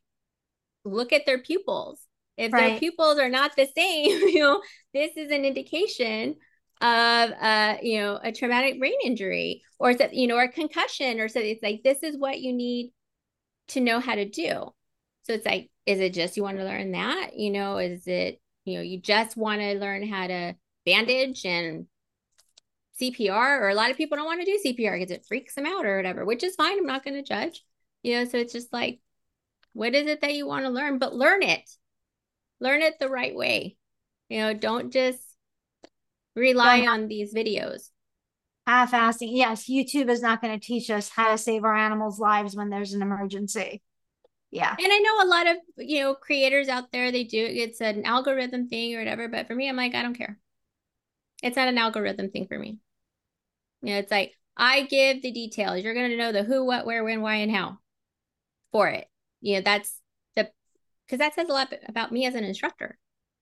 look 0.86 1.12
at 1.12 1.26
their 1.26 1.40
pupils. 1.40 2.00
If 2.38 2.54
right. 2.54 2.70
their 2.70 2.80
pupils 2.80 3.20
are 3.20 3.30
not 3.30 3.56
the 3.56 3.68
same, 3.78 4.10
you 4.30 4.40
know, 4.40 4.62
this 4.94 5.12
is 5.18 5.32
an 5.32 5.46
indication 5.46 6.36
of 6.82 7.32
uh 7.42 7.76
you 7.82 8.00
know 8.00 8.20
a 8.24 8.32
traumatic 8.32 8.80
brain 8.80 8.96
injury 9.04 9.62
or 9.80 9.94
that 9.94 10.14
you 10.14 10.28
know 10.28 10.38
or 10.38 10.48
concussion 10.48 11.20
or 11.20 11.28
so 11.28 11.40
it's 11.40 11.62
like 11.62 11.82
this 11.84 12.04
is 12.04 12.18
what 12.18 12.40
you 12.40 12.54
need 12.54 12.94
to 13.68 13.82
know 13.82 14.00
how 14.00 14.16
to 14.16 14.24
do 14.24 14.48
so 15.24 15.34
it's 15.34 15.46
like 15.46 15.70
is 15.90 16.00
it 16.00 16.14
just 16.14 16.38
you 16.38 16.44
want 16.44 16.58
to 16.58 16.64
learn 16.64 16.92
that 16.92 17.32
you 17.36 17.52
know 17.52 17.78
is 17.78 18.08
it 18.08 18.42
you 18.66 18.76
know 18.76 18.82
you 18.82 19.00
just 19.00 19.36
want 19.38 19.62
to 19.62 19.80
learn 19.80 20.08
how 20.08 20.28
to 20.28 20.56
bandage 20.86 21.46
and 21.46 21.86
cpr 23.00 23.60
or 23.62 23.70
a 23.70 23.76
lot 23.76 23.92
of 23.92 23.98
people 23.98 24.18
don't 24.18 24.26
want 24.26 24.42
to 24.42 24.46
do 24.46 24.60
cpr 24.66 25.00
because 25.00 25.12
it 25.12 25.26
freaks 25.28 25.56
them 25.56 25.66
out 25.66 25.86
or 25.86 25.98
whatever 25.98 26.26
which 26.26 26.44
is 26.44 26.56
fine 26.56 26.78
i'm 26.78 26.86
not 26.86 27.04
going 27.04 27.16
to 27.16 27.24
judge 27.24 27.64
you 28.04 28.16
know 28.16 28.26
so 28.26 28.38
it's 28.38 28.54
just 28.54 28.72
like 28.74 29.00
what 29.74 29.96
is 29.96 30.08
it 30.08 30.22
that 30.22 30.34
you 30.34 30.46
want 30.46 30.66
to 30.66 30.72
learn 30.72 30.98
but 31.00 31.16
learn 31.16 31.42
it 31.42 31.70
learn 32.60 32.82
it 32.82 33.00
the 33.00 33.10
right 33.10 33.36
way 33.36 33.78
you 34.30 34.40
know 34.40 34.54
don't 34.54 34.92
just 34.92 35.30
rely 36.40 36.88
on 36.88 37.08
these 37.08 37.34
videos. 37.34 37.90
Half 38.66 38.92
assing. 38.92 39.30
Yes, 39.32 39.70
YouTube 39.70 40.10
is 40.10 40.22
not 40.22 40.42
going 40.42 40.58
to 40.58 40.66
teach 40.66 40.90
us 40.90 41.10
how 41.10 41.32
to 41.32 41.38
save 41.38 41.64
our 41.64 41.76
animals' 41.76 42.20
lives 42.20 42.56
when 42.56 42.70
there's 42.70 42.94
an 42.94 43.02
emergency. 43.02 43.82
Yeah. 44.52 44.76
And 44.78 44.92
I 44.92 44.98
know 45.00 45.24
a 45.24 45.30
lot 45.30 45.48
of, 45.48 45.58
you 45.78 46.02
know, 46.02 46.16
creators 46.16 46.70
out 46.70 46.92
there, 46.92 47.12
they 47.12 47.24
do 47.24 47.38
it's 47.38 47.82
an 47.82 48.06
algorithm 48.06 48.68
thing 48.68 48.96
or 48.96 49.00
whatever. 49.00 49.28
But 49.28 49.48
for 49.48 49.56
me, 49.56 49.70
I'm 49.70 49.76
like, 49.76 49.94
I 49.94 50.02
don't 50.02 50.18
care. 50.18 50.40
It's 51.44 51.56
not 51.56 51.68
an 51.68 51.78
algorithm 51.78 52.32
thing 52.32 52.48
for 52.48 52.58
me. 52.58 52.80
You 53.82 53.94
know, 53.94 54.00
it's 54.00 54.12
like 54.12 54.34
I 54.58 54.82
give 54.82 55.22
the 55.22 55.32
details. 55.32 55.84
You're 55.84 55.94
going 55.94 56.10
to 56.10 56.18
know 56.18 56.32
the 56.32 56.44
who, 56.44 56.66
what, 56.66 56.86
where, 56.86 57.04
when, 57.04 57.22
why, 57.22 57.36
and 57.36 57.52
how 57.52 57.78
for 58.72 58.90
it. 58.90 59.08
You 59.42 59.56
know, 59.56 59.62
that's 59.62 60.02
the 60.36 60.50
because 61.06 61.20
that 61.20 61.36
says 61.36 61.48
a 61.48 61.54
lot 61.54 61.74
about 61.88 62.12
me 62.12 62.26
as 62.26 62.36
an 62.36 62.44
instructor. 62.44 62.98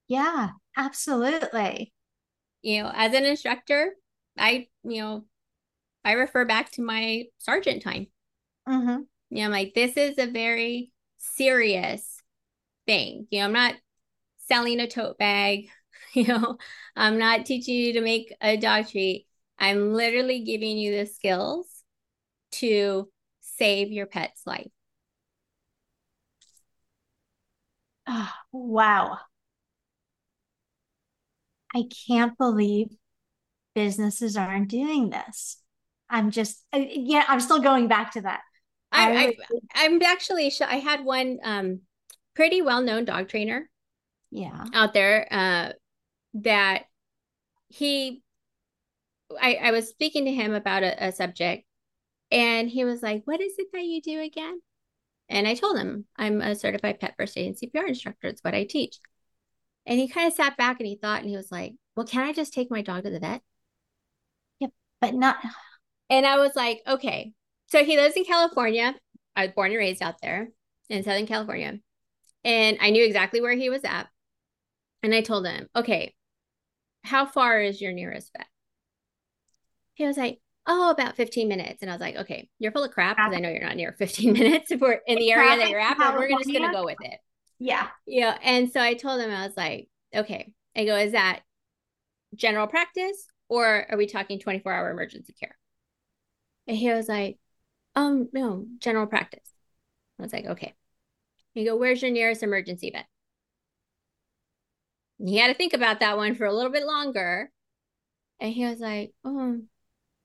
Yeah, 0.07 0.49
absolutely 0.75 1.93
you 2.61 2.83
know, 2.83 2.91
as 2.93 3.13
an 3.13 3.25
instructor, 3.25 3.93
I, 4.37 4.67
you 4.83 5.01
know, 5.01 5.25
I 6.03 6.13
refer 6.13 6.45
back 6.45 6.71
to 6.73 6.81
my 6.81 7.25
sergeant 7.37 7.81
time. 7.81 8.07
Mm-hmm. 8.67 9.03
You 9.29 9.37
know, 9.37 9.45
I'm 9.45 9.51
like, 9.51 9.73
this 9.73 9.95
is 9.95 10.17
a 10.17 10.29
very 10.29 10.91
serious 11.35 12.21
thing. 12.87 13.27
You 13.31 13.39
know, 13.41 13.45
I'm 13.47 13.53
not 13.53 13.75
selling 14.47 14.79
a 14.79 14.87
tote 14.87 15.17
bag. 15.17 15.69
You 16.13 16.25
know, 16.27 16.57
I'm 16.95 17.19
not 17.19 17.45
teaching 17.45 17.75
you 17.75 17.93
to 17.93 18.01
make 18.01 18.33
a 18.41 18.57
dog 18.57 18.87
treat. 18.89 19.27
I'm 19.59 19.93
literally 19.93 20.43
giving 20.43 20.77
you 20.77 20.97
the 20.97 21.05
skills 21.05 21.67
to 22.53 23.09
save 23.41 23.91
your 23.91 24.07
pet's 24.07 24.47
life. 24.47 24.69
Oh, 28.05 28.33
wow. 28.51 29.19
I 31.75 31.83
can't 32.07 32.37
believe 32.37 32.87
businesses 33.75 34.37
aren't 34.37 34.69
doing 34.69 35.09
this. 35.11 35.57
I'm 36.09 36.31
just, 36.31 36.63
uh, 36.73 36.79
yeah, 36.89 37.25
I'm 37.27 37.41
still 37.41 37.61
going 37.61 37.87
back 37.87 38.13
to 38.13 38.21
that. 38.21 38.41
I, 38.91 39.35
I 39.75 39.83
am 39.85 40.01
actually, 40.01 40.51
I 40.61 40.77
had 40.77 41.03
one 41.03 41.39
um, 41.43 41.81
pretty 42.35 42.61
well 42.61 42.81
known 42.81 43.05
dog 43.05 43.27
trainer. 43.27 43.69
Yeah. 44.31 44.65
Out 44.73 44.93
there 44.93 45.27
uh, 45.31 45.73
that 46.35 46.83
he, 47.69 48.21
I, 49.39 49.55
I 49.55 49.71
was 49.71 49.89
speaking 49.89 50.25
to 50.25 50.33
him 50.33 50.53
about 50.53 50.83
a, 50.83 51.07
a 51.07 51.11
subject 51.11 51.65
and 52.31 52.69
he 52.69 52.83
was 52.85 53.01
like, 53.01 53.23
What 53.25 53.41
is 53.41 53.53
it 53.57 53.67
that 53.73 53.83
you 53.83 54.01
do 54.01 54.21
again? 54.21 54.61
And 55.29 55.47
I 55.47 55.55
told 55.55 55.77
him, 55.77 56.05
I'm 56.17 56.41
a 56.41 56.55
certified 56.55 56.99
pet 56.99 57.15
first 57.17 57.37
aid 57.37 57.47
and 57.47 57.55
CPR 57.55 57.87
instructor. 57.87 58.27
It's 58.27 58.43
what 58.43 58.55
I 58.55 58.63
teach. 58.63 58.99
And 59.85 59.99
he 59.99 60.07
kind 60.07 60.27
of 60.27 60.33
sat 60.33 60.57
back 60.57 60.79
and 60.79 60.87
he 60.87 60.95
thought, 60.95 61.21
and 61.21 61.29
he 61.29 61.37
was 61.37 61.51
like, 61.51 61.73
Well, 61.95 62.05
can 62.05 62.23
I 62.23 62.33
just 62.33 62.53
take 62.53 62.71
my 62.71 62.81
dog 62.81 63.03
to 63.03 63.09
the 63.09 63.19
vet? 63.19 63.41
Yep, 64.59 64.71
but 65.01 65.13
not. 65.13 65.37
And 66.09 66.25
I 66.25 66.37
was 66.37 66.55
like, 66.55 66.81
Okay. 66.87 67.33
So 67.67 67.83
he 67.83 67.97
lives 67.97 68.15
in 68.15 68.25
California. 68.25 68.95
I 69.35 69.45
was 69.45 69.53
born 69.53 69.71
and 69.71 69.77
raised 69.77 70.01
out 70.01 70.21
there 70.21 70.49
in 70.89 71.03
Southern 71.03 71.27
California. 71.27 71.79
And 72.43 72.77
I 72.81 72.91
knew 72.91 73.05
exactly 73.05 73.41
where 73.41 73.55
he 73.55 73.69
was 73.69 73.83
at. 73.83 74.07
And 75.03 75.13
I 75.13 75.21
told 75.21 75.45
him, 75.45 75.67
Okay, 75.75 76.13
how 77.03 77.25
far 77.25 77.61
is 77.61 77.81
your 77.81 77.91
nearest 77.91 78.31
vet? 78.35 78.47
He 79.93 80.05
was 80.05 80.17
like, 80.17 80.39
Oh, 80.65 80.89
about 80.89 81.15
15 81.15 81.47
minutes. 81.47 81.81
And 81.81 81.89
I 81.89 81.93
was 81.93 82.01
like, 82.01 82.17
okay, 82.17 82.49
you're 82.59 82.73
full 82.73 82.83
of 82.83 82.91
crap 82.91 83.15
because 83.15 83.33
I 83.33 83.39
know 83.39 83.49
you're 83.49 83.61
not 83.61 83.77
near 83.77 83.93
15 83.93 84.33
minutes 84.37 84.69
if 84.69 84.81
we're 84.81 84.99
in 85.07 85.17
the 85.17 85.31
area 85.31 85.55
that 85.55 85.69
you're 85.69 85.79
at, 85.79 85.97
but 85.97 86.17
we're 86.17 86.27
just 86.27 86.51
going 86.51 86.63
to 86.67 86.73
go 86.73 86.83
with 86.83 86.97
it. 86.99 87.19
Yeah. 87.57 87.87
Yeah. 88.05 88.37
And 88.43 88.69
so 88.69 88.81
I 88.81 88.93
told 88.93 89.21
him, 89.21 89.31
I 89.31 89.47
was 89.47 89.55
like, 89.55 89.87
okay. 90.13 90.51
I 90.75 90.83
go, 90.83 90.97
is 90.97 91.13
that 91.13 91.41
general 92.35 92.67
practice 92.67 93.27
or 93.47 93.87
are 93.89 93.97
we 93.97 94.07
talking 94.07 94.39
24 94.39 94.73
hour 94.73 94.91
emergency 94.91 95.33
care? 95.39 95.55
And 96.67 96.75
he 96.75 96.91
was 96.91 97.07
like, 97.07 97.37
um, 97.97 98.29
no, 98.31 98.67
general 98.77 99.07
practice. 99.07 99.49
I 100.19 100.23
was 100.23 100.31
like, 100.31 100.45
okay. 100.45 100.75
You 101.55 101.65
go, 101.65 101.75
where's 101.75 102.01
your 102.01 102.11
nearest 102.11 102.43
emergency 102.43 102.91
vet? 102.91 103.07
He 105.17 105.37
had 105.37 105.47
to 105.47 105.55
think 105.55 105.73
about 105.73 106.01
that 106.01 106.15
one 106.15 106.35
for 106.35 106.45
a 106.45 106.53
little 106.53 106.71
bit 106.71 106.85
longer. 106.85 107.51
And 108.39 108.53
he 108.53 108.65
was 108.65 108.79
like, 108.79 109.13
oh, 109.25 109.61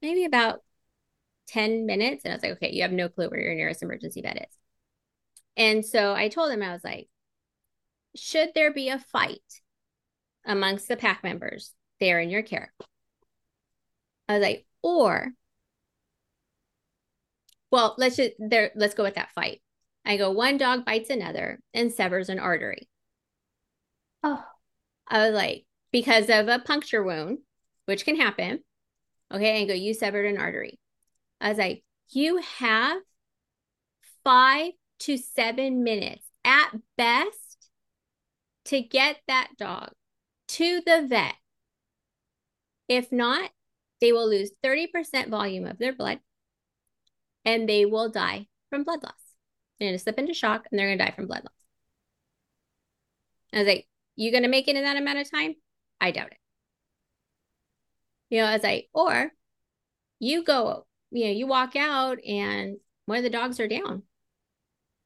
maybe 0.02 0.26
about 0.26 0.60
10 1.48 1.86
minutes. 1.86 2.24
And 2.24 2.32
I 2.32 2.36
was 2.36 2.42
like, 2.42 2.52
okay, 2.52 2.72
you 2.72 2.82
have 2.82 2.92
no 2.92 3.08
clue 3.08 3.30
where 3.30 3.40
your 3.40 3.54
nearest 3.54 3.82
emergency 3.82 4.20
vet 4.20 4.36
is. 4.36 4.56
And 5.56 5.84
so 5.84 6.12
I 6.12 6.28
told 6.28 6.52
him, 6.52 6.62
I 6.62 6.72
was 6.72 6.84
like, 6.84 7.08
should 8.14 8.50
there 8.54 8.70
be 8.70 8.90
a 8.90 8.98
fight 8.98 9.40
amongst 10.44 10.88
the 10.88 10.96
pack 10.98 11.24
members, 11.24 11.72
they're 12.00 12.20
in 12.20 12.28
your 12.28 12.42
care. 12.42 12.70
I 14.28 14.34
was 14.34 14.42
like, 14.42 14.66
or, 14.82 15.32
well, 17.72 17.94
let's 17.98 18.16
just 18.16 18.32
there, 18.38 18.70
let's 18.76 18.94
go 18.94 19.02
with 19.02 19.14
that 19.14 19.32
fight. 19.34 19.62
I 20.04 20.16
go, 20.16 20.30
one 20.30 20.58
dog 20.58 20.84
bites 20.84 21.10
another 21.10 21.58
and 21.74 21.92
severs 21.92 22.28
an 22.28 22.38
artery. 22.38 22.88
Oh. 24.22 24.44
I 25.08 25.26
was 25.26 25.34
like, 25.34 25.66
because 25.90 26.30
of 26.30 26.48
a 26.48 26.58
puncture 26.58 27.02
wound, 27.02 27.38
which 27.86 28.04
can 28.04 28.16
happen. 28.16 28.60
Okay. 29.32 29.60
And 29.60 29.68
go, 29.68 29.74
you 29.74 29.94
severed 29.94 30.26
an 30.26 30.38
artery. 30.38 30.78
I 31.40 31.48
was 31.48 31.58
like, 31.58 31.82
you 32.10 32.40
have 32.58 33.02
five 34.22 34.72
to 35.00 35.16
seven 35.16 35.82
minutes 35.82 36.24
at 36.44 36.70
best 36.96 37.68
to 38.66 38.80
get 38.80 39.16
that 39.28 39.48
dog 39.58 39.90
to 40.48 40.82
the 40.84 41.06
vet. 41.08 41.34
If 42.88 43.10
not, 43.10 43.50
they 44.00 44.12
will 44.12 44.28
lose 44.28 44.50
30% 44.64 45.28
volume 45.28 45.66
of 45.66 45.78
their 45.78 45.94
blood 45.94 46.20
and 47.44 47.68
they 47.68 47.84
will 47.84 48.08
die 48.08 48.46
from 48.70 48.84
blood 48.84 49.02
loss. 49.02 49.12
They're 49.78 49.88
going 49.88 49.98
to 49.98 50.02
slip 50.02 50.18
into 50.18 50.34
shock 50.34 50.66
and 50.70 50.78
they're 50.78 50.88
going 50.88 50.98
to 50.98 51.04
die 51.04 51.14
from 51.14 51.26
blood 51.26 51.42
loss. 51.44 51.52
I 53.52 53.58
was 53.58 53.66
like, 53.66 53.86
you 54.16 54.30
going 54.30 54.44
to 54.44 54.48
make 54.48 54.68
it 54.68 54.76
in 54.76 54.84
that 54.84 54.96
amount 54.96 55.18
of 55.18 55.30
time? 55.30 55.54
I 56.00 56.10
doubt 56.10 56.32
it. 56.32 56.38
You 58.30 58.40
know, 58.40 58.46
as 58.46 58.64
I 58.64 58.68
like, 58.68 58.88
or 58.94 59.32
you 60.18 60.44
go, 60.44 60.86
you 61.10 61.24
know, 61.26 61.30
you 61.30 61.46
walk 61.46 61.76
out 61.76 62.18
and 62.24 62.78
one 63.06 63.18
of 63.18 63.24
the 63.24 63.30
dogs 63.30 63.60
are 63.60 63.68
down. 63.68 64.04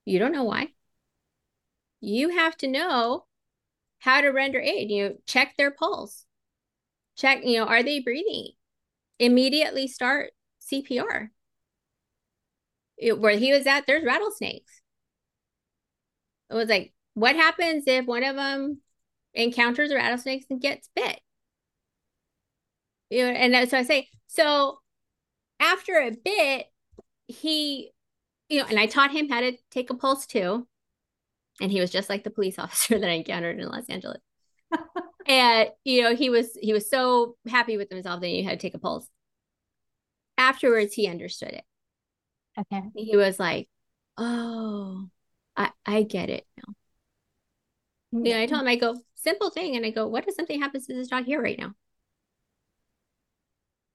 You 0.05 0.18
don't 0.18 0.32
know 0.32 0.45
why. 0.45 0.68
You 2.01 2.28
have 2.28 2.57
to 2.59 2.68
know 2.68 3.24
how 3.99 4.20
to 4.20 4.28
render 4.28 4.61
aid. 4.61 4.91
You 4.91 5.09
know, 5.09 5.14
check 5.26 5.55
their 5.57 5.70
pulse. 5.70 6.24
Check, 7.16 7.45
you 7.45 7.59
know, 7.59 7.64
are 7.64 7.82
they 7.82 8.01
breathing? 8.01 8.53
Immediately 9.18 9.89
start 9.89 10.32
CPR. 10.61 11.30
It, 12.97 13.18
where 13.18 13.36
he 13.36 13.53
was 13.53 13.66
at, 13.66 13.86
there's 13.86 14.05
rattlesnakes. 14.05 14.80
It 16.51 16.55
was 16.55 16.68
like, 16.68 16.92
what 17.14 17.36
happens 17.36 17.84
if 17.86 18.07
one 18.07 18.24
of 18.24 18.36
them 18.36 18.80
encounters 19.34 19.92
rattlesnakes 19.92 20.47
and 20.51 20.61
gets 20.61 20.88
bit? 20.94 21.20
You 23.11 23.24
know, 23.24 23.30
and 23.30 23.68
so 23.68 23.78
I 23.78 23.82
say, 23.82 24.09
so 24.26 24.78
after 25.61 25.94
a 25.94 26.11
bit, 26.11 26.66
he, 27.28 27.90
you 28.49 28.61
know, 28.61 28.66
and 28.68 28.78
I 28.78 28.86
taught 28.86 29.12
him 29.12 29.28
how 29.28 29.40
to 29.40 29.57
take 29.70 29.90
a 29.90 29.94
pulse 29.94 30.26
too. 30.26 30.66
And 31.61 31.72
he 31.72 31.80
was 31.80 31.90
just 31.90 32.11
like 32.11 32.24
the 32.24 32.30
police 32.30 32.59
officer 32.59 32.99
that 32.99 33.11
I 33.11 33.14
encountered 33.14 33.59
in 33.59 33.68
Los 33.68 33.88
Angeles. 33.88 34.20
and 35.26 35.70
you 35.84 36.03
know, 36.03 36.14
he 36.14 36.30
was 36.30 36.57
he 36.61 36.72
was 36.72 36.90
so 36.90 37.36
happy 37.49 37.76
with 37.76 37.90
himself 37.90 38.20
that 38.20 38.26
he 38.26 38.42
had 38.42 38.59
to 38.61 38.66
take 38.66 38.74
a 38.74 38.78
pulse. 38.78 39.09
Afterwards, 40.38 40.94
he 40.94 41.09
understood 41.09 41.51
it. 41.51 41.64
Okay. 42.59 42.82
He 42.94 43.16
was 43.16 43.38
like, 43.38 43.68
"Oh, 44.16 45.09
I 45.57 45.70
I 45.84 46.02
get 46.02 46.30
it 46.30 46.46
now." 46.57 46.74
Mm-hmm. 48.14 48.26
Yeah, 48.26 48.40
I 48.40 48.46
told 48.46 48.62
him, 48.62 48.68
I 48.68 48.76
go, 48.76 48.96
simple 49.14 49.50
thing. 49.50 49.76
And 49.76 49.84
I 49.84 49.90
go, 49.90 50.07
what 50.07 50.26
if 50.26 50.34
something 50.34 50.61
happens 50.61 50.86
to 50.86 50.94
this 50.94 51.09
dog 51.09 51.24
here 51.24 51.42
right 51.42 51.59
now? 51.59 51.74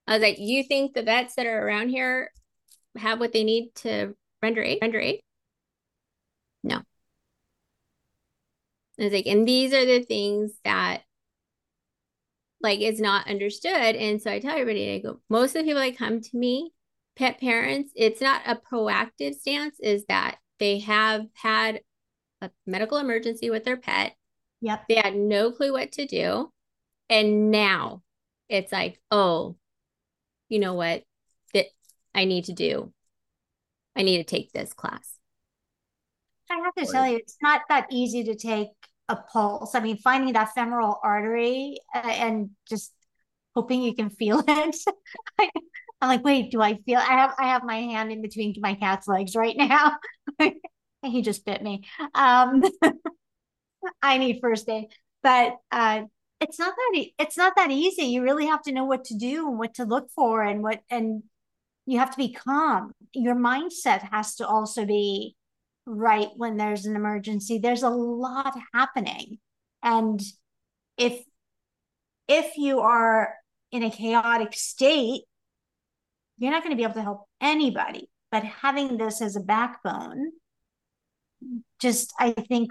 I 0.06 0.14
was 0.14 0.22
like, 0.22 0.38
you 0.38 0.62
think 0.64 0.94
the 0.94 1.02
vets 1.02 1.34
that 1.36 1.46
are 1.46 1.66
around 1.66 1.88
here 1.88 2.30
have 2.96 3.20
what 3.20 3.32
they 3.32 3.44
need 3.44 3.74
to 3.76 4.14
render 4.42 4.62
aid? 4.62 4.78
Render 4.82 5.00
aid? 5.00 5.20
No. 6.62 6.82
I 9.00 9.04
was 9.04 9.12
like, 9.12 9.26
and 9.26 9.48
these 9.48 9.72
are 9.72 9.86
the 9.86 10.02
things 10.02 10.52
that 10.64 11.02
like 12.60 12.80
is 12.80 13.00
not 13.00 13.28
understood. 13.28 13.96
And 13.96 14.20
so 14.20 14.30
I 14.30 14.38
tell 14.38 14.52
everybody, 14.52 14.92
I 14.92 14.98
go, 14.98 15.20
most 15.28 15.56
of 15.56 15.62
the 15.62 15.68
people 15.68 15.80
that 15.80 15.96
come 15.96 16.20
to 16.20 16.36
me, 16.36 16.72
pet 17.16 17.40
parents, 17.40 17.92
it's 17.94 18.20
not 18.20 18.42
a 18.46 18.56
proactive 18.56 19.34
stance, 19.34 19.76
is 19.80 20.04
that 20.06 20.36
they 20.58 20.80
have 20.80 21.26
had 21.34 21.80
a 22.40 22.50
medical 22.66 22.98
emergency 22.98 23.50
with 23.50 23.64
their 23.64 23.76
pet. 23.76 24.14
Yep. 24.60 24.84
They 24.88 24.96
had 24.96 25.16
no 25.16 25.50
clue 25.50 25.72
what 25.72 25.92
to 25.92 26.06
do. 26.06 26.50
And 27.08 27.50
now 27.50 28.02
it's 28.48 28.72
like, 28.72 29.00
oh, 29.10 29.56
you 30.48 30.58
know 30.58 30.74
what? 30.74 31.02
That 31.54 31.66
I 32.14 32.24
need 32.24 32.44
to 32.44 32.52
do. 32.52 32.92
I 33.96 34.02
need 34.02 34.18
to 34.18 34.24
take 34.24 34.52
this 34.52 34.72
class. 34.72 35.14
I 36.50 36.56
have 36.56 36.74
to 36.74 36.82
or, 36.82 36.92
tell 36.92 37.06
you, 37.06 37.16
it's 37.16 37.36
not 37.42 37.62
that 37.68 37.86
easy 37.90 38.24
to 38.24 38.34
take 38.34 38.68
a 39.08 39.16
pulse. 39.16 39.74
I 39.74 39.80
mean, 39.80 39.98
finding 39.98 40.32
that 40.34 40.54
femoral 40.54 40.98
artery 41.02 41.78
uh, 41.94 41.98
and 42.04 42.50
just 42.68 42.92
hoping 43.54 43.82
you 43.82 43.94
can 43.94 44.10
feel 44.10 44.42
it. 44.48 44.76
I, 46.02 46.04
am 46.04 46.08
like, 46.08 46.24
wait, 46.24 46.50
do 46.50 46.60
I 46.60 46.78
feel? 46.84 46.98
I 46.98 47.16
have 47.16 47.34
I 47.38 47.48
have 47.48 47.62
my 47.64 47.76
hand 47.76 48.10
in 48.10 48.22
between 48.22 48.54
my 48.58 48.74
cat's 48.74 49.06
legs 49.06 49.36
right 49.36 49.56
now. 49.56 49.96
he 51.02 51.22
just 51.22 51.44
bit 51.46 51.62
me. 51.62 51.84
Um, 52.14 52.62
I 54.02 54.18
need 54.18 54.40
first 54.40 54.68
aid, 54.68 54.86
but 55.22 55.54
uh, 55.70 56.02
it's 56.40 56.58
not 56.58 56.74
that 56.76 56.98
e- 56.98 57.14
it's 57.18 57.36
not 57.36 57.54
that 57.56 57.70
easy. 57.70 58.04
You 58.06 58.22
really 58.22 58.46
have 58.46 58.62
to 58.62 58.72
know 58.72 58.84
what 58.84 59.04
to 59.06 59.16
do 59.16 59.48
and 59.48 59.58
what 59.58 59.74
to 59.74 59.84
look 59.84 60.10
for, 60.10 60.42
and 60.42 60.62
what 60.62 60.80
and 60.90 61.22
you 61.86 62.00
have 62.00 62.10
to 62.10 62.16
be 62.16 62.32
calm. 62.32 62.92
Your 63.12 63.36
mindset 63.36 64.08
has 64.10 64.34
to 64.36 64.46
also 64.46 64.84
be 64.84 65.36
right 65.86 66.28
when 66.36 66.56
there's 66.56 66.84
an 66.84 66.96
emergency. 66.96 67.58
There's 67.58 67.84
a 67.84 67.90
lot 67.90 68.56
happening, 68.74 69.38
and 69.84 70.20
if 70.98 71.22
if 72.26 72.56
you 72.56 72.80
are 72.80 73.34
in 73.70 73.84
a 73.84 73.90
chaotic 73.90 74.52
state, 74.54 75.22
you're 76.42 76.50
not 76.50 76.64
going 76.64 76.72
to 76.72 76.76
be 76.76 76.82
able 76.82 76.94
to 76.94 77.02
help 77.02 77.26
anybody. 77.40 78.08
But 78.32 78.44
having 78.44 78.96
this 78.96 79.22
as 79.22 79.36
a 79.36 79.40
backbone 79.40 80.32
just 81.80 82.12
I 82.18 82.32
think 82.32 82.70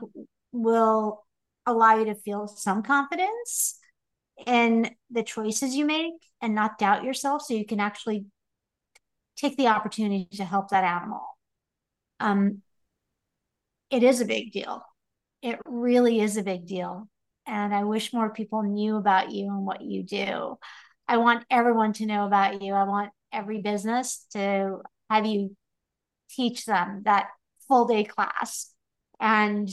will 0.51 1.23
allow 1.65 1.97
you 1.97 2.05
to 2.05 2.15
feel 2.15 2.47
some 2.47 2.83
confidence 2.83 3.77
in 4.45 4.89
the 5.09 5.23
choices 5.23 5.75
you 5.75 5.85
make 5.85 6.13
and 6.41 6.55
not 6.55 6.79
doubt 6.79 7.03
yourself 7.03 7.43
so 7.43 7.53
you 7.53 7.65
can 7.65 7.79
actually 7.79 8.25
take 9.37 9.55
the 9.57 9.67
opportunity 9.67 10.27
to 10.37 10.45
help 10.45 10.69
that 10.69 10.83
animal. 10.83 11.21
Um, 12.19 12.61
it 13.89 14.03
is 14.03 14.21
a 14.21 14.25
big 14.25 14.51
deal. 14.51 14.83
It 15.41 15.59
really 15.65 16.19
is 16.19 16.37
a 16.37 16.43
big 16.43 16.65
deal. 16.65 17.07
And 17.45 17.73
I 17.73 17.83
wish 17.83 18.13
more 18.13 18.31
people 18.31 18.63
knew 18.63 18.97
about 18.97 19.31
you 19.31 19.47
and 19.47 19.65
what 19.65 19.81
you 19.81 20.03
do. 20.03 20.57
I 21.07 21.17
want 21.17 21.45
everyone 21.49 21.93
to 21.93 22.05
know 22.05 22.25
about 22.25 22.61
you. 22.61 22.73
I 22.73 22.83
want 22.83 23.11
every 23.31 23.61
business 23.61 24.25
to 24.31 24.79
have 25.09 25.25
you 25.25 25.55
teach 26.29 26.65
them 26.65 27.01
that 27.05 27.27
full 27.67 27.85
day 27.85 28.03
class 28.03 28.71
and 29.19 29.69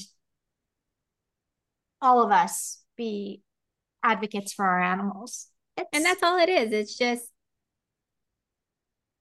all 2.01 2.23
of 2.23 2.31
us 2.31 2.83
be 2.97 3.43
advocates 4.03 4.53
for 4.53 4.65
our 4.65 4.83
animals. 4.83 5.49
It's, 5.77 5.89
and 5.93 6.05
that's 6.05 6.23
all 6.23 6.39
it 6.39 6.49
is. 6.49 6.73
It's 6.73 6.97
just, 6.97 7.25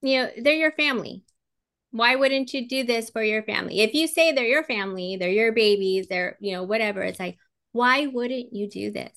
you 0.02 0.22
know, 0.22 0.30
they're 0.40 0.54
your 0.54 0.72
family. 0.72 1.22
Why 1.90 2.16
wouldn't 2.16 2.52
you 2.52 2.68
do 2.68 2.84
this 2.84 3.10
for 3.10 3.22
your 3.22 3.42
family? 3.42 3.80
If 3.80 3.94
you 3.94 4.06
say 4.06 4.32
they're 4.32 4.44
your 4.44 4.64
family, 4.64 5.16
they're 5.16 5.30
your 5.30 5.52
babies, 5.52 6.06
they're, 6.08 6.36
you 6.40 6.52
know, 6.52 6.62
whatever, 6.62 7.02
it's 7.02 7.18
like, 7.18 7.38
why 7.72 8.06
wouldn't 8.06 8.52
you 8.52 8.68
do 8.68 8.90
this? 8.90 9.12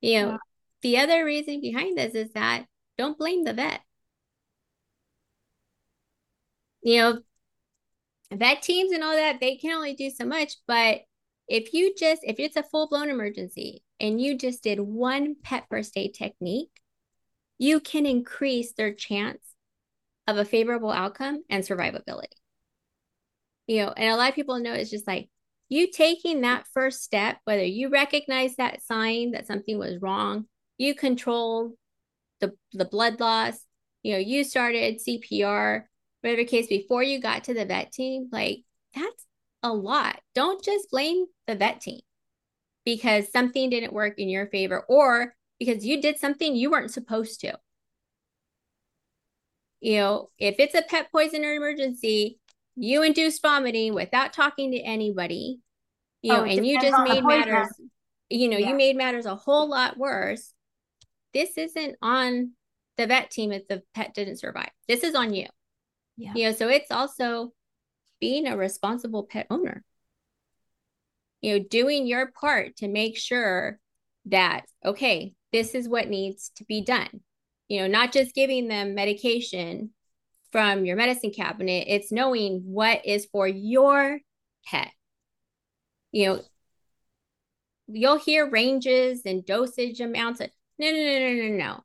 You 0.00 0.20
know, 0.20 0.30
yeah. 0.30 0.36
the 0.82 0.98
other 0.98 1.24
reason 1.24 1.60
behind 1.60 1.96
this 1.96 2.14
is 2.14 2.32
that 2.32 2.66
don't 2.98 3.16
blame 3.16 3.44
the 3.44 3.54
vet. 3.54 3.80
You 6.82 6.98
know, 6.98 7.18
vet 8.32 8.62
teams 8.62 8.92
and 8.92 9.02
all 9.02 9.14
that, 9.14 9.40
they 9.40 9.56
can 9.56 9.72
only 9.72 9.94
do 9.94 10.10
so 10.10 10.24
much. 10.24 10.56
But 10.66 11.02
if 11.48 11.72
you 11.72 11.94
just, 11.96 12.22
if 12.24 12.38
it's 12.38 12.56
a 12.56 12.62
full 12.62 12.88
blown 12.88 13.08
emergency 13.08 13.82
and 14.00 14.20
you 14.20 14.36
just 14.36 14.62
did 14.62 14.80
one 14.80 15.36
pet 15.42 15.64
first 15.70 15.96
aid 15.96 16.14
technique, 16.14 16.70
you 17.58 17.80
can 17.80 18.06
increase 18.06 18.72
their 18.72 18.92
chance 18.92 19.42
of 20.26 20.36
a 20.36 20.44
favorable 20.44 20.90
outcome 20.90 21.42
and 21.48 21.64
survivability. 21.64 22.26
You 23.66 23.86
know, 23.86 23.92
and 23.96 24.12
a 24.12 24.16
lot 24.16 24.30
of 24.30 24.34
people 24.34 24.58
know 24.58 24.72
it's 24.72 24.90
just 24.90 25.06
like 25.06 25.28
you 25.68 25.90
taking 25.90 26.42
that 26.42 26.66
first 26.72 27.02
step, 27.02 27.38
whether 27.44 27.64
you 27.64 27.90
recognize 27.90 28.56
that 28.56 28.82
sign 28.82 29.32
that 29.32 29.46
something 29.46 29.78
was 29.78 30.00
wrong, 30.00 30.46
you 30.78 30.94
control 30.94 31.74
the, 32.40 32.52
the 32.72 32.84
blood 32.84 33.20
loss, 33.20 33.58
you 34.02 34.12
know, 34.12 34.18
you 34.18 34.44
started 34.44 35.00
CPR, 35.00 35.82
whatever 36.20 36.44
case 36.44 36.66
before 36.66 37.02
you 37.02 37.20
got 37.20 37.44
to 37.44 37.54
the 37.54 37.64
vet 37.64 37.92
team 37.92 38.28
like 38.32 38.60
that's 38.94 39.24
a 39.62 39.72
lot. 39.72 40.20
Don't 40.34 40.62
just 40.62 40.90
blame 40.90 41.26
the 41.46 41.54
vet 41.54 41.80
team 41.80 42.00
because 42.84 43.30
something 43.30 43.70
didn't 43.70 43.92
work 43.92 44.14
in 44.18 44.28
your 44.28 44.46
favor 44.46 44.84
or 44.88 45.34
because 45.58 45.84
you 45.84 46.00
did 46.00 46.18
something 46.18 46.54
you 46.54 46.70
weren't 46.70 46.90
supposed 46.90 47.40
to. 47.40 47.58
You 49.80 49.98
know 49.98 50.30
if 50.38 50.56
it's 50.58 50.74
a 50.74 50.82
pet 50.82 51.08
poison 51.12 51.44
or 51.44 51.52
emergency 51.52 52.38
you 52.74 53.02
induced 53.02 53.42
vomiting 53.42 53.94
without 53.94 54.32
talking 54.32 54.72
to 54.72 54.78
anybody 54.78 55.60
you 56.22 56.32
know 56.32 56.40
oh, 56.40 56.44
and 56.44 56.66
you 56.66 56.80
just 56.80 56.96
made 57.04 57.24
matters 57.24 57.68
you 58.28 58.48
know 58.48 58.56
yeah. 58.56 58.70
you 58.70 58.74
made 58.74 58.96
matters 58.96 59.26
a 59.26 59.34
whole 59.34 59.68
lot 59.68 59.96
worse 59.96 60.52
this 61.34 61.56
isn't 61.56 61.96
on 62.02 62.52
the 62.96 63.06
vet 63.06 63.30
team 63.30 63.52
if 63.52 63.66
the 63.68 63.82
pet 63.94 64.14
didn't 64.14 64.38
survive 64.38 64.70
this 64.88 65.04
is 65.04 65.14
on 65.14 65.32
you 65.32 65.46
yeah. 66.18 66.32
You 66.34 66.44
know, 66.46 66.52
so 66.52 66.68
it's 66.68 66.90
also 66.90 67.52
being 68.20 68.46
a 68.46 68.56
responsible 68.56 69.22
pet 69.22 69.46
owner. 69.50 69.84
You 71.40 71.58
know, 71.58 71.64
doing 71.70 72.08
your 72.08 72.32
part 72.32 72.76
to 72.78 72.88
make 72.88 73.16
sure 73.16 73.78
that, 74.26 74.66
okay, 74.84 75.34
this 75.52 75.76
is 75.76 75.88
what 75.88 76.08
needs 76.08 76.50
to 76.56 76.64
be 76.64 76.82
done. 76.82 77.20
You 77.68 77.80
know, 77.80 77.86
not 77.86 78.12
just 78.12 78.34
giving 78.34 78.66
them 78.66 78.96
medication 78.96 79.90
from 80.50 80.84
your 80.84 80.96
medicine 80.96 81.30
cabinet, 81.30 81.84
it's 81.86 82.10
knowing 82.10 82.62
what 82.64 83.06
is 83.06 83.26
for 83.26 83.46
your 83.46 84.18
pet. 84.66 84.90
You 86.10 86.26
know, 86.26 86.42
you'll 87.86 88.18
hear 88.18 88.50
ranges 88.50 89.22
and 89.24 89.46
dosage 89.46 90.00
amounts. 90.00 90.40
Of, 90.40 90.50
no, 90.78 90.90
no, 90.90 90.96
no, 90.96 91.18
no, 91.18 91.48
no, 91.48 91.56
no. 91.56 91.84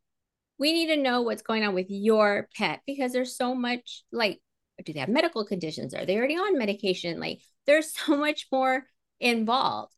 We 0.58 0.74
need 0.74 0.88
to 0.88 0.98
know 0.98 1.22
what's 1.22 1.42
going 1.42 1.64
on 1.64 1.74
with 1.74 1.88
your 1.90 2.48
pet 2.56 2.82
because 2.86 3.12
there's 3.14 3.36
so 3.36 3.56
much 3.56 4.04
like 4.12 4.40
do 4.86 4.94
they 4.94 5.00
have 5.00 5.10
medical 5.10 5.46
conditions? 5.46 5.94
Are 5.94 6.06
they 6.06 6.18
already 6.18 6.36
on 6.36 6.58
medication? 6.58 7.20
Like 7.20 7.42
there's 7.66 7.94
so 7.98 8.18
much 8.18 8.48
more 8.52 8.86
involved. 9.20 9.94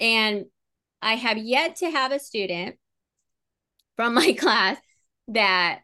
And 0.00 0.46
i 1.02 1.14
have 1.16 1.36
yet 1.36 1.76
to 1.76 1.90
have 1.90 2.12
a 2.12 2.18
student 2.18 2.76
from 3.96 4.14
my 4.14 4.32
class 4.38 4.78
that 5.28 5.80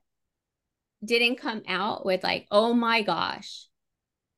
didn't 1.05 1.37
come 1.37 1.63
out 1.69 2.05
with 2.05 2.25
like 2.25 2.47
oh 2.51 2.75
my 2.75 3.03
gosh 3.03 3.67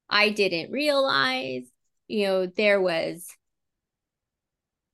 i 0.09 0.29
didn't 0.29 0.71
realize 0.71 1.65
you 2.09 2.27
know 2.27 2.47
there 2.47 2.81
was 2.81 3.27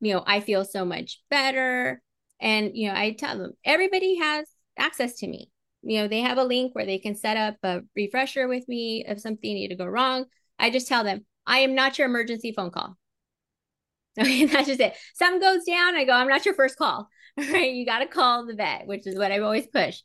you 0.01 0.12
know 0.12 0.23
i 0.27 0.41
feel 0.41 0.64
so 0.64 0.85
much 0.85 1.21
better 1.29 2.01
and 2.41 2.72
you 2.74 2.89
know 2.89 2.95
i 2.95 3.12
tell 3.12 3.39
them 3.39 3.53
everybody 3.64 4.16
has 4.16 4.47
access 4.78 5.14
to 5.18 5.26
me. 5.26 5.51
you 5.82 6.01
know, 6.01 6.09
they 6.09 6.20
have 6.20 6.39
a 6.39 6.45
link 6.45 6.74
where 6.74 6.84
they 6.87 6.99
can 6.99 7.14
set 7.14 7.37
up 7.37 7.57
a 7.62 7.80
refresher 7.95 8.49
with 8.49 8.68
me 8.68 9.05
if 9.07 9.20
something 9.20 9.55
need 9.55 9.68
to 9.68 9.76
go 9.76 9.87
wrong. 9.87 10.26
I 10.59 10.70
just 10.70 10.89
tell 10.89 11.05
them, 11.05 11.24
I 11.47 11.59
am 11.61 11.74
not 11.74 11.99
your 11.99 12.09
emergency 12.09 12.53
phone 12.53 12.70
call. 12.70 12.97
Okay, 14.18 14.47
that's 14.47 14.66
just 14.68 14.80
it. 14.80 14.95
Something 15.14 15.41
goes 15.41 15.64
down, 15.64 15.95
I 15.95 16.05
go, 16.05 16.12
I'm 16.12 16.28
not 16.28 16.45
your 16.45 16.55
first 16.55 16.76
call. 16.78 17.09
Right. 17.39 17.74
You 17.74 17.84
got 17.84 17.99
to 17.99 18.07
call 18.07 18.47
the 18.47 18.55
vet, 18.55 18.87
which 18.87 19.07
is 19.07 19.18
what 19.18 19.30
I've 19.30 19.43
always 19.43 19.66
pushed. 19.66 20.05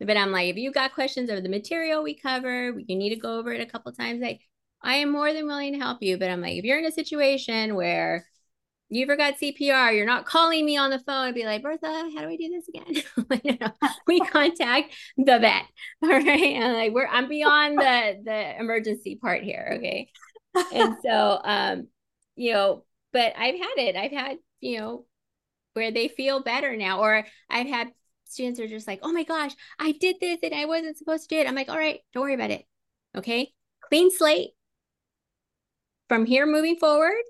But 0.00 0.16
I'm 0.16 0.32
like, 0.32 0.50
if 0.50 0.56
you 0.56 0.72
got 0.72 0.94
questions 0.94 1.30
over 1.30 1.40
the 1.40 1.48
material 1.48 2.02
we 2.02 2.14
cover, 2.18 2.74
you 2.76 2.96
need 2.96 3.10
to 3.10 3.20
go 3.20 3.38
over 3.38 3.52
it 3.52 3.60
a 3.60 3.70
couple 3.70 3.92
times. 3.92 4.20
Like, 4.20 4.40
I 4.82 4.96
am 4.96 5.12
more 5.12 5.32
than 5.32 5.46
willing 5.46 5.74
to 5.74 5.78
help 5.78 6.02
you. 6.02 6.18
But 6.18 6.28
I'm 6.28 6.40
like, 6.40 6.56
if 6.56 6.64
you're 6.64 6.80
in 6.80 6.84
a 6.84 6.90
situation 6.90 7.76
where 7.76 8.26
you 8.92 9.06
forgot 9.06 9.38
CPR, 9.40 9.96
you're 9.96 10.04
not 10.04 10.26
calling 10.26 10.66
me 10.66 10.76
on 10.76 10.90
the 10.90 10.98
phone 10.98 11.28
and 11.28 11.34
be 11.34 11.46
like, 11.46 11.62
Bertha, 11.62 11.86
how 11.86 12.20
do 12.20 12.28
I 12.28 12.36
do 12.36 12.50
this 12.50 12.68
again? 12.68 13.72
we 14.06 14.20
contact 14.20 14.92
the 15.16 15.38
vet. 15.38 15.62
All 16.02 16.10
right. 16.10 16.26
And 16.26 16.74
like 16.74 16.92
we're 16.92 17.06
I'm 17.06 17.26
beyond 17.26 17.78
the 17.78 18.20
the 18.22 18.60
emergency 18.60 19.16
part 19.16 19.42
here. 19.42 19.76
Okay. 19.76 20.10
And 20.74 20.96
so 21.04 21.40
um, 21.42 21.88
you 22.36 22.52
know, 22.52 22.84
but 23.14 23.32
I've 23.36 23.54
had 23.54 23.78
it. 23.78 23.96
I've 23.96 24.12
had, 24.12 24.36
you 24.60 24.78
know, 24.78 25.06
where 25.72 25.90
they 25.90 26.08
feel 26.08 26.42
better 26.42 26.76
now. 26.76 27.00
Or 27.00 27.26
I've 27.48 27.68
had 27.68 27.88
students 28.26 28.60
are 28.60 28.68
just 28.68 28.86
like, 28.86 29.00
oh 29.02 29.12
my 29.12 29.24
gosh, 29.24 29.52
I 29.78 29.92
did 29.92 30.16
this 30.20 30.40
and 30.42 30.54
I 30.54 30.66
wasn't 30.66 30.98
supposed 30.98 31.30
to 31.30 31.34
do 31.34 31.40
it. 31.40 31.48
I'm 31.48 31.54
like, 31.54 31.70
all 31.70 31.78
right, 31.78 32.00
don't 32.12 32.24
worry 32.24 32.34
about 32.34 32.50
it. 32.50 32.66
Okay. 33.16 33.52
Clean 33.88 34.10
slate. 34.10 34.50
From 36.08 36.26
here 36.26 36.44
moving 36.44 36.76
forward, 36.76 37.22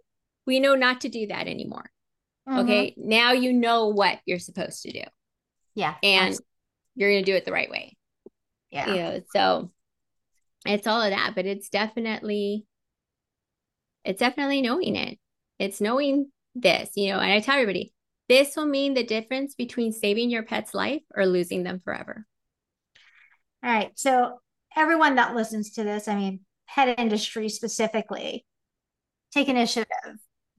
we 0.46 0.60
know 0.60 0.74
not 0.74 1.02
to 1.02 1.08
do 1.08 1.26
that 1.28 1.46
anymore. 1.46 1.90
Mm-hmm. 2.48 2.58
Okay. 2.60 2.94
Now 2.96 3.32
you 3.32 3.52
know 3.52 3.88
what 3.88 4.18
you're 4.26 4.38
supposed 4.38 4.82
to 4.82 4.92
do. 4.92 5.04
Yeah. 5.74 5.94
And 6.02 6.28
absolutely. 6.28 6.46
you're 6.96 7.10
going 7.10 7.24
to 7.24 7.30
do 7.30 7.36
it 7.36 7.44
the 7.44 7.52
right 7.52 7.70
way. 7.70 7.96
Yeah. 8.70 8.88
You 8.88 8.94
know, 8.96 9.20
so 9.34 9.70
it's 10.66 10.86
all 10.86 11.02
of 11.02 11.10
that, 11.10 11.34
but 11.34 11.46
it's 11.46 11.68
definitely, 11.68 12.66
it's 14.04 14.20
definitely 14.20 14.62
knowing 14.62 14.96
it. 14.96 15.18
It's 15.58 15.80
knowing 15.80 16.30
this, 16.54 16.90
you 16.96 17.12
know, 17.12 17.20
and 17.20 17.32
I 17.32 17.40
tell 17.40 17.54
everybody, 17.54 17.92
this 18.28 18.56
will 18.56 18.66
mean 18.66 18.94
the 18.94 19.04
difference 19.04 19.54
between 19.54 19.92
saving 19.92 20.30
your 20.30 20.42
pet's 20.42 20.74
life 20.74 21.02
or 21.14 21.26
losing 21.26 21.62
them 21.62 21.80
forever. 21.84 22.26
All 23.62 23.70
right. 23.70 23.90
So, 23.94 24.40
everyone 24.76 25.16
that 25.16 25.34
listens 25.34 25.72
to 25.72 25.84
this, 25.84 26.08
I 26.08 26.16
mean, 26.16 26.40
pet 26.68 26.98
industry 26.98 27.48
specifically, 27.48 28.44
take 29.32 29.48
initiative. 29.48 29.86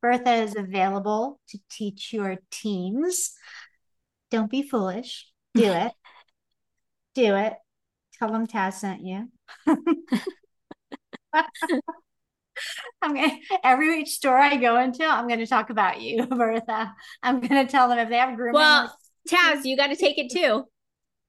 Bertha 0.03 0.33
is 0.33 0.55
available 0.57 1.39
to 1.47 1.57
teach 1.71 2.11
your 2.11 2.35
teams. 2.51 3.31
Don't 4.29 4.51
be 4.51 4.61
foolish. 4.61 5.31
Do 5.55 5.63
it. 5.71 5.93
Do 7.15 7.35
it. 7.35 7.53
Tell 8.19 8.29
them 8.29 8.45
Taz 8.45 8.73
sent 8.73 9.01
you. 9.01 9.31
I'm 13.01 13.15
gonna 13.15 13.31
every 13.63 14.01
each 14.01 14.11
store 14.11 14.37
I 14.37 14.57
go 14.57 14.77
into, 14.79 15.05
I'm 15.05 15.27
gonna 15.27 15.47
talk 15.47 15.69
about 15.69 16.01
you, 16.01 16.25
Bertha. 16.27 16.93
I'm 17.23 17.39
gonna 17.39 17.65
tell 17.65 17.87
them 17.87 17.97
if 17.97 18.09
they 18.09 18.17
have 18.17 18.35
grooming. 18.35 18.55
Well, 18.55 18.93
Taz, 19.27 19.63
you 19.63 19.77
got 19.77 19.87
to 19.87 19.95
take 19.95 20.17
it 20.17 20.31
too. 20.31 20.65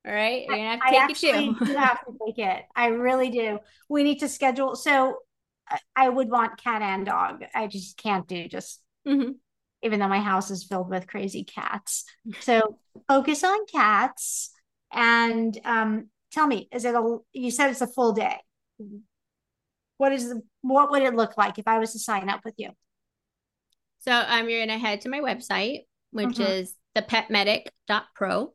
All 0.07 0.12
right, 0.12 0.45
you're 0.47 0.57
gonna 0.57 0.70
have 0.70 0.81
to 0.81 0.87
I, 0.87 0.91
take 0.91 1.01
I 1.01 1.07
it 1.12 1.16
too. 1.16 1.75
have 1.77 2.01
to 2.01 2.12
take 2.27 2.39
it. 2.39 2.64
I 2.75 2.89
really 2.89 3.31
do. 3.31 3.61
We 3.89 4.03
need 4.03 4.18
to 4.18 4.29
schedule. 4.29 4.75
So 4.75 5.18
I 5.96 6.08
would 6.08 6.30
want 6.30 6.62
cat 6.62 6.82
and 6.82 7.06
dog. 7.06 7.44
I 7.54 7.66
just 7.66 7.96
can't 7.96 8.26
do 8.26 8.48
just. 8.48 8.80
Mm-hmm. 9.06 9.32
Even 9.82 10.00
though 10.00 10.08
my 10.08 10.20
house 10.20 10.50
is 10.50 10.64
filled 10.64 10.88
with 10.88 11.06
crazy 11.06 11.44
cats, 11.44 12.06
so 12.40 12.78
focus 13.06 13.44
on 13.44 13.66
cats 13.66 14.50
and 14.90 15.58
um, 15.62 16.08
tell 16.32 16.46
me, 16.46 16.68
is 16.72 16.86
it 16.86 16.94
a? 16.94 17.18
You 17.34 17.50
said 17.50 17.68
it's 17.68 17.82
a 17.82 17.86
full 17.86 18.12
day 18.12 18.38
what 19.96 20.12
is 20.12 20.28
the, 20.28 20.42
what 20.62 20.90
would 20.90 21.02
it 21.02 21.14
look 21.14 21.36
like 21.36 21.58
if 21.58 21.68
I 21.68 21.78
was 21.78 21.92
to 21.92 21.98
sign 21.98 22.28
up 22.28 22.44
with 22.44 22.54
you? 22.56 22.70
So 24.00 24.12
um, 24.12 24.48
you're 24.48 24.64
gonna 24.64 24.78
head 24.78 25.02
to 25.02 25.08
my 25.08 25.20
website, 25.20 25.80
which 26.10 26.36
mm-hmm. 26.36 26.42
is 26.42 26.74
thepetmedic.pro. 26.96 28.52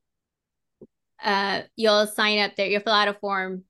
Uh, 1.23 1.61
you'll 1.75 2.07
sign 2.07 2.39
up 2.39 2.55
there. 2.55 2.67
You'll 2.67 2.81
fill 2.81 2.93
out 2.93 3.07
a 3.07 3.13
form, 3.13 3.63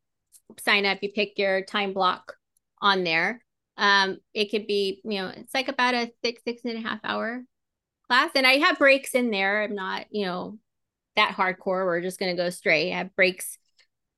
sign 0.59 0.85
up. 0.85 0.99
You 1.01 1.11
pick 1.11 1.37
your 1.37 1.63
time 1.63 1.93
block 1.93 2.35
on 2.81 3.03
there. 3.03 3.43
Um, 3.77 4.17
it 4.33 4.51
could 4.51 4.67
be, 4.67 5.01
you 5.05 5.21
know, 5.21 5.27
it's 5.35 5.53
like 5.53 5.67
about 5.67 5.93
a 5.93 6.11
six, 6.23 6.41
six 6.45 6.63
and 6.65 6.77
a 6.77 6.87
half 6.87 6.99
hour 7.03 7.43
class, 8.07 8.31
and 8.35 8.45
I 8.45 8.57
have 8.57 8.79
breaks 8.79 9.15
in 9.15 9.31
there. 9.31 9.63
I'm 9.63 9.75
not, 9.75 10.07
you 10.11 10.25
know, 10.25 10.57
that 11.15 11.35
hardcore. 11.35 11.85
We're 11.85 12.01
just 12.01 12.19
gonna 12.19 12.35
go 12.35 12.49
straight. 12.49 12.91
I 12.93 12.97
have 12.97 13.15
breaks 13.15 13.57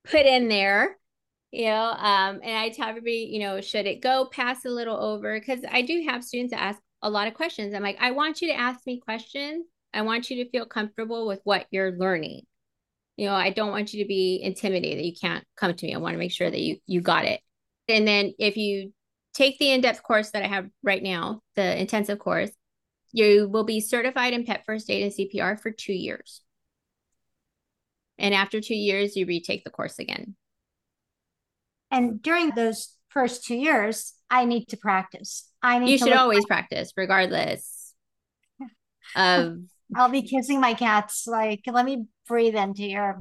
put 0.04 0.26
in 0.26 0.48
there 0.48 0.96
you 1.52 1.66
know 1.66 1.94
um 1.98 2.40
and 2.42 2.58
i 2.58 2.70
tell 2.70 2.88
everybody 2.88 3.28
you 3.30 3.38
know 3.38 3.60
should 3.60 3.86
it 3.86 4.00
go 4.00 4.28
pass 4.32 4.64
a 4.64 4.70
little 4.70 4.96
over 4.96 5.38
because 5.38 5.60
i 5.70 5.82
do 5.82 6.04
have 6.08 6.24
students 6.24 6.52
ask 6.52 6.80
a 7.02 7.10
lot 7.10 7.28
of 7.28 7.34
questions 7.34 7.74
i'm 7.74 7.82
like 7.82 7.98
i 8.00 8.10
want 8.10 8.40
you 8.40 8.48
to 8.48 8.58
ask 8.58 8.84
me 8.86 8.98
questions 8.98 9.66
i 9.94 10.02
want 10.02 10.30
you 10.30 10.42
to 10.42 10.50
feel 10.50 10.66
comfortable 10.66 11.26
with 11.26 11.40
what 11.44 11.66
you're 11.70 11.92
learning 11.92 12.42
you 13.16 13.26
know 13.26 13.34
i 13.34 13.50
don't 13.50 13.70
want 13.70 13.92
you 13.92 14.02
to 14.02 14.08
be 14.08 14.40
intimidated 14.42 15.04
you 15.04 15.12
can't 15.14 15.44
come 15.56 15.74
to 15.74 15.86
me 15.86 15.94
i 15.94 15.98
want 15.98 16.14
to 16.14 16.18
make 16.18 16.32
sure 16.32 16.50
that 16.50 16.60
you 16.60 16.78
you 16.86 17.00
got 17.00 17.26
it 17.26 17.40
and 17.88 18.06
then 18.06 18.32
if 18.38 18.56
you 18.56 18.92
take 19.34 19.58
the 19.58 19.70
in-depth 19.70 20.02
course 20.02 20.30
that 20.30 20.42
i 20.42 20.46
have 20.46 20.68
right 20.82 21.02
now 21.02 21.40
the 21.56 21.80
intensive 21.80 22.18
course 22.18 22.50
you 23.12 23.48
will 23.48 23.64
be 23.64 23.80
certified 23.80 24.32
in 24.32 24.44
pet 24.44 24.62
first 24.64 24.90
aid 24.90 25.02
and 25.02 25.12
cpr 25.12 25.58
for 25.58 25.70
two 25.70 25.92
years 25.92 26.42
and 28.18 28.34
after 28.34 28.60
two 28.60 28.74
years 28.74 29.16
you 29.16 29.26
retake 29.26 29.64
the 29.64 29.70
course 29.70 29.98
again 29.98 30.34
and 31.90 32.22
during 32.22 32.50
those 32.50 32.96
first 33.10 33.44
two 33.44 33.54
years, 33.54 34.14
I 34.30 34.46
need 34.46 34.66
to 34.68 34.76
practice. 34.76 35.48
I 35.62 35.78
need 35.78 35.90
you 35.90 35.98
should 35.98 36.14
always 36.14 36.44
practice, 36.46 36.92
regardless 36.96 37.94
of. 39.14 39.58
I'll 39.94 40.08
be 40.08 40.22
kissing 40.22 40.58
my 40.58 40.72
cats. 40.72 41.26
Like, 41.26 41.60
let 41.66 41.84
me 41.84 42.06
breathe 42.26 42.56
into 42.56 42.84
your 42.84 43.20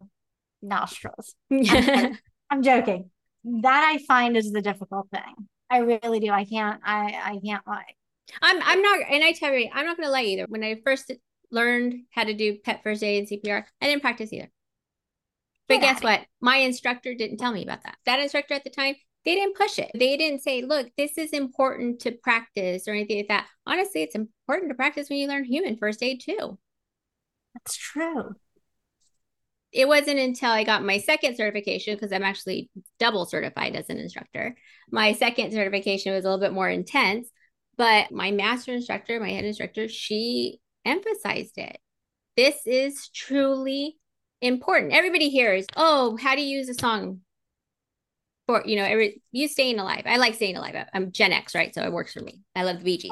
nostrils. 0.61 1.35
I'm 1.51 2.17
joking. 2.63 3.09
That 3.43 3.83
I 3.83 4.03
find 4.05 4.37
is 4.37 4.51
the 4.51 4.61
difficult 4.61 5.09
thing. 5.09 5.47
I 5.69 5.77
really 5.79 6.19
do. 6.19 6.31
I 6.31 6.45
can't. 6.45 6.81
I 6.83 7.05
I 7.23 7.39
can't 7.43 7.65
lie. 7.65 7.95
I'm 8.41 8.61
I'm 8.61 8.81
not, 8.81 8.99
and 9.09 9.23
I 9.23 9.31
tell 9.33 9.53
you, 9.53 9.69
I'm 9.73 9.85
not 9.85 9.97
going 9.97 10.07
to 10.07 10.11
lie 10.11 10.23
either. 10.23 10.45
When 10.47 10.63
I 10.63 10.79
first 10.83 11.11
learned 11.51 11.95
how 12.11 12.23
to 12.23 12.33
do 12.33 12.57
pet 12.63 12.81
first 12.83 13.03
aid 13.03 13.19
and 13.19 13.41
CPR, 13.41 13.63
I 13.81 13.85
didn't 13.87 14.01
practice 14.01 14.31
either. 14.31 14.49
But 15.67 15.81
guess 15.81 16.03
what? 16.03 16.21
My 16.41 16.57
instructor 16.57 17.13
didn't 17.13 17.37
tell 17.37 17.53
me 17.53 17.63
about 17.63 17.83
that. 17.83 17.95
That 18.05 18.19
instructor 18.19 18.53
at 18.53 18.65
the 18.65 18.69
time, 18.69 18.95
they 19.23 19.35
didn't 19.35 19.55
push 19.55 19.79
it. 19.79 19.89
They 19.93 20.17
didn't 20.17 20.41
say, 20.41 20.63
look, 20.63 20.89
this 20.97 21.17
is 21.17 21.31
important 21.31 22.01
to 22.01 22.11
practice 22.11 22.87
or 22.87 22.91
anything 22.91 23.17
like 23.17 23.29
that. 23.29 23.47
Honestly, 23.65 24.01
it's 24.01 24.15
important 24.15 24.69
to 24.69 24.75
practice 24.75 25.09
when 25.09 25.19
you 25.19 25.27
learn 25.27 25.45
human 25.45 25.77
first 25.77 26.03
aid 26.03 26.21
too. 26.21 26.57
That's 27.53 27.77
true. 27.77 28.35
It 29.71 29.87
wasn't 29.87 30.19
until 30.19 30.51
I 30.51 30.63
got 30.63 30.83
my 30.83 30.97
second 30.97 31.37
certification, 31.37 31.95
because 31.95 32.11
I'm 32.11 32.23
actually 32.23 32.69
double 32.99 33.25
certified 33.25 33.75
as 33.75 33.89
an 33.89 33.97
instructor. 33.97 34.55
My 34.91 35.13
second 35.13 35.53
certification 35.53 36.13
was 36.13 36.25
a 36.25 36.27
little 36.27 36.43
bit 36.45 36.53
more 36.53 36.69
intense, 36.69 37.29
but 37.77 38.11
my 38.11 38.31
master 38.31 38.73
instructor, 38.73 39.19
my 39.19 39.29
head 39.29 39.45
instructor, 39.45 39.87
she 39.87 40.59
emphasized 40.83 41.57
it. 41.57 41.77
This 42.35 42.55
is 42.65 43.09
truly 43.13 43.97
important. 44.41 44.93
Everybody 44.93 45.29
hears, 45.29 45.65
oh, 45.75 46.17
how 46.17 46.35
do 46.35 46.41
you 46.41 46.57
use 46.57 46.69
a 46.69 46.73
song 46.73 47.21
for, 48.47 48.63
you 48.65 48.75
know, 48.75 48.83
every 48.83 49.21
you 49.31 49.47
staying 49.47 49.79
alive. 49.79 50.03
I 50.05 50.17
like 50.17 50.35
staying 50.35 50.57
alive. 50.57 50.75
I'm 50.93 51.11
Gen 51.11 51.31
X, 51.31 51.55
right? 51.55 51.73
So 51.73 51.83
it 51.83 51.93
works 51.93 52.13
for 52.13 52.21
me. 52.21 52.41
I 52.55 52.63
love 52.63 52.79
the 52.79 52.83
Bee 52.83 52.97
Gees. 52.97 53.11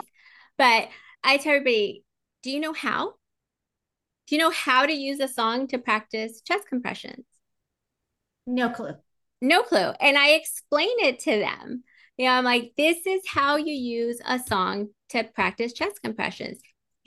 But 0.57 0.89
I 1.24 1.38
tell 1.38 1.53
everybody, 1.53 2.03
do 2.43 2.51
you 2.51 2.60
know 2.60 2.74
how? 2.74 3.14
Do 4.30 4.36
you 4.36 4.41
know 4.41 4.51
how 4.51 4.86
to 4.86 4.93
use 4.93 5.19
a 5.19 5.27
song 5.27 5.67
to 5.69 5.80
practice 5.80 6.41
chest 6.41 6.67
compressions? 6.69 7.25
No 8.45 8.69
clue. 8.69 8.93
No 9.41 9.63
clue. 9.63 9.91
And 9.99 10.17
I 10.17 10.30
explain 10.32 10.99
it 10.99 11.19
to 11.21 11.39
them. 11.39 11.84
You 12.17 12.25
know, 12.25 12.34
I'm 12.34 12.45
like, 12.45 12.73
this 12.77 12.97
is 13.07 13.21
how 13.27 13.55
you 13.55 13.73
use 13.73 14.21
a 14.25 14.39
song 14.39 14.89
to 15.09 15.23
practice 15.23 15.73
chest 15.73 15.99
compressions 16.03 16.59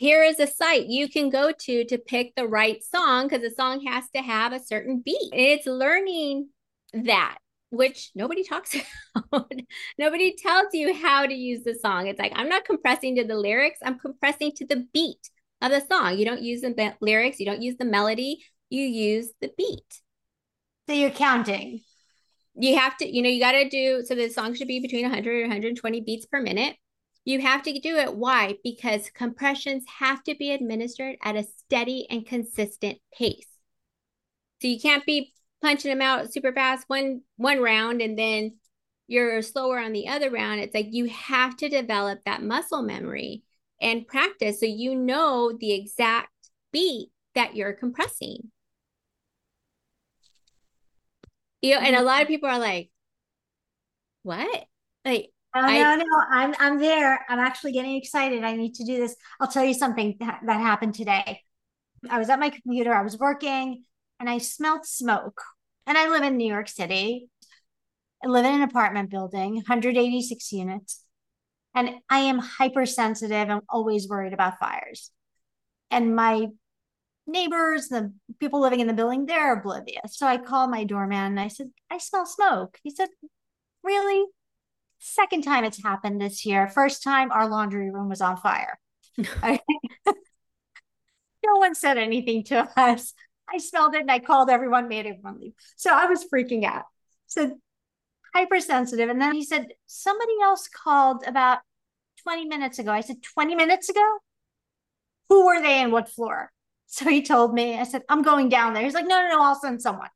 here 0.02 0.24
is 0.24 0.40
a 0.40 0.48
site 0.48 0.86
you 0.86 1.08
can 1.08 1.30
go 1.30 1.52
to 1.52 1.84
to 1.84 1.96
pick 1.96 2.34
the 2.34 2.44
right 2.44 2.82
song 2.82 3.28
because 3.28 3.40
the 3.40 3.54
song 3.54 3.86
has 3.86 4.04
to 4.14 4.20
have 4.20 4.52
a 4.52 4.58
certain 4.58 5.00
beat. 5.00 5.30
It's 5.32 5.64
learning 5.64 6.48
that, 6.92 7.38
which 7.70 8.10
nobody 8.12 8.42
talks 8.42 8.74
about. 9.14 9.52
nobody 9.98 10.34
tells 10.34 10.68
you 10.72 10.92
how 10.92 11.26
to 11.26 11.32
use 11.32 11.62
the 11.62 11.74
song. 11.74 12.08
It's 12.08 12.18
like, 12.18 12.32
I'm 12.34 12.48
not 12.48 12.64
compressing 12.64 13.14
to 13.14 13.24
the 13.24 13.36
lyrics, 13.36 13.78
I'm 13.84 13.96
compressing 13.98 14.50
to 14.56 14.66
the 14.66 14.88
beat 14.92 15.30
of 15.62 15.70
the 15.70 15.80
song. 15.80 16.18
You 16.18 16.26
don't 16.26 16.42
use 16.42 16.60
the 16.60 16.74
be- 16.74 16.90
lyrics, 17.00 17.40
you 17.40 17.46
don't 17.46 17.62
use 17.62 17.76
the 17.78 17.84
melody, 17.84 18.44
you 18.68 18.82
use 18.82 19.30
the 19.40 19.50
beat. 19.56 20.00
So 20.88 20.94
you're 20.94 21.10
counting. 21.10 21.80
You 22.54 22.76
have 22.76 22.96
to, 22.98 23.10
you 23.10 23.22
know, 23.22 23.30
you 23.30 23.40
got 23.40 23.52
to 23.52 23.68
do 23.68 24.02
so 24.04 24.14
the 24.14 24.28
song 24.28 24.54
should 24.54 24.68
be 24.68 24.80
between 24.80 25.04
100 25.04 25.42
and 25.42 25.50
120 25.50 26.00
beats 26.02 26.26
per 26.26 26.40
minute. 26.40 26.76
You 27.24 27.40
have 27.40 27.62
to 27.62 27.78
do 27.78 27.96
it. 27.96 28.14
Why? 28.14 28.56
Because 28.64 29.08
compressions 29.14 29.84
have 29.98 30.22
to 30.24 30.34
be 30.34 30.50
administered 30.50 31.16
at 31.22 31.36
a 31.36 31.44
steady 31.44 32.06
and 32.10 32.26
consistent 32.26 32.98
pace. 33.16 33.46
So 34.60 34.68
you 34.68 34.80
can't 34.80 35.06
be 35.06 35.32
punching 35.62 35.90
them 35.90 36.02
out 36.02 36.32
super 36.32 36.52
fast 36.52 36.84
one 36.88 37.22
one 37.36 37.60
round 37.60 38.02
and 38.02 38.18
then 38.18 38.56
you're 39.06 39.40
slower 39.42 39.78
on 39.78 39.92
the 39.92 40.08
other 40.08 40.30
round 40.30 40.60
it's 40.60 40.74
like 40.74 40.88
you 40.90 41.08
have 41.08 41.56
to 41.56 41.68
develop 41.68 42.18
that 42.24 42.42
muscle 42.42 42.82
memory 42.82 43.44
and 43.82 44.06
practice 44.06 44.60
so 44.60 44.66
you 44.66 44.94
know 44.94 45.52
the 45.58 45.72
exact 45.72 46.30
beat 46.72 47.08
that 47.34 47.54
you're 47.54 47.72
compressing 47.72 48.50
you 51.60 51.74
know 51.74 51.80
and 51.80 51.96
a 51.96 52.02
lot 52.02 52.22
of 52.22 52.28
people 52.28 52.48
are 52.48 52.58
like 52.58 52.90
what 54.22 54.64
like 55.04 55.30
Oh, 55.54 55.60
I, 55.60 55.82
no, 55.82 55.96
no, 55.96 56.04
I'm 56.30 56.54
I'm 56.58 56.78
there. 56.78 57.26
I'm 57.28 57.38
actually 57.38 57.72
getting 57.72 57.96
excited. 57.96 58.42
I 58.42 58.56
need 58.56 58.74
to 58.76 58.86
do 58.86 58.96
this. 58.96 59.14
I'll 59.38 59.48
tell 59.48 59.64
you 59.64 59.74
something 59.74 60.16
that, 60.20 60.40
that 60.46 60.60
happened 60.60 60.94
today. 60.94 61.42
I 62.08 62.18
was 62.18 62.30
at 62.30 62.40
my 62.40 62.48
computer, 62.48 62.94
I 62.94 63.02
was 63.02 63.18
working, 63.18 63.84
and 64.18 64.30
I 64.30 64.38
smelled 64.38 64.86
smoke. 64.86 65.42
And 65.86 65.98
I 65.98 66.08
live 66.08 66.22
in 66.22 66.36
New 66.36 66.50
York 66.50 66.68
City. 66.68 67.28
I 68.24 68.28
live 68.28 68.46
in 68.46 68.54
an 68.54 68.62
apartment 68.62 69.10
building, 69.10 69.56
186 69.56 70.52
units. 70.52 71.04
And 71.74 71.90
I 72.10 72.20
am 72.20 72.38
hypersensitive 72.38 73.48
and 73.48 73.62
always 73.68 74.08
worried 74.08 74.32
about 74.32 74.58
fires. 74.58 75.10
And 75.90 76.14
my 76.14 76.48
neighbors, 77.26 77.88
the 77.88 78.12
people 78.40 78.60
living 78.60 78.80
in 78.80 78.86
the 78.86 78.92
building, 78.92 79.26
they're 79.26 79.54
oblivious. 79.54 80.16
So 80.16 80.26
I 80.26 80.38
called 80.38 80.70
my 80.70 80.84
doorman 80.84 81.32
and 81.32 81.40
I 81.40 81.48
said, 81.48 81.70
I 81.90 81.98
smell 81.98 82.26
smoke. 82.26 82.78
He 82.82 82.90
said, 82.90 83.08
Really? 83.82 84.26
Second 84.98 85.42
time 85.42 85.64
it's 85.64 85.82
happened 85.82 86.20
this 86.20 86.46
year. 86.46 86.68
First 86.68 87.02
time 87.02 87.32
our 87.32 87.48
laundry 87.48 87.90
room 87.90 88.08
was 88.08 88.20
on 88.20 88.36
fire. 88.36 88.78
no 91.44 91.56
one 91.56 91.74
said 91.74 91.98
anything 91.98 92.44
to 92.44 92.68
us. 92.76 93.14
I 93.52 93.58
smelled 93.58 93.94
it 93.94 94.02
and 94.02 94.10
I 94.10 94.18
called 94.18 94.48
everyone, 94.48 94.88
made 94.88 95.06
everyone 95.06 95.40
leave. 95.40 95.52
So 95.76 95.92
I 95.92 96.06
was 96.06 96.24
freaking 96.32 96.64
out. 96.64 96.84
So 97.26 97.58
hypersensitive. 98.34 99.08
And 99.08 99.20
then 99.20 99.34
he 99.34 99.44
said, 99.44 99.66
somebody 99.86 100.32
else 100.42 100.68
called 100.68 101.24
about 101.26 101.58
20 102.22 102.46
minutes 102.46 102.78
ago. 102.78 102.90
I 102.90 103.00
said, 103.00 103.22
20 103.22 103.54
minutes 103.54 103.88
ago? 103.88 104.18
Who 105.28 105.46
were 105.46 105.60
they 105.60 105.82
and 105.82 105.92
what 105.92 106.08
floor? 106.08 106.50
So 106.94 107.08
he 107.08 107.22
told 107.22 107.54
me, 107.54 107.78
I 107.78 107.84
said, 107.84 108.02
I'm 108.10 108.20
going 108.20 108.50
down 108.50 108.74
there. 108.74 108.82
He's 108.82 108.92
like, 108.92 109.06
no, 109.06 109.22
no, 109.22 109.28
no, 109.30 109.42
I'll 109.42 109.58
send 109.58 109.80
someone. 109.80 110.10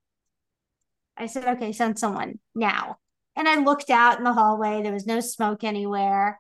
I 1.17 1.25
said, 1.25 1.47
okay, 1.57 1.73
send 1.73 1.99
someone 1.99 2.39
now. 2.55 2.99
And 3.35 3.49
I 3.49 3.57
looked 3.63 3.89
out 3.89 4.19
in 4.19 4.25
the 4.25 4.35
hallway. 4.35 4.83
There 4.83 4.93
was 4.93 5.07
no 5.07 5.21
smoke 5.21 5.65
anywhere. 5.65 6.39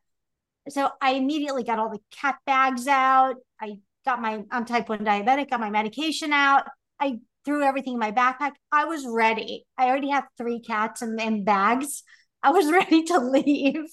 So 0.68 0.90
I 1.00 1.12
immediately 1.12 1.64
got 1.64 1.78
all 1.78 1.88
the 1.88 2.02
cat 2.10 2.36
bags 2.44 2.86
out. 2.86 3.36
I 3.58 3.78
got 4.04 4.20
my, 4.20 4.44
I'm 4.50 4.66
type 4.66 4.90
1 4.90 4.98
diabetic, 4.98 5.48
got 5.48 5.60
my 5.60 5.70
medication 5.70 6.34
out. 6.34 6.64
I 7.00 7.20
threw 7.47 7.62
everything 7.62 7.94
in 7.94 7.99
my 7.99 8.12
backpack. 8.12 8.53
I 8.70 8.84
was 8.84 9.07
ready. 9.07 9.64
I 9.78 9.86
already 9.86 10.11
had 10.11 10.24
three 10.36 10.61
cats 10.61 11.01
in, 11.01 11.18
in 11.18 11.44
bags. 11.44 12.03
I 12.42 12.51
was 12.51 12.70
ready 12.72 13.05
to 13.05 13.18
leave. 13.18 13.84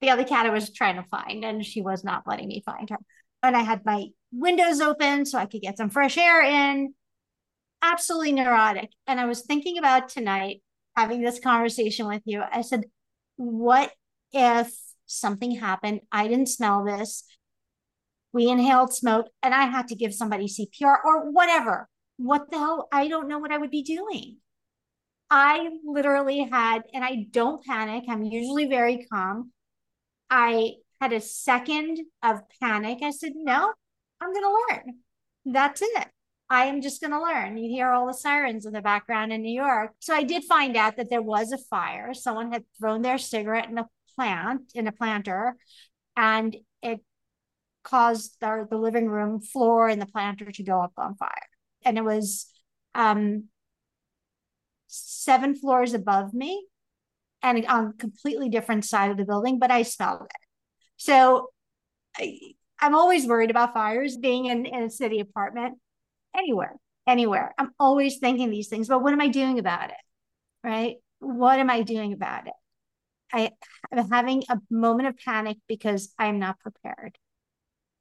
The 0.00 0.10
other 0.10 0.24
cat 0.24 0.46
I 0.46 0.50
was 0.50 0.70
trying 0.70 0.96
to 0.96 1.08
find, 1.08 1.44
and 1.44 1.64
she 1.64 1.80
was 1.80 2.04
not 2.04 2.24
letting 2.26 2.46
me 2.46 2.62
find 2.64 2.90
her. 2.90 2.98
And 3.42 3.56
I 3.56 3.60
had 3.60 3.84
my 3.84 4.06
windows 4.30 4.80
open 4.80 5.26
so 5.26 5.38
I 5.38 5.46
could 5.46 5.62
get 5.62 5.78
some 5.78 5.90
fresh 5.90 6.18
air 6.18 6.42
in. 6.42 6.94
Absolutely 7.82 8.32
neurotic. 8.32 8.90
And 9.06 9.18
I 9.18 9.24
was 9.24 9.42
thinking 9.42 9.78
about 9.78 10.08
tonight 10.08 10.62
having 10.96 11.22
this 11.22 11.40
conversation 11.40 12.06
with 12.06 12.22
you, 12.24 12.42
I 12.50 12.62
said, 12.62 12.84
what 13.36 13.92
if 14.32 14.72
something 15.06 15.56
happened? 15.56 16.00
I 16.12 16.28
didn't 16.28 16.48
smell 16.48 16.84
this. 16.84 17.24
We 18.32 18.48
inhaled 18.48 18.92
smoke 18.92 19.26
and 19.42 19.54
I 19.54 19.66
had 19.66 19.88
to 19.88 19.94
give 19.94 20.14
somebody 20.14 20.46
CPR 20.46 20.96
or 21.04 21.30
whatever. 21.30 21.88
What 22.16 22.50
the 22.50 22.58
hell? 22.58 22.88
I 22.92 23.08
don't 23.08 23.28
know 23.28 23.38
what 23.38 23.52
I 23.52 23.58
would 23.58 23.70
be 23.70 23.82
doing. 23.82 24.38
I 25.30 25.68
literally 25.84 26.48
had, 26.50 26.82
and 26.92 27.02
I 27.04 27.26
don't 27.30 27.64
panic, 27.64 28.04
I'm 28.08 28.22
usually 28.22 28.66
very 28.66 29.06
calm. 29.10 29.52
I 30.30 30.74
had 31.00 31.12
a 31.12 31.20
second 31.20 31.98
of 32.22 32.40
panic. 32.60 32.98
I 33.02 33.10
said, 33.10 33.32
no, 33.34 33.72
I'm 34.20 34.32
going 34.32 34.44
to 34.44 34.74
learn. 34.74 34.94
That's 35.44 35.82
it. 35.82 36.08
I 36.48 36.66
am 36.66 36.82
just 36.82 37.00
going 37.00 37.10
to 37.10 37.22
learn. 37.22 37.56
You 37.56 37.68
hear 37.68 37.90
all 37.90 38.06
the 38.06 38.14
sirens 38.14 38.66
in 38.66 38.72
the 38.72 38.82
background 38.82 39.32
in 39.32 39.42
New 39.42 39.54
York. 39.54 39.92
So 39.98 40.14
I 40.14 40.22
did 40.22 40.44
find 40.44 40.76
out 40.76 40.96
that 40.96 41.10
there 41.10 41.22
was 41.22 41.52
a 41.52 41.58
fire. 41.58 42.14
Someone 42.14 42.52
had 42.52 42.64
thrown 42.78 43.02
their 43.02 43.18
cigarette 43.18 43.68
in 43.68 43.78
a 43.78 43.88
plant, 44.14 44.70
in 44.74 44.86
a 44.86 44.92
planter, 44.92 45.56
and 46.16 46.56
it 46.82 47.00
caused 47.82 48.36
the, 48.40 48.66
the 48.70 48.76
living 48.76 49.08
room 49.08 49.40
floor 49.40 49.88
and 49.88 50.00
the 50.00 50.06
planter 50.06 50.52
to 50.52 50.62
go 50.62 50.80
up 50.80 50.92
on 50.96 51.16
fire. 51.16 51.30
And 51.84 51.98
it 51.98 52.04
was 52.04 52.46
um, 52.94 53.44
seven 54.86 55.54
floors 55.54 55.94
above 55.94 56.32
me 56.34 56.66
and 57.42 57.64
on 57.66 57.86
a 57.86 57.92
completely 57.94 58.48
different 58.48 58.84
side 58.84 59.10
of 59.10 59.16
the 59.16 59.24
building, 59.24 59.58
but 59.58 59.70
I 59.70 59.82
smelled 59.82 60.22
it. 60.22 60.46
So 60.96 61.50
I, 62.16 62.38
I'm 62.80 62.94
always 62.94 63.26
worried 63.26 63.50
about 63.50 63.74
fires 63.74 64.16
being 64.16 64.46
in, 64.46 64.66
in 64.66 64.82
a 64.82 64.90
city 64.90 65.20
apartment 65.20 65.78
anywhere, 66.36 66.76
anywhere. 67.06 67.54
I'm 67.58 67.72
always 67.78 68.18
thinking 68.18 68.50
these 68.50 68.68
things, 68.68 68.88
but 68.88 69.02
what 69.02 69.12
am 69.12 69.20
I 69.20 69.28
doing 69.28 69.58
about 69.58 69.90
it? 69.90 69.96
Right? 70.62 70.96
What 71.18 71.58
am 71.58 71.70
I 71.70 71.82
doing 71.82 72.12
about 72.12 72.46
it? 72.46 72.54
I, 73.32 73.50
I'm 73.92 74.10
having 74.10 74.42
a 74.48 74.58
moment 74.70 75.08
of 75.08 75.18
panic 75.18 75.58
because 75.68 76.14
I'm 76.18 76.38
not 76.38 76.60
prepared. 76.60 77.18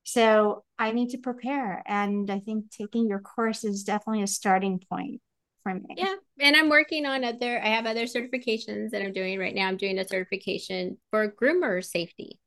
So 0.03 0.63
I 0.77 0.91
need 0.91 1.09
to 1.11 1.17
prepare. 1.17 1.81
And 1.85 2.29
I 2.29 2.39
think 2.39 2.71
taking 2.71 3.07
your 3.07 3.19
course 3.19 3.63
is 3.63 3.83
definitely 3.83 4.23
a 4.23 4.27
starting 4.27 4.81
point 4.89 5.21
for 5.63 5.73
me. 5.73 5.95
Yeah. 5.95 6.15
And 6.39 6.55
I'm 6.55 6.69
working 6.69 7.05
on 7.05 7.23
other, 7.23 7.61
I 7.63 7.67
have 7.67 7.85
other 7.85 8.05
certifications 8.05 8.91
that 8.91 9.01
I'm 9.01 9.13
doing 9.13 9.39
right 9.39 9.55
now. 9.55 9.67
I'm 9.67 9.77
doing 9.77 9.97
a 9.97 10.07
certification 10.07 10.97
for 11.09 11.31
groomer 11.31 11.83
safety. 11.83 12.39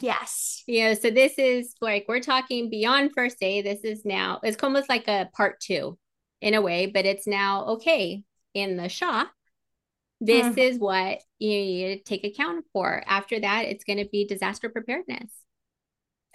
Yes. 0.00 0.62
Yeah. 0.66 0.94
So 0.94 1.10
this 1.10 1.38
is 1.38 1.74
like 1.80 2.06
we're 2.08 2.20
talking 2.20 2.70
beyond 2.70 3.12
first 3.14 3.38
aid. 3.40 3.64
This 3.64 3.80
is 3.82 4.04
now 4.04 4.40
it's 4.42 4.62
almost 4.62 4.88
like 4.88 5.08
a 5.08 5.28
part 5.34 5.60
two 5.60 5.98
in 6.40 6.54
a 6.54 6.60
way, 6.60 6.86
but 6.86 7.06
it's 7.06 7.26
now 7.26 7.64
okay 7.64 8.22
in 8.52 8.76
the 8.76 8.88
shop. 8.88 9.30
This 10.20 10.46
mm. 10.46 10.58
is 10.58 10.78
what 10.78 11.20
you 11.38 11.50
need 11.50 11.96
to 11.96 12.02
take 12.02 12.24
account 12.24 12.64
for. 12.72 13.02
After 13.06 13.40
that, 13.40 13.66
it's 13.66 13.84
going 13.84 13.98
to 13.98 14.08
be 14.10 14.26
disaster 14.26 14.68
preparedness 14.68 15.30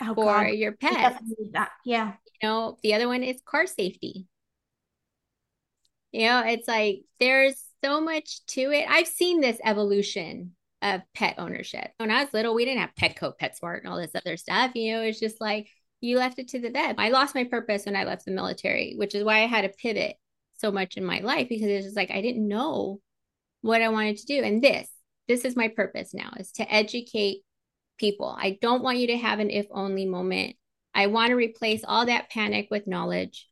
oh, 0.01 0.15
for 0.15 0.25
God. 0.25 0.53
your 0.53 0.73
pet. 0.73 1.21
Yeah. 1.85 2.13
You 2.41 2.49
know, 2.49 2.77
the 2.83 2.93
other 2.93 3.07
one 3.07 3.23
is 3.23 3.41
car 3.45 3.67
safety. 3.67 4.27
You 6.11 6.27
know, 6.27 6.43
it's 6.45 6.67
like 6.67 7.03
there's 7.19 7.63
so 7.83 8.01
much 8.01 8.45
to 8.47 8.71
it. 8.71 8.85
I've 8.89 9.07
seen 9.07 9.41
this 9.41 9.59
evolution 9.63 10.51
of 10.81 11.01
pet 11.13 11.35
ownership. 11.37 11.91
When 11.97 12.11
I 12.11 12.23
was 12.23 12.33
little, 12.33 12.53
we 12.53 12.65
didn't 12.65 12.81
have 12.81 12.95
Petco, 12.95 13.33
PetSmart, 13.39 13.79
and 13.79 13.87
all 13.87 13.97
this 13.97 14.15
other 14.15 14.37
stuff. 14.37 14.71
You 14.75 14.93
know, 14.93 15.01
it's 15.03 15.19
just 15.19 15.39
like 15.39 15.69
you 16.01 16.17
left 16.17 16.39
it 16.39 16.49
to 16.49 16.59
the 16.59 16.71
vet. 16.71 16.95
I 16.97 17.09
lost 17.09 17.35
my 17.35 17.43
purpose 17.43 17.85
when 17.85 17.95
I 17.95 18.03
left 18.03 18.25
the 18.25 18.31
military, 18.31 18.95
which 18.97 19.15
is 19.15 19.23
why 19.23 19.43
I 19.43 19.47
had 19.47 19.61
to 19.61 19.69
pivot 19.69 20.15
so 20.57 20.71
much 20.71 20.97
in 20.97 21.05
my 21.05 21.19
life 21.19 21.47
because 21.49 21.67
it's 21.67 21.85
just 21.85 21.95
like 21.95 22.11
I 22.11 22.21
didn't 22.21 22.47
know 22.47 22.99
what 23.61 23.81
I 23.81 23.89
wanted 23.89 24.17
to 24.17 24.25
do. 24.25 24.43
And 24.43 24.61
this, 24.61 24.89
this 25.27 25.45
is 25.45 25.55
my 25.55 25.67
purpose 25.67 26.13
now 26.13 26.31
is 26.39 26.51
to 26.53 26.73
educate 26.73 27.43
people. 28.01 28.35
I 28.37 28.57
don't 28.61 28.83
want 28.83 28.97
you 28.97 29.07
to 29.07 29.17
have 29.17 29.39
an 29.39 29.49
if 29.49 29.67
only 29.71 30.05
moment. 30.05 30.57
I 30.93 31.07
want 31.07 31.29
to 31.29 31.35
replace 31.35 31.83
all 31.87 32.07
that 32.07 32.29
panic 32.29 32.67
with 32.69 32.87
knowledge 32.87 33.47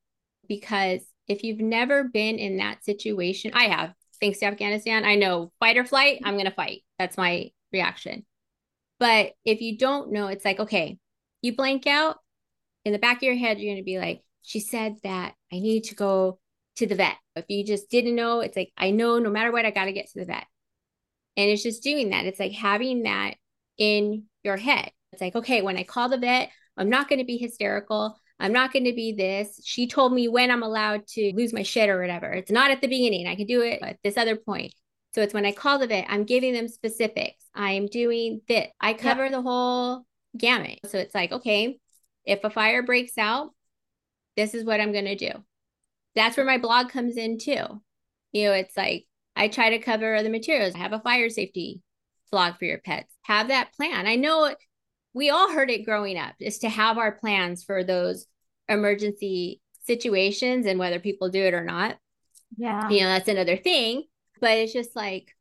because 0.50 1.02
if 1.28 1.44
you've 1.44 1.62
never 1.62 2.04
been 2.04 2.38
in 2.38 2.58
that 2.58 2.84
situation, 2.84 3.52
I 3.54 3.66
have 3.66 3.94
thanks 4.20 4.40
to 4.40 4.48
Afghanistan, 4.48 5.06
I 5.06 5.16
know 5.16 5.54
fight 5.60 5.78
or 5.78 5.86
flight, 5.86 6.20
I'm 6.26 6.34
going 6.34 6.46
to 6.46 6.52
fight. 6.52 6.82
That's 6.98 7.16
my 7.16 7.52
reaction. 7.72 8.26
But 9.00 9.34
if 9.46 9.62
you 9.62 9.78
don't 9.78 10.12
know, 10.12 10.28
it's 10.28 10.44
like, 10.44 10.60
okay, 10.60 10.98
you 11.42 11.56
blank 11.56 11.88
out 11.88 12.18
in 12.84 12.92
the 12.92 13.00
back 13.00 13.18
of 13.18 13.24
your 13.24 13.36
head, 13.36 13.60
you're 13.60 13.74
going 13.74 13.82
to 13.82 13.86
be 13.86 14.00
like, 14.00 14.22
she 14.42 14.60
said 14.60 14.96
that 15.04 15.36
I 15.54 15.60
need 15.60 15.86
to 15.86 15.96
go 15.96 16.40
to 16.78 16.88
the 16.88 16.96
vet. 16.96 17.16
If 17.36 17.46
you 17.48 17.64
just 17.64 17.90
didn't 17.90 18.16
know, 18.16 18.42
it's 18.42 18.58
like, 18.58 18.74
I 18.76 18.92
know 18.92 19.20
no 19.20 19.30
matter 19.30 19.52
what, 19.52 19.66
I 19.66 19.72
got 19.72 19.86
to 19.86 19.94
get 19.94 20.08
to 20.08 20.20
the 20.20 20.26
vet. 20.26 20.46
And 21.38 21.50
it's 21.50 21.64
just 21.64 21.84
doing 21.84 22.10
that. 22.10 22.26
It's 22.26 22.40
like 22.40 22.52
having 22.52 23.04
that 23.04 23.36
in 23.78 24.26
your 24.44 24.58
head. 24.58 24.92
It's 25.12 25.22
like, 25.22 25.36
okay, 25.36 25.62
when 25.62 25.78
I 25.78 25.84
call 25.84 26.10
the 26.10 26.18
vet, 26.18 26.50
I'm 26.78 26.90
not 26.90 27.10
going 27.10 27.20
to 27.20 27.26
be 27.26 27.38
hysterical. 27.38 28.20
I'm 28.40 28.54
not 28.54 28.72
going 28.72 28.86
to 28.86 28.94
be 28.94 29.12
this. 29.12 29.60
She 29.66 29.88
told 29.88 30.14
me 30.14 30.28
when 30.28 30.50
I'm 30.50 30.64
allowed 30.64 31.06
to 31.08 31.34
lose 31.36 31.52
my 31.52 31.64
shit 31.64 31.90
or 31.90 32.00
whatever. 32.00 32.32
It's 32.32 32.52
not 32.52 32.72
at 32.72 32.82
the 32.82 32.88
beginning. 32.88 33.28
I 33.28 33.36
can 33.36 33.48
do 33.48 33.62
it 33.62 33.82
at 33.82 33.98
this 34.04 34.18
other 34.18 34.38
point. 34.38 34.74
So 35.14 35.22
it's 35.22 35.34
when 35.34 35.46
I 35.46 35.52
call 35.52 35.80
the 35.80 35.88
vet, 35.88 36.06
I'm 36.08 36.24
giving 36.24 36.54
them 36.54 36.68
specifics. 36.68 37.44
I'm 37.54 37.88
doing 37.88 38.42
this. 38.48 38.68
I 38.80 38.94
cover 38.94 39.24
yep. 39.24 39.32
the 39.32 39.42
whole 39.42 40.06
gamut. 40.38 40.80
So 40.86 41.00
it's 41.00 41.16
like, 41.16 41.32
okay, 41.32 41.80
if 42.26 42.44
a 42.44 42.50
fire 42.50 42.84
breaks 42.84 43.18
out, 43.18 43.50
this 44.38 44.54
is 44.54 44.64
what 44.64 44.80
I'm 44.80 44.94
going 44.94 45.06
to 45.06 45.16
do. 45.16 45.32
That's 46.16 46.38
where 46.38 46.46
my 46.46 46.60
blog 46.60 46.90
comes 46.90 47.18
in 47.18 47.40
too. 47.40 47.82
You 48.32 48.46
know, 48.46 48.54
it's 48.54 48.78
like 48.78 49.06
I 49.36 49.48
try 49.48 49.72
to 49.72 49.80
cover 49.80 50.22
the 50.22 50.30
materials. 50.30 50.76
I 50.76 50.80
have 50.80 50.94
a 50.94 51.00
fire 51.00 51.30
safety 51.30 51.82
blog 52.30 52.58
for 52.58 52.66
your 52.66 52.80
pets. 52.80 53.14
Have 53.24 53.50
that 53.50 53.74
plan. 53.74 54.08
I 54.08 54.16
know 54.16 54.54
we 55.14 55.30
all 55.30 55.52
heard 55.52 55.70
it 55.70 55.86
growing 55.86 56.18
up 56.18 56.36
is 56.40 56.60
to 56.60 56.70
have 56.70 56.98
our 56.98 57.12
plans 57.12 57.64
for 57.64 57.84
those 57.84 58.26
emergency 58.68 59.62
situations 59.86 60.66
and 60.66 60.80
whether 60.80 61.00
people 61.00 61.30
do 61.30 61.44
it 61.44 61.54
or 61.54 61.64
not. 61.64 61.98
Yeah. 62.58 62.90
You 62.90 63.02
know, 63.02 63.08
that's 63.08 63.28
another 63.28 63.58
thing. 63.58 64.04
But 64.40 64.58
it's 64.58 64.74
just 64.74 64.96
like, 64.96 65.36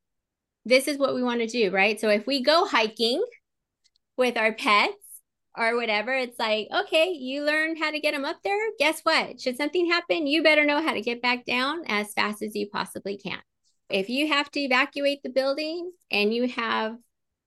this 0.65 0.89
is 0.89 0.99
what 0.99 1.15
we 1.15 1.23
want 1.23 1.41
to 1.41 1.47
do, 1.47 1.71
right? 1.71 2.01
So 2.01 2.09
if 2.09 2.27
we 2.27 2.43
go 2.43 2.67
hiking 2.67 3.25
with 4.17 4.37
our 4.37 4.53
pets 4.53 4.95
or 5.57 5.77
whatever, 5.77 6.13
it's 6.13 6.39
like, 6.39 6.69
okay, 6.75 7.11
you 7.11 7.45
learned 7.45 7.79
how 7.79 7.91
to 7.91 8.01
get 8.01 8.13
them 8.13 8.25
up 8.25 8.39
there. 8.43 8.59
Guess 8.79 9.01
what? 9.03 9.41
Should 9.41 9.57
something 9.57 9.91
happen, 9.91 10.27
you 10.27 10.43
better 10.43 10.65
know 10.65 10.83
how 10.83 10.95
to 10.95 11.01
get 11.01 11.23
back 11.23 11.45
down 11.45 11.83
as 11.87 12.13
fast 12.13 12.43
as 12.43 12.57
you 12.57 12.69
possibly 12.69 13.17
can. 13.17 13.39
If 13.91 14.09
you 14.09 14.29
have 14.29 14.51
to 14.53 14.61
evacuate 14.61 15.23
the 15.23 15.31
building 15.31 15.91
and 16.11 16.33
you 16.33 16.49
have 16.49 16.97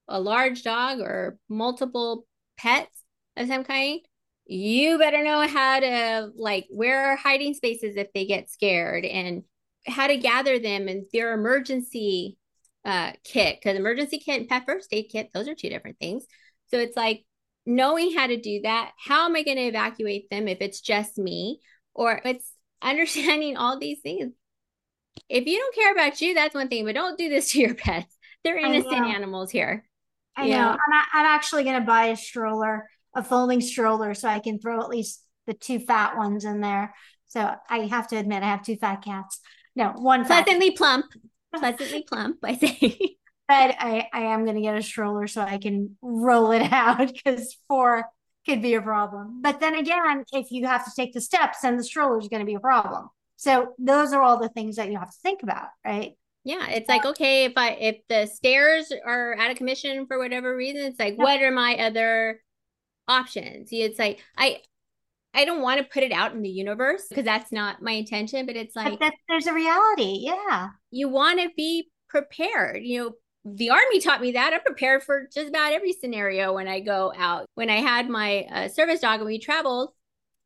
a 0.08 0.20
large 0.20 0.64
dog 0.64 1.00
or 1.00 1.38
multiple 1.50 2.26
pets 2.58 3.04
of 3.38 3.48
some 3.48 3.64
kind, 3.64 4.00
you 4.46 4.98
better 4.98 5.24
know 5.24 5.48
how 5.48 5.80
to 5.80 6.32
like 6.36 6.68
where 6.70 7.12
are 7.12 7.16
hiding 7.16 7.54
spaces 7.54 7.96
if 7.96 8.12
they 8.14 8.26
get 8.26 8.50
scared 8.50 9.06
and 9.06 9.44
how 9.88 10.08
to 10.08 10.18
gather 10.18 10.60
them 10.60 10.88
and 10.88 11.06
their 11.14 11.34
emergency 11.34 12.38
uh, 12.84 13.12
kit. 13.24 13.60
Because 13.62 13.78
emergency 13.78 14.20
kit 14.20 14.42
and 14.42 14.50
pet 14.50 14.66
first 14.66 14.90
aid 14.92 15.08
kit 15.12 15.30
those 15.34 15.48
are 15.48 15.56
two 15.56 15.70
different 15.70 16.00
things. 16.00 16.26
So 16.68 16.80
it's 16.80 16.98
like 16.98 17.24
knowing 17.66 18.14
how 18.16 18.28
to 18.28 18.38
do 18.38 18.62
that. 18.64 18.92
How 18.98 19.26
am 19.26 19.36
i 19.36 19.44
going 19.44 19.58
to 19.58 19.64
evacuate 19.64 20.30
them 20.30 20.48
if 20.48 20.60
it's 20.62 20.82
just 20.82 21.18
me? 21.18 21.60
Or 21.94 22.20
it's 22.26 22.52
understanding 22.82 23.58
all 23.58 23.78
these 23.78 24.00
things 24.02 24.34
if 25.30 25.46
you 25.46 25.58
don't 25.58 25.76
care 25.76 25.92
about 25.92 26.22
you 26.22 26.34
that's 26.34 26.56
one 26.56 26.68
thing 26.68 26.86
but 26.86 26.96
don't 26.96 27.18
do 27.18 27.30
this 27.30 27.52
to 27.52 27.60
your 27.60 27.76
pets. 27.76 28.16
They're 28.44 28.58
innocent 28.58 29.06
animals 29.06 29.52
here. 29.52 29.86
I 30.36 30.48
know. 30.48 30.70
I'm, 30.70 31.04
I'm 31.14 31.26
actually 31.26 31.64
going 31.64 31.80
to 31.80 31.86
buy 31.86 32.08
a 32.08 32.16
stroller 32.16 32.90
a 33.14 33.24
folding 33.24 33.60
stroller 33.60 34.14
so 34.14 34.30
i 34.30 34.40
can 34.40 34.58
throw 34.58 34.80
at 34.80 34.88
least 34.88 35.22
the 35.46 35.54
two 35.54 35.80
fat 35.80 36.18
ones 36.18 36.46
in 36.46 36.62
there. 36.62 36.94
So 37.28 37.54
i 37.70 37.80
have 37.80 38.08
to 38.10 38.18
admit 38.18 38.44
i 38.44 38.48
have 38.48 38.64
two 38.64 38.78
fat 38.78 39.04
cats. 39.04 39.40
No 39.76 39.94
one 39.96 40.26
pleasantly 40.26 40.72
plump. 40.72 41.06
Pleasantly 41.54 42.04
plump, 42.04 42.38
I 42.44 42.56
say. 42.56 42.98
but 43.48 43.76
I, 43.78 44.08
I 44.14 44.22
am 44.22 44.46
going 44.46 44.56
to 44.56 44.62
get 44.62 44.78
a 44.78 44.82
stroller 44.82 45.28
so 45.28 45.42
I 45.42 45.58
can 45.58 45.98
roll 46.02 46.52
it 46.52 46.72
out 46.72 47.12
because 47.14 47.58
four 47.68 48.06
could 48.46 48.62
be 48.62 48.76
a 48.76 48.82
problem. 48.82 49.42
But 49.42 49.60
then 49.60 49.76
again, 49.76 50.24
if 50.32 50.52
you 50.52 50.66
have 50.68 50.86
to 50.86 50.92
take 50.96 51.14
the 51.14 51.20
steps, 51.20 51.60
then 51.62 51.76
the 51.76 51.84
stroller 51.84 52.20
is 52.20 52.30
going 52.30 52.40
to 52.40 52.46
be 52.46 52.56
a 52.56 52.62
problem. 52.62 53.10
So 53.42 53.74
those 53.80 54.14
are 54.14 54.22
all 54.22 54.38
the 54.38 54.50
things 54.50 54.76
that 54.76 54.92
you 54.92 55.00
have 55.00 55.10
to 55.10 55.18
think 55.24 55.42
about, 55.42 55.70
right? 55.84 56.12
Yeah, 56.44 56.68
it's 56.70 56.88
like 56.88 57.06
okay, 57.06 57.46
if 57.46 57.54
I 57.56 57.72
if 57.72 57.98
the 58.08 58.28
stairs 58.28 58.94
are 59.04 59.36
out 59.36 59.50
of 59.50 59.58
commission 59.58 60.06
for 60.06 60.20
whatever 60.20 60.56
reason, 60.56 60.84
it's 60.84 61.00
like 61.00 61.18
what 61.18 61.42
are 61.42 61.50
my 61.50 61.76
other 61.78 62.40
options? 63.08 63.70
It's 63.72 63.98
like 63.98 64.20
I 64.38 64.60
I 65.34 65.46
don't 65.46 65.64
want 65.64 65.80
to 65.80 65.92
put 65.92 66.04
it 66.04 66.12
out 66.12 66.34
in 66.34 66.44
the 66.44 66.50
universe 66.50 67.08
because 67.10 67.26
that's 67.26 67.52
not 67.52 67.82
my 67.82 67.94
intention, 67.94 68.46
but 68.46 68.56
it's 68.56 68.76
like 68.76 69.00
but 69.00 69.12
there's 69.28 69.48
a 69.48 69.54
reality. 69.56 70.20
Yeah. 70.22 70.70
You 70.92 71.10
want 71.10 71.40
to 71.40 71.50
be 71.58 71.90
prepared. 72.10 72.84
You 72.84 73.00
know, 73.00 73.12
the 73.44 73.72
army 73.72 74.00
taught 74.02 74.22
me 74.22 74.34
that. 74.34 74.54
I'm 74.54 74.62
prepared 74.62 75.02
for 75.02 75.28
just 75.34 75.50
about 75.50 75.74
every 75.74 75.94
scenario 75.94 76.54
when 76.54 76.68
I 76.68 76.80
go 76.80 77.12
out. 77.18 77.48
When 77.56 77.72
I 77.72 77.78
had 77.78 78.08
my 78.08 78.46
uh, 78.52 78.68
service 78.68 79.00
dog 79.00 79.20
and 79.20 79.26
we 79.26 79.40
traveled, 79.40 79.94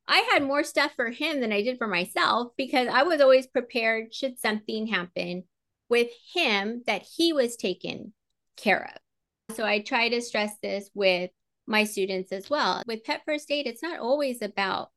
I 0.08 0.28
had 0.32 0.44
more 0.44 0.64
stuff 0.64 0.92
for 0.96 1.10
him 1.10 1.40
than 1.40 1.52
I 1.52 1.62
did 1.62 1.78
for 1.78 1.88
myself 1.88 2.52
because 2.58 2.88
I 2.88 3.04
was 3.04 3.22
always 3.22 3.48
prepared 3.48 4.14
should 4.14 4.40
something 4.40 4.88
happen 4.88 5.44
with 5.90 6.10
him 6.34 6.84
that 6.88 7.04
he 7.04 7.34
was 7.34 7.56
taken 7.56 8.14
care 8.58 8.92
of. 8.94 9.56
So 9.56 9.66
I 9.66 9.80
try 9.80 10.10
to 10.10 10.22
stress 10.22 10.54
this 10.62 10.90
with 10.94 11.32
my 11.68 11.84
students 11.84 12.32
as 12.32 12.50
well. 12.50 12.84
With 12.88 13.04
Pet 13.04 13.22
First 13.26 13.52
Aid, 13.52 13.68
it's 13.68 13.84
not 13.84 14.00
always 14.00 14.42
about 14.42 14.90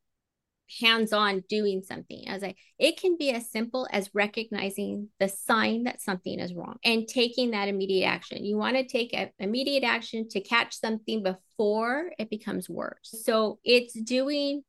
hands 0.81 1.13
on 1.13 1.43
doing 1.49 1.83
something. 1.83 2.25
I 2.29 2.35
was 2.35 2.43
like, 2.43 2.59
it 2.79 3.01
can 3.01 3.17
be 3.17 3.31
as 3.31 3.51
simple 3.51 3.89
as 3.91 4.11
recognizing 4.15 5.09
the 5.19 5.29
sign 5.29 5.85
that 5.85 6.03
something 6.03 6.39
is 6.39 6.55
wrong 6.55 6.77
and 6.85 7.09
taking 7.09 7.53
that 7.53 7.69
immediate 7.69 8.07
action. 8.07 8.45
You 8.45 8.57
want 8.57 8.77
to 8.77 8.87
take 8.87 9.15
a, 9.15 9.31
immediate 9.39 9.85
action 9.85 10.29
to 10.31 10.41
catch 10.41 10.79
something 10.79 11.23
before 11.23 12.13
it 12.19 12.29
becomes 12.29 12.69
worse. 12.69 12.99
So 13.03 13.59
it's 13.65 13.99
doing 13.99 14.63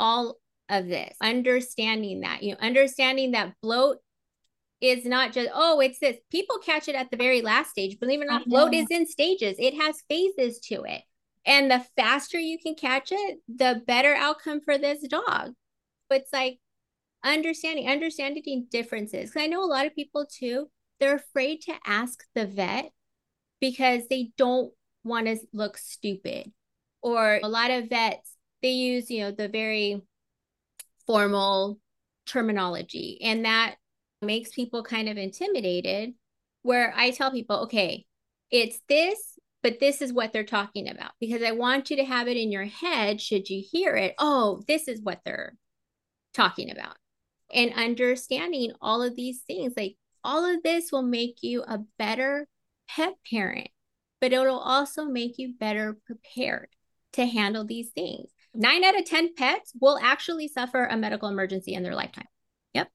all 0.00 0.38
of 0.68 0.86
this, 0.86 1.14
understanding 1.20 2.20
that, 2.20 2.42
you 2.42 2.52
know, 2.52 2.58
understanding 2.60 3.32
that 3.32 3.54
bloat 3.62 3.98
is 4.80 5.04
not 5.04 5.32
just, 5.32 5.50
oh, 5.54 5.80
it's 5.80 5.98
this. 5.98 6.16
People 6.30 6.58
catch 6.58 6.88
it 6.88 6.94
at 6.94 7.10
the 7.10 7.16
very 7.16 7.42
last 7.42 7.70
stage. 7.70 8.00
Believe 8.00 8.20
it 8.20 8.24
or 8.24 8.26
not, 8.26 8.48
bloat 8.48 8.72
is 8.72 8.86
in 8.90 9.06
stages, 9.06 9.56
it 9.58 9.74
has 9.74 10.02
phases 10.08 10.58
to 10.60 10.82
it. 10.84 11.02
And 11.44 11.70
the 11.70 11.84
faster 11.96 12.38
you 12.38 12.58
can 12.58 12.74
catch 12.74 13.12
it, 13.12 13.38
the 13.48 13.82
better 13.86 14.14
outcome 14.14 14.60
for 14.60 14.78
this 14.78 15.06
dog. 15.06 15.52
But 16.08 16.22
it's 16.22 16.32
like 16.32 16.58
understanding, 17.22 17.88
understanding 17.88 18.66
differences. 18.70 19.30
Because 19.30 19.42
I 19.42 19.46
know 19.48 19.62
a 19.62 19.66
lot 19.66 19.86
of 19.86 19.94
people 19.94 20.26
too, 20.26 20.70
they're 20.98 21.16
afraid 21.16 21.62
to 21.62 21.74
ask 21.86 22.24
the 22.34 22.46
vet 22.46 22.90
because 23.60 24.02
they 24.08 24.32
don't 24.36 24.72
want 25.04 25.26
to 25.26 25.38
look 25.52 25.76
stupid. 25.78 26.52
Or 27.02 27.40
a 27.42 27.48
lot 27.48 27.70
of 27.70 27.88
vets, 27.88 28.29
they 28.62 28.70
use, 28.70 29.10
you 29.10 29.20
know, 29.20 29.30
the 29.30 29.48
very 29.48 30.02
formal 31.06 31.78
terminology. 32.26 33.18
And 33.22 33.44
that 33.44 33.76
makes 34.22 34.50
people 34.50 34.82
kind 34.82 35.08
of 35.08 35.16
intimidated. 35.16 36.14
Where 36.62 36.92
I 36.94 37.10
tell 37.10 37.30
people, 37.30 37.60
okay, 37.60 38.04
it's 38.50 38.80
this 38.86 39.38
but 39.62 39.80
this 39.80 40.00
is 40.00 40.12
what 40.12 40.32
they're 40.32 40.44
talking 40.44 40.88
about 40.88 41.12
because 41.20 41.42
I 41.42 41.52
want 41.52 41.90
you 41.90 41.96
to 41.96 42.04
have 42.04 42.28
it 42.28 42.36
in 42.36 42.50
your 42.50 42.64
head 42.64 43.20
should 43.20 43.50
you 43.50 43.62
hear 43.62 43.94
it. 43.96 44.14
Oh, 44.18 44.62
this 44.66 44.88
is 44.88 45.02
what 45.02 45.20
they're 45.24 45.54
talking 46.32 46.70
about. 46.70 46.96
And 47.52 47.74
understanding 47.74 48.72
all 48.80 49.02
of 49.02 49.16
these 49.16 49.42
things, 49.42 49.74
like 49.76 49.96
all 50.24 50.44
of 50.44 50.62
this 50.62 50.90
will 50.92 51.02
make 51.02 51.42
you 51.42 51.62
a 51.62 51.80
better 51.98 52.46
pet 52.88 53.14
parent, 53.30 53.68
but 54.20 54.32
it'll 54.32 54.58
also 54.58 55.04
make 55.04 55.38
you 55.38 55.54
better 55.58 55.98
prepared 56.06 56.68
to 57.14 57.26
handle 57.26 57.64
these 57.64 57.90
things. 57.90 58.30
Nine 58.54 58.84
out 58.84 58.98
of 58.98 59.04
10 59.04 59.34
pets 59.34 59.72
will 59.80 59.98
actually 60.02 60.48
suffer 60.48 60.84
a 60.84 60.96
medical 60.96 61.28
emergency 61.28 61.74
in 61.74 61.82
their 61.82 61.94
lifetime. 61.94 62.26
Yep. 62.74 62.88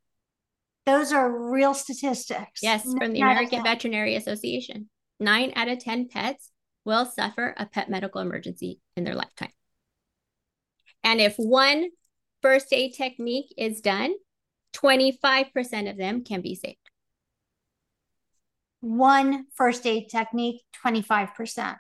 Those 0.86 1.14
are 1.14 1.52
real 1.52 1.74
statistics. 1.74 2.62
Yes, 2.62 2.84
from 2.84 3.14
the 3.14 3.22
American 3.22 3.64
Veterinary 3.64 4.16
Association. 4.16 4.90
Nine 5.20 5.54
out 5.56 5.70
of 5.70 5.80
10 5.80 6.10
pets 6.10 6.52
will 6.84 7.06
suffer 7.06 7.56
a 7.58 7.66
pet 7.66 7.90
medical 7.90 8.22
emergency 8.22 8.82
in 8.98 9.06
their 9.06 9.16
lifetime. 9.16 9.52
And 11.04 11.22
if 11.22 11.36
one 11.38 11.90
first 12.42 12.74
aid 12.74 12.94
technique 12.94 13.54
is 13.58 13.80
done, 13.80 14.14
25% 14.76 15.90
of 15.90 15.98
them 15.98 16.24
can 16.26 16.42
be 16.42 16.56
saved. 16.56 16.78
One 18.82 19.46
first 19.56 19.86
aid 19.86 20.10
technique, 20.10 20.62
25%. 20.86 21.78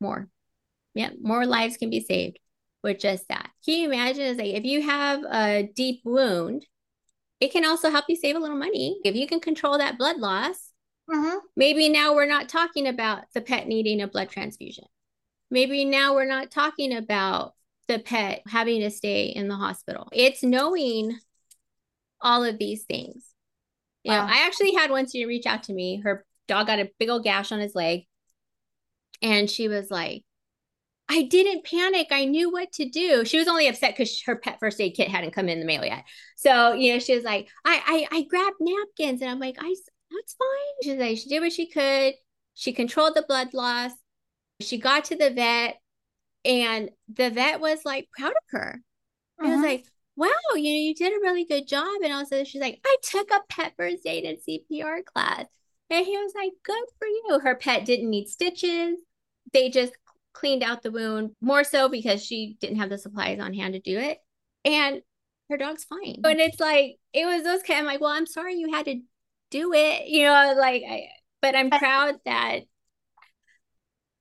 More. 0.00 0.28
Yeah, 0.94 1.10
more 1.20 1.44
lives 1.44 1.76
can 1.76 1.90
be 1.90 2.00
saved 2.00 2.38
with 2.82 2.98
just 2.98 3.28
that. 3.28 3.50
Can 3.64 3.78
you 3.78 3.92
imagine? 3.92 4.24
Is 4.24 4.38
like 4.38 4.54
if 4.54 4.64
you 4.64 4.82
have 4.82 5.22
a 5.24 5.70
deep 5.74 6.00
wound, 6.04 6.66
it 7.40 7.52
can 7.52 7.64
also 7.64 7.90
help 7.90 8.06
you 8.08 8.16
save 8.16 8.36
a 8.36 8.40
little 8.40 8.56
money. 8.56 8.98
If 9.04 9.14
you 9.14 9.26
can 9.26 9.40
control 9.40 9.78
that 9.78 9.98
blood 9.98 10.18
loss, 10.18 10.68
Mm-hmm. 11.10 11.38
Maybe 11.56 11.88
now 11.88 12.14
we're 12.14 12.26
not 12.26 12.48
talking 12.48 12.86
about 12.86 13.24
the 13.34 13.40
pet 13.40 13.66
needing 13.66 14.02
a 14.02 14.08
blood 14.08 14.28
transfusion. 14.28 14.84
Maybe 15.50 15.84
now 15.84 16.14
we're 16.14 16.26
not 16.26 16.50
talking 16.50 16.94
about 16.94 17.54
the 17.86 17.98
pet 17.98 18.42
having 18.46 18.80
to 18.80 18.90
stay 18.90 19.26
in 19.26 19.48
the 19.48 19.56
hospital. 19.56 20.08
It's 20.12 20.42
knowing 20.42 21.18
all 22.20 22.44
of 22.44 22.58
these 22.58 22.84
things. 22.84 23.24
You 24.04 24.12
wow. 24.12 24.26
know, 24.26 24.32
I 24.32 24.46
actually 24.46 24.74
had 24.74 24.90
one 24.90 25.06
student 25.06 25.28
reach 25.28 25.46
out 25.46 25.64
to 25.64 25.72
me. 25.72 26.02
Her 26.04 26.26
dog 26.46 26.66
got 26.66 26.78
a 26.78 26.90
big 26.98 27.08
old 27.08 27.24
gash 27.24 27.52
on 27.52 27.60
his 27.60 27.74
leg. 27.74 28.02
And 29.22 29.48
she 29.48 29.68
was 29.68 29.90
like, 29.90 30.24
I 31.08 31.22
didn't 31.22 31.64
panic. 31.64 32.08
I 32.10 32.26
knew 32.26 32.50
what 32.50 32.72
to 32.72 32.88
do. 32.88 33.24
She 33.24 33.38
was 33.38 33.48
only 33.48 33.66
upset 33.66 33.96
because 33.96 34.22
her 34.22 34.36
pet 34.36 34.58
first 34.60 34.80
aid 34.80 34.94
kit 34.94 35.08
hadn't 35.08 35.32
come 35.32 35.48
in 35.48 35.58
the 35.58 35.66
mail 35.66 35.84
yet. 35.84 36.04
So, 36.36 36.74
you 36.74 36.92
know, 36.92 36.98
she 36.98 37.14
was 37.14 37.24
like, 37.24 37.48
I, 37.64 38.06
I, 38.12 38.18
I 38.18 38.22
grabbed 38.24 38.56
napkins 38.60 39.22
and 39.22 39.30
I'm 39.30 39.38
like, 39.38 39.56
I, 39.58 39.74
that's 40.10 40.34
fine. 40.34 40.82
She's 40.82 40.98
like, 40.98 41.18
she 41.18 41.28
did 41.28 41.40
what 41.40 41.52
she 41.52 41.68
could. 41.68 42.14
She 42.54 42.72
controlled 42.72 43.14
the 43.14 43.24
blood 43.26 43.54
loss. 43.54 43.92
She 44.60 44.78
got 44.78 45.04
to 45.04 45.16
the 45.16 45.30
vet, 45.30 45.76
and 46.44 46.90
the 47.08 47.30
vet 47.30 47.60
was 47.60 47.84
like 47.84 48.08
proud 48.16 48.32
of 48.32 48.42
her. 48.50 48.80
Uh-huh. 49.38 49.46
He 49.46 49.54
was 49.54 49.64
like, 49.64 49.84
wow, 50.16 50.56
you 50.56 50.72
know, 50.72 50.80
you 50.80 50.94
did 50.94 51.12
a 51.12 51.20
really 51.22 51.44
good 51.44 51.68
job. 51.68 52.02
And 52.02 52.12
also, 52.12 52.42
she's 52.42 52.60
like, 52.60 52.80
I 52.84 52.96
took 53.02 53.30
a 53.30 53.40
pet 53.48 53.74
first 53.76 54.04
aid 54.04 54.24
and 54.24 54.38
CPR 54.38 55.04
class. 55.04 55.46
And 55.90 56.04
he 56.04 56.16
was 56.16 56.32
like, 56.34 56.50
good 56.64 56.84
for 56.98 57.06
you. 57.06 57.38
Her 57.38 57.54
pet 57.54 57.84
didn't 57.84 58.10
need 58.10 58.26
stitches. 58.28 58.98
They 59.52 59.70
just 59.70 59.92
cleaned 60.32 60.62
out 60.62 60.82
the 60.82 60.90
wound 60.90 61.30
more 61.40 61.64
so 61.64 61.88
because 61.88 62.24
she 62.24 62.56
didn't 62.60 62.78
have 62.78 62.90
the 62.90 62.98
supplies 62.98 63.40
on 63.40 63.54
hand 63.54 63.74
to 63.74 63.80
do 63.80 63.98
it. 63.98 64.18
And 64.64 65.02
her 65.50 65.56
dog's 65.56 65.84
fine. 65.84 66.20
And 66.24 66.40
it's 66.40 66.60
like, 66.60 66.96
it 67.12 67.24
was 67.26 67.42
those 67.42 67.62
kind 67.62 67.80
of 67.80 67.86
like, 67.86 68.00
well, 68.00 68.10
I'm 68.10 68.26
sorry 68.26 68.54
you 68.54 68.72
had 68.72 68.84
to 68.86 69.00
do 69.50 69.72
it 69.72 70.08
you 70.08 70.24
know 70.24 70.54
like 70.56 70.82
I, 70.88 71.08
but 71.40 71.56
i'm 71.56 71.70
proud 71.70 72.16
that 72.24 72.60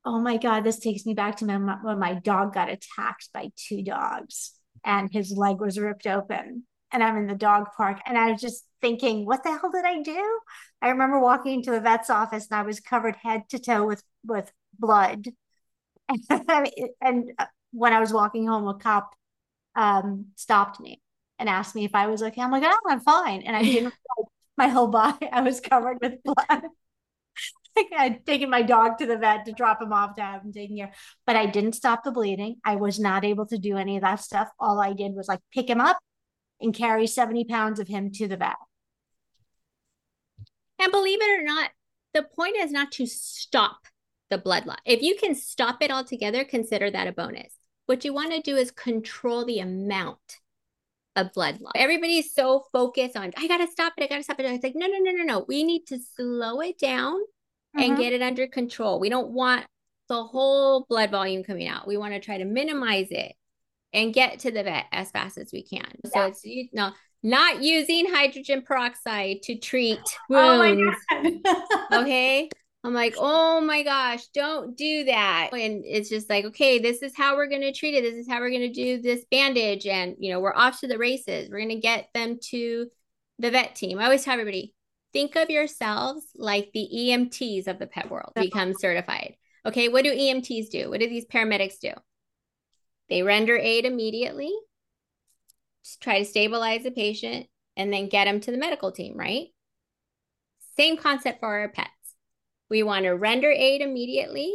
oh 0.06 0.20
my 0.20 0.38
god 0.38 0.64
this 0.64 0.80
takes 0.80 1.06
me 1.06 1.14
back 1.14 1.38
to 1.38 1.46
when 1.46 2.00
my 2.00 2.14
dog 2.14 2.54
got 2.54 2.70
attacked 2.70 3.30
by 3.34 3.50
two 3.56 3.84
dogs 3.84 4.54
and 4.86 5.10
his 5.12 5.32
leg 5.36 5.60
was 5.60 5.80
ripped 5.80 6.08
open 6.08 6.64
and 6.94 7.04
I'm 7.04 7.18
in 7.18 7.28
the 7.28 7.36
dog 7.36 7.66
park 7.76 8.00
and 8.06 8.18
I 8.18 8.32
was 8.32 8.40
just 8.40 8.64
thinking, 8.80 9.26
what 9.26 9.44
the 9.44 9.50
hell 9.50 9.70
did 9.70 9.84
I 9.84 10.02
do? 10.02 10.40
I 10.82 10.88
remember 10.88 11.20
walking 11.20 11.56
into 11.56 11.72
the 11.72 11.82
vet's 11.82 12.10
office 12.10 12.48
and 12.50 12.58
I 12.58 12.64
was 12.64 12.80
covered 12.80 13.18
head 13.22 13.42
to 13.50 13.60
toe 13.60 13.86
with 13.86 14.02
with 14.24 14.50
blood. 14.80 15.26
and 17.02 17.32
uh, 17.38 17.46
when 17.72 17.94
I 17.94 18.00
was 18.00 18.14
walking 18.14 18.48
home, 18.48 18.68
a 18.68 18.76
cop 18.76 19.14
um, 19.76 20.28
stopped 20.36 20.80
me 20.80 21.02
and 21.40 21.50
asked 21.50 21.76
me 21.76 21.86
if 21.86 21.94
I 21.94 22.08
was 22.08 22.24
okay. 22.24 22.42
I'm 22.42 22.52
like, 22.52 22.64
oh, 22.66 22.80
I'm 22.90 23.00
fine. 23.00 23.42
And 23.44 23.56
I 23.56 23.64
didn't 23.64 23.94
my 24.58 24.68
whole 24.68 24.88
body, 24.88 25.30
I 25.32 25.42
was 25.42 25.60
covered 25.60 26.00
with 26.02 26.24
blood. 26.24 26.64
I'd 27.96 28.26
taken 28.26 28.50
my 28.50 28.64
dog 28.64 28.98
to 28.98 29.06
the 29.06 29.18
vet 29.18 29.46
to 29.46 29.52
drop 29.52 29.80
him 29.80 29.94
off 29.94 30.16
to 30.16 30.22
have 30.24 30.42
him 30.42 30.52
taken 30.52 30.78
care. 30.78 30.92
But 31.28 31.36
I 31.36 31.46
didn't 31.46 31.74
stop 31.74 32.04
the 32.04 32.12
bleeding. 32.12 32.56
I 32.66 32.76
was 32.76 33.00
not 33.00 33.24
able 33.24 33.46
to 33.48 33.60
do 33.60 33.78
any 33.78 33.98
of 33.98 34.02
that 34.02 34.20
stuff. 34.20 34.50
All 34.60 34.80
I 34.80 34.94
did 34.94 35.14
was 35.14 35.28
like 35.28 35.42
pick 35.54 35.70
him 35.70 35.80
up 35.80 36.00
and 36.60 36.74
carry 36.74 37.06
70 37.06 37.46
pounds 37.46 37.80
of 37.80 37.88
him 37.88 38.12
to 38.14 38.28
the 38.28 38.38
vet. 38.38 38.56
And 40.80 40.92
believe 40.92 41.22
it 41.22 41.40
or 41.40 41.44
not, 41.44 41.70
the 42.16 42.24
point 42.24 42.58
is 42.58 42.72
not 42.72 42.92
to 42.94 43.06
stop 43.06 43.78
the 44.30 44.38
blood 44.38 44.66
loss. 44.66 44.80
If 44.86 45.02
you 45.02 45.16
can 45.16 45.36
stop 45.36 45.82
it 45.82 45.92
altogether, 45.92 46.44
consider 46.44 46.92
that 46.92 47.08
a 47.08 47.12
bonus. 47.12 47.54
What 47.86 48.04
you 48.04 48.14
want 48.14 48.32
to 48.32 48.42
do 48.42 48.56
is 48.56 48.72
control 48.72 49.46
the 49.46 49.60
amount 49.60 50.40
of 51.16 51.34
blood 51.34 51.60
loss. 51.62 51.74
Everybody's 51.76 52.34
so 52.34 52.66
focused 52.72 53.16
on, 53.16 53.32
I 53.38 53.48
got 53.48 53.58
to 53.58 53.68
stop 53.68 53.94
it. 53.98 54.04
I 54.04 54.08
got 54.08 54.18
to 54.18 54.24
stop 54.24 54.40
it. 54.40 54.46
It's 54.46 54.64
like, 54.64 54.76
no, 54.76 54.88
no, 54.88 54.98
no, 55.00 55.12
no, 55.12 55.24
no. 55.24 55.46
We 55.48 55.64
need 55.64 55.88
to 55.88 56.00
slow 56.16 56.60
it 56.62 56.78
down 56.78 57.16
mm-hmm. 57.16 57.80
and 57.80 57.98
get 57.98 58.14
it 58.14 58.22
under 58.22 58.48
control. 58.48 59.00
We 59.00 59.10
don't 59.10 59.32
want 59.32 59.66
the 60.10 60.24
whole 60.24 60.86
blood 60.88 61.12
volume 61.12 61.44
coming 61.44 61.68
out. 61.68 61.88
We 61.88 61.98
want 61.98 62.14
to 62.14 62.20
try 62.20 62.38
to 62.38 62.46
minimize 62.46 63.08
it 63.10 63.34
and 63.94 64.14
get 64.14 64.40
to 64.40 64.52
the 64.52 64.64
vet 64.64 64.86
as 64.92 65.12
fast 65.12 65.38
as 65.38 65.52
we 65.52 65.64
can. 65.64 65.88
Yeah. 66.04 66.12
So 66.14 66.22
it's 66.28 66.46
you 66.46 66.68
know, 66.74 66.92
not 67.24 67.64
using 67.64 68.14
hydrogen 68.14 68.62
peroxide 68.62 69.42
to 69.44 69.58
treat 69.58 70.00
oh 70.32 70.60
wounds. 70.60 70.98
Oh 71.12 71.88
okay. 72.02 72.50
I'm 72.88 72.94
like, 72.94 73.16
oh 73.18 73.60
my 73.60 73.84
gosh, 73.84 74.28
don't 74.28 74.78
do 74.78 75.04
that. 75.04 75.50
And 75.52 75.84
it's 75.86 76.08
just 76.08 76.30
like, 76.30 76.46
okay, 76.46 76.80
this 76.80 77.04
is 77.04 77.12
how 77.18 77.36
we're 77.36 77.50
going 77.50 77.62
to 77.62 77.74
treat 77.74 77.96
it. 77.96 78.02
This 78.02 78.16
is 78.16 78.30
how 78.30 78.40
we're 78.40 78.50
going 78.50 78.62
to 78.62 78.72
do 78.72 79.02
this 79.02 79.26
bandage. 79.30 79.86
And, 79.86 80.16
you 80.20 80.32
know, 80.32 80.40
we're 80.40 80.56
off 80.56 80.80
to 80.80 80.88
the 80.88 80.98
races. 80.98 81.50
We're 81.50 81.60
going 81.60 81.68
to 81.70 81.82
get 81.82 82.08
them 82.14 82.40
to 82.52 82.88
the 83.40 83.52
vet 83.52 83.76
team. 83.76 84.00
I 84.00 84.06
always 84.06 84.24
tell 84.24 84.32
everybody, 84.32 84.74
think 85.12 85.36
of 85.36 85.50
yourselves 85.50 86.24
like 86.34 86.72
the 86.74 86.90
EMTs 86.96 87.68
of 87.68 87.78
the 87.78 87.88
pet 87.88 88.10
world 88.10 88.32
become 88.36 88.74
certified. 88.74 89.36
Okay, 89.66 89.90
what 89.90 90.06
do 90.06 90.16
EMTs 90.16 90.70
do? 90.70 90.90
What 90.90 91.02
do 91.02 91.10
these 91.10 91.26
paramedics 91.26 91.80
do? 91.82 91.92
They 93.10 93.22
render 93.22 93.58
aid 93.58 93.84
immediately, 93.84 94.54
try 96.00 96.20
to 96.20 96.26
stabilize 96.26 96.84
the 96.84 96.92
patient, 96.92 97.48
and 97.76 97.92
then 97.92 98.08
get 98.08 98.26
them 98.26 98.40
to 98.40 98.52
the 98.52 98.58
medical 98.58 98.94
team, 98.94 99.18
right? 99.18 99.48
Same 100.78 100.96
concept 100.96 101.42
for 101.42 101.48
our 101.50 101.68
pets. 101.68 101.92
We 102.70 102.84
want 102.84 103.06
to 103.06 103.12
render 103.12 103.50
aid 103.50 103.82
immediately, 103.82 104.54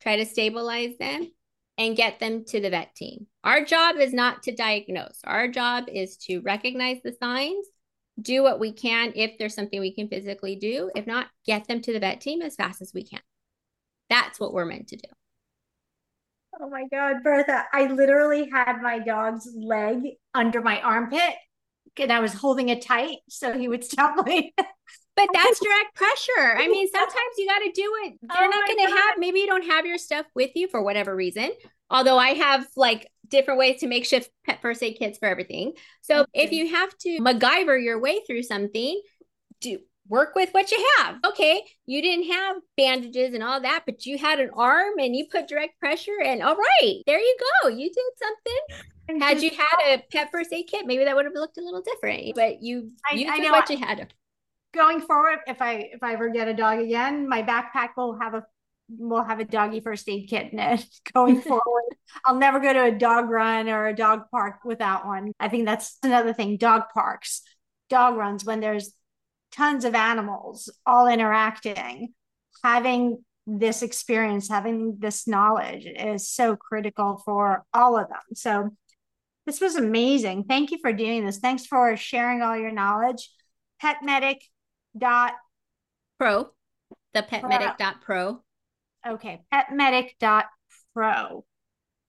try 0.00 0.16
to 0.16 0.26
stabilize 0.26 0.96
them, 0.98 1.30
and 1.78 1.96
get 1.96 2.18
them 2.18 2.44
to 2.46 2.60
the 2.60 2.70
vet 2.70 2.94
team. 2.94 3.26
Our 3.44 3.64
job 3.64 3.96
is 3.96 4.12
not 4.12 4.42
to 4.44 4.54
diagnose. 4.54 5.20
Our 5.24 5.48
job 5.48 5.84
is 5.88 6.16
to 6.18 6.40
recognize 6.40 6.98
the 7.02 7.16
signs, 7.20 7.66
do 8.20 8.42
what 8.42 8.58
we 8.58 8.72
can 8.72 9.12
if 9.14 9.38
there's 9.38 9.54
something 9.54 9.78
we 9.78 9.94
can 9.94 10.08
physically 10.08 10.56
do. 10.56 10.90
If 10.94 11.06
not, 11.06 11.26
get 11.44 11.68
them 11.68 11.82
to 11.82 11.92
the 11.92 12.00
vet 12.00 12.20
team 12.20 12.40
as 12.42 12.56
fast 12.56 12.80
as 12.80 12.92
we 12.94 13.04
can. 13.04 13.20
That's 14.08 14.40
what 14.40 14.54
we're 14.54 14.64
meant 14.64 14.88
to 14.88 14.96
do. 14.96 15.08
Oh 16.58 16.70
my 16.70 16.84
God, 16.90 17.22
Bertha, 17.22 17.64
I 17.72 17.86
literally 17.88 18.48
had 18.50 18.80
my 18.80 18.98
dog's 18.98 19.46
leg 19.54 19.98
under 20.32 20.62
my 20.62 20.80
armpit 20.80 21.34
and 21.98 22.12
I 22.12 22.20
was 22.20 22.32
holding 22.32 22.70
it 22.70 22.82
tight 22.82 23.18
so 23.28 23.52
he 23.52 23.68
would 23.68 23.84
stop 23.84 24.16
bleeding. 24.24 24.52
But 25.16 25.30
that's 25.32 25.60
direct 25.60 25.94
pressure. 25.94 26.56
I 26.58 26.68
mean, 26.68 26.88
sometimes 26.88 27.14
you 27.38 27.46
got 27.48 27.60
to 27.60 27.72
do 27.72 27.92
it. 28.04 28.18
You're 28.20 28.44
oh 28.44 28.50
not 28.50 28.68
going 28.68 28.86
to 28.86 28.94
have, 28.94 29.18
maybe 29.18 29.40
you 29.40 29.46
don't 29.46 29.64
have 29.64 29.86
your 29.86 29.96
stuff 29.96 30.26
with 30.34 30.50
you 30.54 30.68
for 30.68 30.82
whatever 30.82 31.16
reason. 31.16 31.52
Although 31.88 32.18
I 32.18 32.30
have 32.30 32.66
like 32.76 33.10
different 33.28 33.58
ways 33.58 33.80
to 33.80 33.86
makeshift 33.86 34.30
pet 34.44 34.60
first 34.60 34.82
aid 34.82 34.98
kits 34.98 35.18
for 35.18 35.26
everything. 35.26 35.72
So 36.02 36.20
okay. 36.20 36.28
if 36.34 36.52
you 36.52 36.68
have 36.74 36.96
to 36.98 37.18
MacGyver 37.20 37.82
your 37.82 37.98
way 37.98 38.20
through 38.26 38.42
something, 38.42 39.00
do 39.60 39.78
work 40.08 40.34
with 40.34 40.50
what 40.52 40.70
you 40.70 40.86
have. 40.98 41.16
Okay, 41.24 41.62
you 41.86 42.02
didn't 42.02 42.30
have 42.30 42.56
bandages 42.76 43.34
and 43.34 43.42
all 43.42 43.60
that, 43.60 43.84
but 43.86 44.06
you 44.06 44.18
had 44.18 44.38
an 44.38 44.50
arm 44.54 44.98
and 44.98 45.16
you 45.16 45.26
put 45.30 45.48
direct 45.48 45.78
pressure, 45.80 46.20
and 46.22 46.42
all 46.42 46.56
right, 46.56 47.02
there 47.06 47.18
you 47.18 47.36
go. 47.62 47.68
You 47.68 47.90
did 47.90 48.04
something. 48.18 49.20
Had 49.20 49.40
you 49.40 49.50
had 49.50 49.94
a 49.94 50.02
pet 50.10 50.30
first 50.32 50.52
aid 50.52 50.66
kit, 50.68 50.84
maybe 50.84 51.04
that 51.04 51.14
would 51.14 51.24
have 51.24 51.34
looked 51.34 51.58
a 51.58 51.62
little 51.62 51.82
different. 51.82 52.34
But 52.34 52.62
you, 52.62 52.90
you 53.12 53.30
I, 53.30 53.38
did 53.38 53.46
I 53.46 53.50
what 53.52 53.70
you 53.70 53.78
had 53.78 54.12
going 54.76 55.00
forward, 55.00 55.40
if 55.46 55.60
I 55.60 55.90
if 55.92 56.02
I 56.02 56.12
ever 56.12 56.28
get 56.28 56.48
a 56.48 56.54
dog 56.54 56.78
again, 56.78 57.28
my 57.28 57.42
backpack 57.42 57.90
will 57.96 58.18
have 58.20 58.34
a 58.34 58.44
will 58.88 59.24
have 59.24 59.40
a 59.40 59.44
doggy 59.44 59.80
first 59.80 60.08
aid 60.08 60.28
kit 60.28 60.52
in 60.52 60.58
it 60.60 60.86
going 61.14 61.40
forward. 61.42 61.82
I'll 62.24 62.36
never 62.36 62.60
go 62.60 62.72
to 62.72 62.84
a 62.84 62.92
dog 62.92 63.28
run 63.28 63.68
or 63.68 63.88
a 63.88 63.96
dog 63.96 64.22
park 64.30 64.60
without 64.64 65.06
one. 65.06 65.32
I 65.40 65.48
think 65.48 65.66
that's 65.66 65.98
another 66.02 66.32
thing. 66.32 66.56
Dog 66.56 66.84
parks, 66.94 67.42
dog 67.90 68.16
runs, 68.16 68.44
when 68.44 68.60
there's 68.60 68.92
tons 69.52 69.84
of 69.84 69.94
animals 69.94 70.70
all 70.86 71.08
interacting, 71.08 72.12
having 72.62 73.24
this 73.46 73.82
experience, 73.82 74.48
having 74.48 74.98
this 74.98 75.26
knowledge 75.26 75.86
is 75.86 76.28
so 76.28 76.56
critical 76.56 77.22
for 77.24 77.64
all 77.72 77.96
of 77.96 78.08
them. 78.08 78.18
So 78.34 78.70
this 79.46 79.60
was 79.60 79.76
amazing. 79.76 80.44
Thank 80.44 80.72
you 80.72 80.78
for 80.82 80.92
doing 80.92 81.24
this. 81.24 81.38
Thanks 81.38 81.64
for 81.64 81.96
sharing 81.96 82.42
all 82.42 82.56
your 82.56 82.72
knowledge. 82.72 83.30
Pet 83.80 83.98
Medic 84.02 84.42
dot 84.98 85.32
pro 86.18 86.48
the 87.14 87.22
petmedic 87.22 87.76
dot 87.78 88.00
pro 88.00 88.42
okay 89.06 89.42
petmedic 89.52 90.10
dot 90.18 90.46
pro 90.94 91.44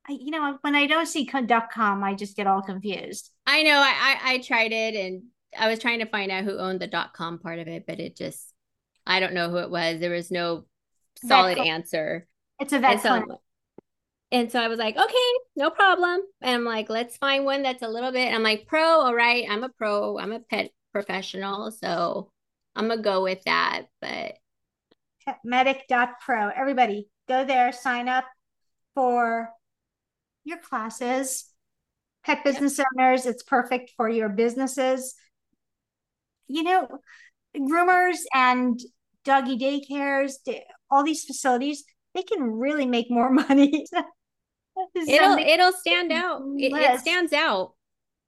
I, 0.09 0.13
you 0.13 0.31
know 0.31 0.57
when 0.61 0.75
i 0.75 0.87
don't 0.87 1.05
see 1.07 1.25
dot 1.25 1.69
com 1.71 2.03
i 2.03 2.13
just 2.13 2.35
get 2.35 2.47
all 2.47 2.61
confused 2.61 3.31
i 3.45 3.63
know 3.63 3.77
I, 3.77 4.17
I 4.23 4.33
i 4.33 4.37
tried 4.39 4.71
it 4.71 4.95
and 4.95 5.23
i 5.57 5.67
was 5.67 5.79
trying 5.79 5.99
to 5.99 6.05
find 6.05 6.31
out 6.31 6.43
who 6.43 6.57
owned 6.57 6.79
the 6.79 6.87
dot 6.87 7.13
com 7.13 7.39
part 7.39 7.59
of 7.59 7.67
it 7.67 7.85
but 7.85 7.99
it 7.99 8.15
just 8.15 8.53
i 9.05 9.19
don't 9.19 9.33
know 9.33 9.49
who 9.49 9.57
it 9.57 9.69
was 9.69 9.99
there 9.99 10.11
was 10.11 10.31
no 10.31 10.65
solid 11.25 11.57
vet 11.57 11.67
answer 11.67 12.27
it's 12.59 12.73
a 12.73 12.79
vet 12.79 12.93
and 12.93 13.01
so, 13.01 13.41
and 14.31 14.51
so 14.51 14.59
I 14.59 14.67
was 14.67 14.77
like, 14.77 14.97
okay, 14.97 15.31
no 15.55 15.69
problem. 15.69 16.19
And 16.41 16.55
I'm 16.55 16.65
like, 16.65 16.89
let's 16.89 17.17
find 17.17 17.45
one 17.45 17.63
that's 17.63 17.83
a 17.83 17.87
little 17.87 18.11
bit. 18.11 18.33
I'm 18.33 18.43
like, 18.43 18.67
pro, 18.67 18.81
all 18.81 19.15
right. 19.15 19.45
I'm 19.49 19.63
a 19.63 19.69
pro. 19.69 20.17
I'm 20.17 20.33
a 20.33 20.39
pet 20.39 20.71
professional. 20.91 21.71
So 21.71 22.31
I'm 22.77 22.87
gonna 22.87 23.01
go 23.01 23.23
with 23.23 23.43
that. 23.43 23.87
But 24.01 24.35
medic.pro. 25.43 26.49
Everybody 26.55 27.09
go 27.27 27.43
there, 27.43 27.71
sign 27.71 28.07
up 28.07 28.25
for 28.95 29.49
your 30.43 30.59
classes. 30.59 31.45
Pet 32.23 32.43
business 32.43 32.77
yep. 32.77 32.87
owners, 32.97 33.25
it's 33.25 33.43
perfect 33.43 33.91
for 33.97 34.09
your 34.09 34.29
businesses. 34.29 35.15
You 36.47 36.63
know, 36.63 36.87
groomers 37.55 38.17
and 38.33 38.79
doggy 39.23 39.57
daycares, 39.57 40.33
all 40.91 41.03
these 41.03 41.25
facilities, 41.25 41.83
they 42.13 42.23
can 42.23 42.43
really 42.43 42.85
make 42.85 43.09
more 43.09 43.29
money. 43.49 43.85
it'll 44.95 45.37
it'll 45.37 45.73
stand 45.73 46.11
out. 46.11 46.41
It, 46.57 46.73
it, 46.73 46.99
stands 46.99 47.33
out. 47.33 47.73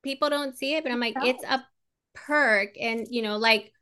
People 0.02 0.30
don't 0.30 0.58
see 0.58 0.76
it, 0.76 0.84
but 0.84 0.92
I'm 0.92 1.00
like, 1.00 1.16
it's 1.18 1.44
a 1.44 1.64
perk. 2.16 2.76
And 2.80 3.08
you 3.10 3.22
know, 3.22 3.38
like 3.38 3.74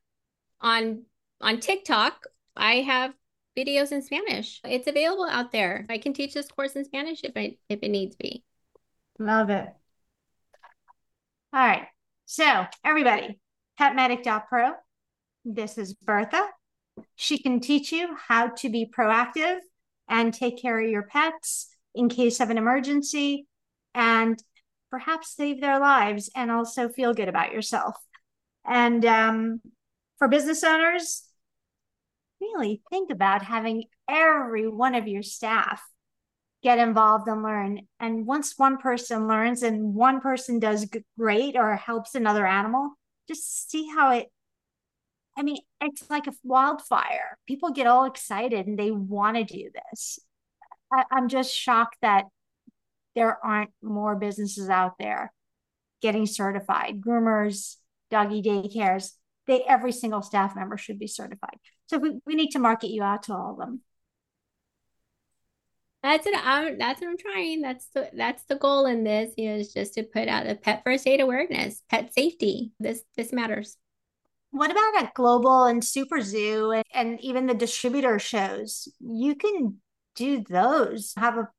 on 0.61 1.03
on 1.41 1.59
TikTok, 1.59 2.25
I 2.55 2.75
have 2.75 3.13
videos 3.57 3.91
in 3.91 4.01
Spanish. 4.01 4.61
It's 4.63 4.87
available 4.87 5.25
out 5.25 5.51
there. 5.51 5.85
I 5.89 5.97
can 5.97 6.13
teach 6.13 6.33
this 6.33 6.47
course 6.47 6.73
in 6.73 6.85
Spanish 6.85 7.21
if 7.23 7.33
I 7.35 7.57
if 7.69 7.79
it 7.81 7.89
needs 7.89 8.15
be. 8.15 8.43
Love 9.19 9.49
it. 9.49 9.67
All 11.53 11.67
right. 11.67 11.87
So 12.25 12.65
everybody, 12.83 13.39
petmedic.pro. 13.79 14.71
This 15.45 15.77
is 15.77 15.93
Bertha. 15.93 16.49
She 17.15 17.37
can 17.37 17.59
teach 17.59 17.91
you 17.91 18.15
how 18.27 18.47
to 18.47 18.69
be 18.69 18.91
proactive 18.95 19.59
and 20.09 20.33
take 20.33 20.61
care 20.61 20.79
of 20.79 20.89
your 20.89 21.03
pets 21.03 21.69
in 21.95 22.09
case 22.09 22.39
of 22.39 22.49
an 22.49 22.57
emergency 22.57 23.47
and 23.93 24.41
perhaps 24.89 25.35
save 25.35 25.61
their 25.61 25.79
lives 25.79 26.29
and 26.35 26.51
also 26.51 26.89
feel 26.89 27.13
good 27.13 27.27
about 27.27 27.51
yourself. 27.51 27.95
And 28.65 29.05
um, 29.05 29.61
for 30.17 30.27
business 30.27 30.63
owners, 30.63 31.23
really 32.41 32.81
think 32.89 33.11
about 33.11 33.43
having 33.43 33.85
every 34.09 34.67
one 34.67 34.95
of 34.95 35.07
your 35.07 35.23
staff 35.23 35.81
get 36.63 36.79
involved 36.79 37.27
and 37.27 37.43
learn. 37.43 37.81
And 37.99 38.25
once 38.25 38.57
one 38.57 38.77
person 38.77 39.27
learns 39.27 39.63
and 39.63 39.93
one 39.93 40.21
person 40.21 40.59
does 40.59 40.89
great 41.17 41.55
or 41.55 41.75
helps 41.75 42.15
another 42.15 42.45
animal, 42.45 42.91
just 43.27 43.69
see 43.69 43.87
how 43.95 44.11
it. 44.11 44.27
I 45.37 45.43
mean, 45.43 45.57
it's 45.81 46.09
like 46.09 46.25
a 46.27 46.33
wildfire. 46.43 47.37
People 47.47 47.71
get 47.71 47.85
all 47.85 48.05
excited 48.05 48.65
and 48.65 48.77
they 48.77 48.89
want 48.89 49.37
to 49.37 49.43
do 49.43 49.69
this. 49.91 50.19
I, 50.91 51.03
I'm 51.11 51.27
just 51.27 51.53
shocked 51.53 51.97
that 52.01 52.25
there 53.15 53.37
aren't 53.45 53.71
more 53.83 54.15
businesses 54.15 54.69
out 54.69 54.93
there 54.99 55.31
getting 56.01 56.25
certified. 56.25 57.01
Groomers, 57.01 57.75
doggy 58.09 58.41
daycares, 58.41 59.11
they 59.47 59.63
every 59.63 59.91
single 59.91 60.21
staff 60.21 60.55
member 60.55 60.77
should 60.77 60.99
be 60.99 61.07
certified. 61.07 61.57
So 61.87 61.97
we, 61.97 62.19
we 62.25 62.35
need 62.35 62.51
to 62.51 62.59
market 62.59 62.89
you 62.89 63.03
out 63.03 63.23
to 63.23 63.33
all 63.33 63.51
of 63.51 63.57
them. 63.57 63.81
That's 66.03 66.27
it. 66.27 66.35
I'm, 66.37 66.77
that's 66.77 67.01
what 67.01 67.09
I'm 67.09 67.17
trying. 67.17 67.61
That's 67.61 67.87
the 67.93 68.09
that's 68.13 68.43
the 68.43 68.55
goal 68.55 68.85
in 68.85 69.03
this. 69.03 69.33
You 69.35 69.49
know, 69.49 69.55
is 69.55 69.73
just 69.73 69.95
to 69.95 70.03
put 70.03 70.27
out 70.27 70.47
a 70.47 70.55
pet 70.55 70.83
first 70.85 71.07
aid 71.07 71.21
awareness, 71.21 71.81
pet 71.89 72.13
safety. 72.13 72.71
This 72.79 73.01
this 73.15 73.33
matters. 73.33 73.77
What 74.51 74.71
about 74.71 75.03
at 75.03 75.13
Global 75.13 75.65
and 75.65 75.81
SuperZoo 75.81 76.77
and, 76.77 76.85
and 76.93 77.21
even 77.21 77.47
the 77.47 77.53
distributor 77.53 78.19
shows? 78.19 78.87
You 78.99 79.35
can 79.35 79.77
do 80.15 80.43
those. 80.47 81.13
Have 81.17 81.37
a 81.37 81.49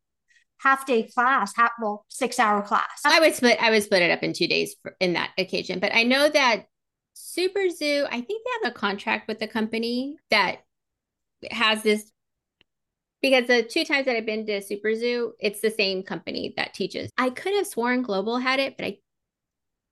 half 0.58 0.86
day 0.86 1.04
class, 1.04 1.54
half 1.54 1.72
well, 1.80 2.04
six 2.08 2.38
hour 2.38 2.62
class. 2.62 3.02
I 3.04 3.20
would 3.20 3.34
split. 3.34 3.58
I 3.60 3.70
would 3.70 3.82
split 3.82 4.02
it 4.02 4.10
up 4.10 4.22
in 4.22 4.32
two 4.32 4.48
days 4.48 4.76
for, 4.82 4.96
in 5.00 5.14
that 5.14 5.30
occasion. 5.36 5.80
But 5.80 5.94
I 5.94 6.04
know 6.04 6.28
that 6.28 6.64
SuperZoo. 7.18 8.06
I 8.06 8.20
think 8.20 8.44
they 8.44 8.68
have 8.68 8.72
a 8.72 8.78
contract 8.78 9.28
with 9.28 9.38
the 9.38 9.48
company 9.48 10.16
that 10.30 10.58
has 11.50 11.82
this. 11.82 12.10
Because 13.20 13.48
the 13.48 13.64
two 13.64 13.84
times 13.84 14.06
that 14.06 14.16
I've 14.16 14.26
been 14.26 14.46
to 14.46 14.60
SuperZoo, 14.60 15.32
it's 15.40 15.60
the 15.60 15.70
same 15.70 16.04
company 16.04 16.54
that 16.56 16.74
teaches. 16.74 17.10
I 17.18 17.30
could 17.30 17.54
have 17.54 17.66
sworn 17.66 18.02
Global 18.02 18.38
had 18.38 18.60
it, 18.60 18.76
but 18.76 18.86
I, 18.86 18.98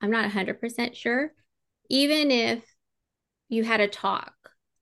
I'm 0.01 0.11
not 0.11 0.31
100% 0.31 0.95
sure. 0.95 1.33
Even 1.89 2.31
if 2.31 2.63
you 3.49 3.65
had 3.65 3.81
a 3.81 3.87
talk 3.87 4.33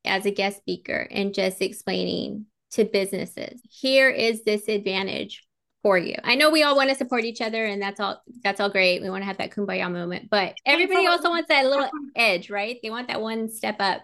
as 0.03 0.27
a 0.27 0.31
guest 0.31 0.57
speaker 0.57 1.07
and 1.09 1.33
just 1.33 1.61
explaining 1.61 2.45
to 2.71 2.85
businesses, 2.85 3.61
here 3.67 4.09
is 4.09 4.43
this 4.43 4.67
advantage 4.67 5.43
for 5.85 5.99
you. 5.99 6.15
I 6.23 6.33
know 6.33 6.49
we 6.49 6.63
all 6.63 6.75
want 6.75 6.89
to 6.89 6.95
support 6.95 7.25
each 7.25 7.41
other 7.41 7.63
and 7.63 7.79
that's 7.79 7.99
all 7.99 8.19
that's 8.43 8.59
all 8.59 8.71
great. 8.71 9.03
We 9.03 9.11
want 9.11 9.21
to 9.21 9.27
have 9.27 9.37
that 9.37 9.51
kumbaya 9.51 9.91
moment, 9.91 10.31
but 10.31 10.55
everybody 10.65 11.05
also 11.05 11.29
wants 11.29 11.49
that 11.49 11.67
little 11.67 11.87
edge, 12.15 12.49
right? 12.49 12.79
They 12.81 12.89
want 12.89 13.07
that 13.09 13.21
one 13.21 13.49
step 13.49 13.75
up 13.79 14.01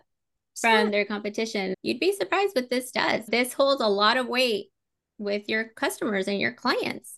from 0.55 0.91
their 0.91 1.05
competition. 1.05 1.73
You'd 1.81 1.99
be 1.99 2.11
surprised 2.11 2.55
what 2.55 2.69
this 2.69 2.91
does. 2.91 3.25
This 3.25 3.53
holds 3.53 3.81
a 3.81 3.87
lot 3.87 4.17
of 4.17 4.27
weight 4.27 4.67
with 5.17 5.49
your 5.49 5.69
customers 5.69 6.27
and 6.27 6.39
your 6.39 6.53
clients. 6.53 7.17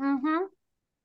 Mhm. 0.00 0.46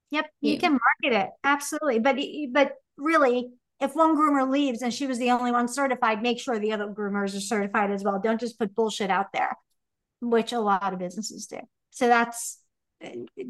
Yep, 0.10 0.26
you, 0.42 0.54
you 0.54 0.58
can 0.60 0.72
market 0.72 1.26
it. 1.26 1.30
Absolutely. 1.44 2.00
But 2.00 2.18
but 2.54 2.74
really 2.98 3.52
if 3.80 3.94
one 3.94 4.18
groomer 4.18 4.50
leaves 4.50 4.82
and 4.82 4.92
she 4.92 5.06
was 5.06 5.20
the 5.20 5.30
only 5.30 5.52
one 5.52 5.68
certified, 5.68 6.24
make 6.24 6.40
sure 6.40 6.58
the 6.58 6.72
other 6.72 6.88
groomers 6.88 7.38
are 7.38 7.40
certified 7.40 7.92
as 7.92 8.04
well. 8.04 8.20
Don't 8.20 8.40
just 8.40 8.58
put 8.58 8.74
bullshit 8.74 9.12
out 9.12 9.32
there, 9.32 9.56
which 10.22 10.54
a 10.54 10.60
lot 10.60 10.92
of 10.92 10.98
businesses 10.98 11.46
do. 11.46 11.60
So 11.92 12.08
that's 12.08 12.62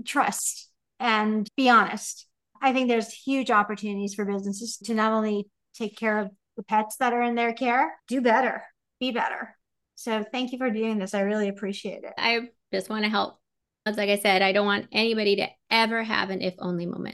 trust 0.06 0.69
and 0.99 1.48
be 1.56 1.69
honest. 1.69 2.27
I 2.61 2.73
think 2.73 2.88
there's 2.88 3.14
huge 3.14 3.52
opportunities 3.52 4.15
for 4.15 4.26
businesses 4.26 4.77
to 4.86 4.94
not 4.94 5.11
only 5.11 5.48
take 5.76 5.98
care 5.98 6.19
of 6.19 6.32
the 6.57 6.64
pets 6.64 6.98
that 6.98 7.14
are 7.14 7.22
in 7.22 7.36
their 7.36 7.53
care, 7.53 7.94
do 8.07 8.22
better, 8.22 8.64
be 8.99 9.11
better. 9.11 9.56
So 9.95 10.26
thank 10.32 10.52
you 10.52 10.57
for 10.57 10.69
doing 10.69 10.98
this. 10.98 11.14
I 11.14 11.22
really 11.22 11.49
appreciate 11.49 12.03
it. 12.03 12.14
I 12.18 12.49
just 12.73 12.90
want 12.90 13.03
to 13.03 13.10
help. 13.10 13.40
Like 13.86 14.10
I 14.10 14.18
said, 14.18 14.41
I 14.41 14.52
don't 14.52 14.65
want 14.65 14.88
anybody 14.91 15.36
to 15.36 15.48
ever 15.69 16.02
have 16.02 16.32
an 16.32 16.41
if 16.41 16.56
only 16.57 16.88
moment. 16.88 17.14